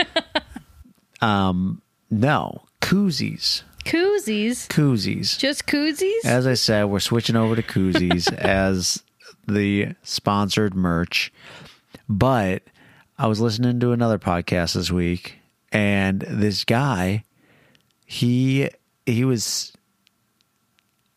um, 1.20 1.82
no, 2.10 2.64
koozies, 2.80 3.62
koozies. 3.84 4.68
koozies. 4.68 5.38
Just 5.38 5.66
koozies? 5.66 6.24
As 6.24 6.46
I 6.46 6.54
said, 6.54 6.84
we're 6.84 7.00
switching 7.00 7.36
over 7.36 7.56
to 7.56 7.62
koozies 7.62 8.32
as 8.38 9.02
the 9.46 9.94
sponsored 10.02 10.74
merch. 10.74 11.32
But 12.08 12.62
I 13.18 13.26
was 13.26 13.40
listening 13.40 13.80
to 13.80 13.92
another 13.92 14.18
podcast 14.18 14.74
this 14.74 14.90
week, 14.90 15.38
and 15.72 16.20
this 16.22 16.64
guy, 16.64 17.24
he 18.06 18.68
he 19.06 19.24
was 19.24 19.72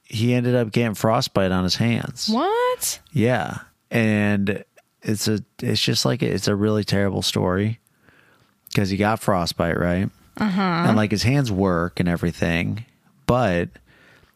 he 0.09 0.33
ended 0.33 0.55
up 0.55 0.71
getting 0.71 0.95
frostbite 0.95 1.51
on 1.51 1.63
his 1.63 1.75
hands. 1.75 2.29
what? 2.29 2.99
Yeah, 3.11 3.59
and 3.91 4.63
it's 5.01 5.27
a 5.27 5.43
it's 5.61 5.81
just 5.81 6.05
like 6.05 6.23
it's 6.23 6.47
a 6.47 6.55
really 6.55 6.83
terrible 6.83 7.21
story 7.21 7.79
because 8.67 8.89
he 8.89 8.97
got 8.97 9.19
frostbite, 9.19 9.79
right? 9.79 10.09
Uh-huh. 10.37 10.61
And 10.61 10.95
like 10.95 11.11
his 11.11 11.23
hands 11.23 11.51
work 11.51 11.99
and 11.99 12.07
everything, 12.07 12.85
but 13.25 13.69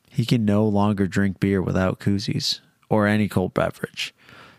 he 0.10 0.26
can 0.26 0.46
no 0.46 0.66
longer 0.66 1.08
drink 1.08 1.40
beer 1.40 1.62
without 1.62 2.00
koozies 2.00 2.60
or 2.90 3.08
any 3.08 3.28
cold 3.28 3.54
beverage. 3.54 4.14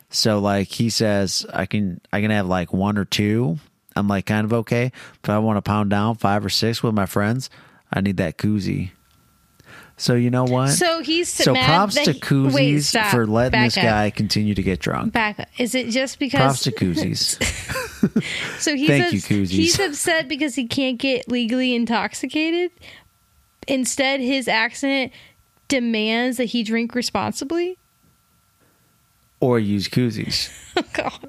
So 0.08 0.38
like 0.38 0.68
he 0.68 0.88
says, 0.88 1.44
I 1.52 1.66
can 1.66 2.00
I 2.12 2.20
can 2.20 2.30
have 2.30 2.46
like 2.46 2.72
one 2.72 2.96
or 2.96 3.04
two. 3.04 3.58
I'm 3.94 4.08
like 4.08 4.26
kind 4.26 4.44
of 4.44 4.52
okay. 4.52 4.92
If 5.22 5.28
I 5.28 5.38
want 5.38 5.56
to 5.58 5.62
pound 5.62 5.90
down 5.90 6.14
five 6.16 6.44
or 6.44 6.48
six 6.50 6.82
with 6.82 6.94
my 6.94 7.06
friends, 7.06 7.50
I 7.92 8.00
need 8.00 8.16
that 8.18 8.38
koozie. 8.38 8.90
So 10.02 10.14
you 10.14 10.30
know 10.30 10.42
what? 10.44 10.68
So 10.70 11.00
he's 11.02 11.28
So 11.28 11.52
mad 11.52 11.64
props 11.66 11.94
that 11.94 12.06
to 12.06 12.12
he- 12.12 12.20
koozies 12.20 12.52
Wait, 12.54 12.80
stop. 12.80 13.06
for 13.12 13.24
letting 13.26 13.52
Back 13.52 13.66
this 13.68 13.76
up. 13.76 13.84
guy 13.84 14.10
continue 14.10 14.52
to 14.54 14.62
get 14.62 14.80
drunk. 14.80 15.12
Back 15.12 15.38
up. 15.38 15.48
Is 15.58 15.76
it 15.76 15.90
just 15.90 16.18
because 16.18 16.40
Props 16.40 16.62
to 16.64 16.72
koozies. 16.72 17.38
So 18.58 18.74
he's 18.74 18.88
Thank 18.88 19.12
you, 19.12 19.18
ups- 19.18 19.28
koozies. 19.28 19.50
he's 19.50 19.78
upset 19.78 20.26
because 20.26 20.56
he 20.56 20.66
can't 20.66 20.98
get 20.98 21.28
legally 21.30 21.72
intoxicated. 21.72 22.72
Instead, 23.68 24.18
his 24.18 24.48
accident 24.48 25.12
demands 25.68 26.36
that 26.38 26.46
he 26.46 26.64
drink 26.64 26.96
responsibly. 26.96 27.78
or 29.38 29.58
use 29.60 29.88
koozies. 29.88 30.50
Oh 30.76 30.82
God, 30.94 31.28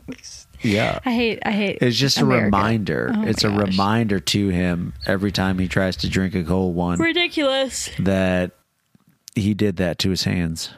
Yeah. 0.61 0.99
I 1.05 1.11
hate. 1.11 1.39
I 1.45 1.51
hate. 1.51 1.77
It's 1.81 1.97
just 1.97 2.17
America. 2.17 2.43
a 2.43 2.45
reminder. 2.45 3.11
Oh 3.13 3.17
my 3.19 3.27
it's 3.27 3.43
a 3.43 3.49
gosh. 3.49 3.67
reminder 3.69 4.19
to 4.21 4.47
him 4.49 4.93
every 5.05 5.31
time 5.33 5.59
he 5.59 5.67
tries 5.67 5.97
to 5.97 6.09
drink 6.09 6.33
a 6.33 6.43
cold 6.45 6.73
one 6.75 6.97
Ridiculous. 6.97 7.89
that 7.99 8.51
he 9.35 9.53
did 9.53 9.77
that 9.77 9.99
to 9.99 10.09
his 10.09 10.23
hands. 10.23 10.71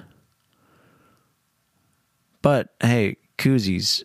But 2.41 2.69
hey, 2.81 3.17
koozies 3.37 4.03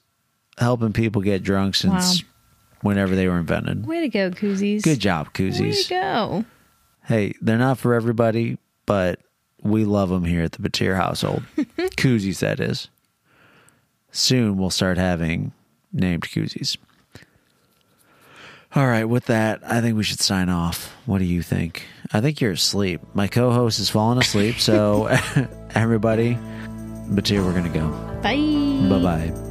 helping 0.59 0.93
people 0.93 1.23
get 1.23 1.43
drunk 1.43 1.75
since 1.75 2.23
Wow. 2.23 2.29
whenever 2.83 3.15
they 3.15 3.29
were 3.29 3.39
invented. 3.39 3.87
Way 3.87 4.01
to 4.01 4.09
go, 4.09 4.31
koozies. 4.31 4.83
Good 4.83 4.99
job, 5.01 5.27
Way 5.29 5.33
koozies. 5.51 5.85
to 5.89 5.95
go. 5.95 6.45
Hey, 7.05 7.35
they're 7.41 7.59
not 7.59 7.79
for 7.79 7.95
everybody, 7.95 8.59
but 8.87 9.21
we 9.63 9.85
love 9.85 10.09
them 10.09 10.25
here 10.25 10.43
at 10.43 10.53
the 10.53 10.67
Batir 10.69 10.97
household. 10.97 11.43
koozies, 11.57 12.39
that 12.41 12.61
is. 12.61 12.89
Soon 14.13 14.57
we'll 14.57 14.71
start 14.71 14.97
having 14.99 15.53
named 15.93 16.23
koozies. 16.23 16.77
All 18.75 18.87
right, 18.87 19.05
with 19.05 19.27
that, 19.27 19.63
I 19.65 19.81
think 19.81 19.97
we 19.97 20.05
should 20.05 20.21
sign 20.21 20.49
off. 20.49 20.95
What 21.05 21.19
do 21.19 21.25
you 21.25 21.43
think? 21.43 21.87
I 22.13 22.21
think 22.21 22.41
you're 22.41 22.53
asleep. 22.53 23.01
My 23.15 23.27
co 23.27 23.51
host 23.51 23.79
has 23.79 23.91
fallen 23.91 24.19
asleep, 24.19 24.61
so 24.61 25.07
everybody, 25.75 26.39
but 27.09 27.27
here 27.27 27.43
we're 27.43 27.53
going 27.53 27.71
to 27.73 27.79
go. 27.79 27.89
Bye. 28.23 28.89
Bye 28.89 29.03
bye. 29.03 29.50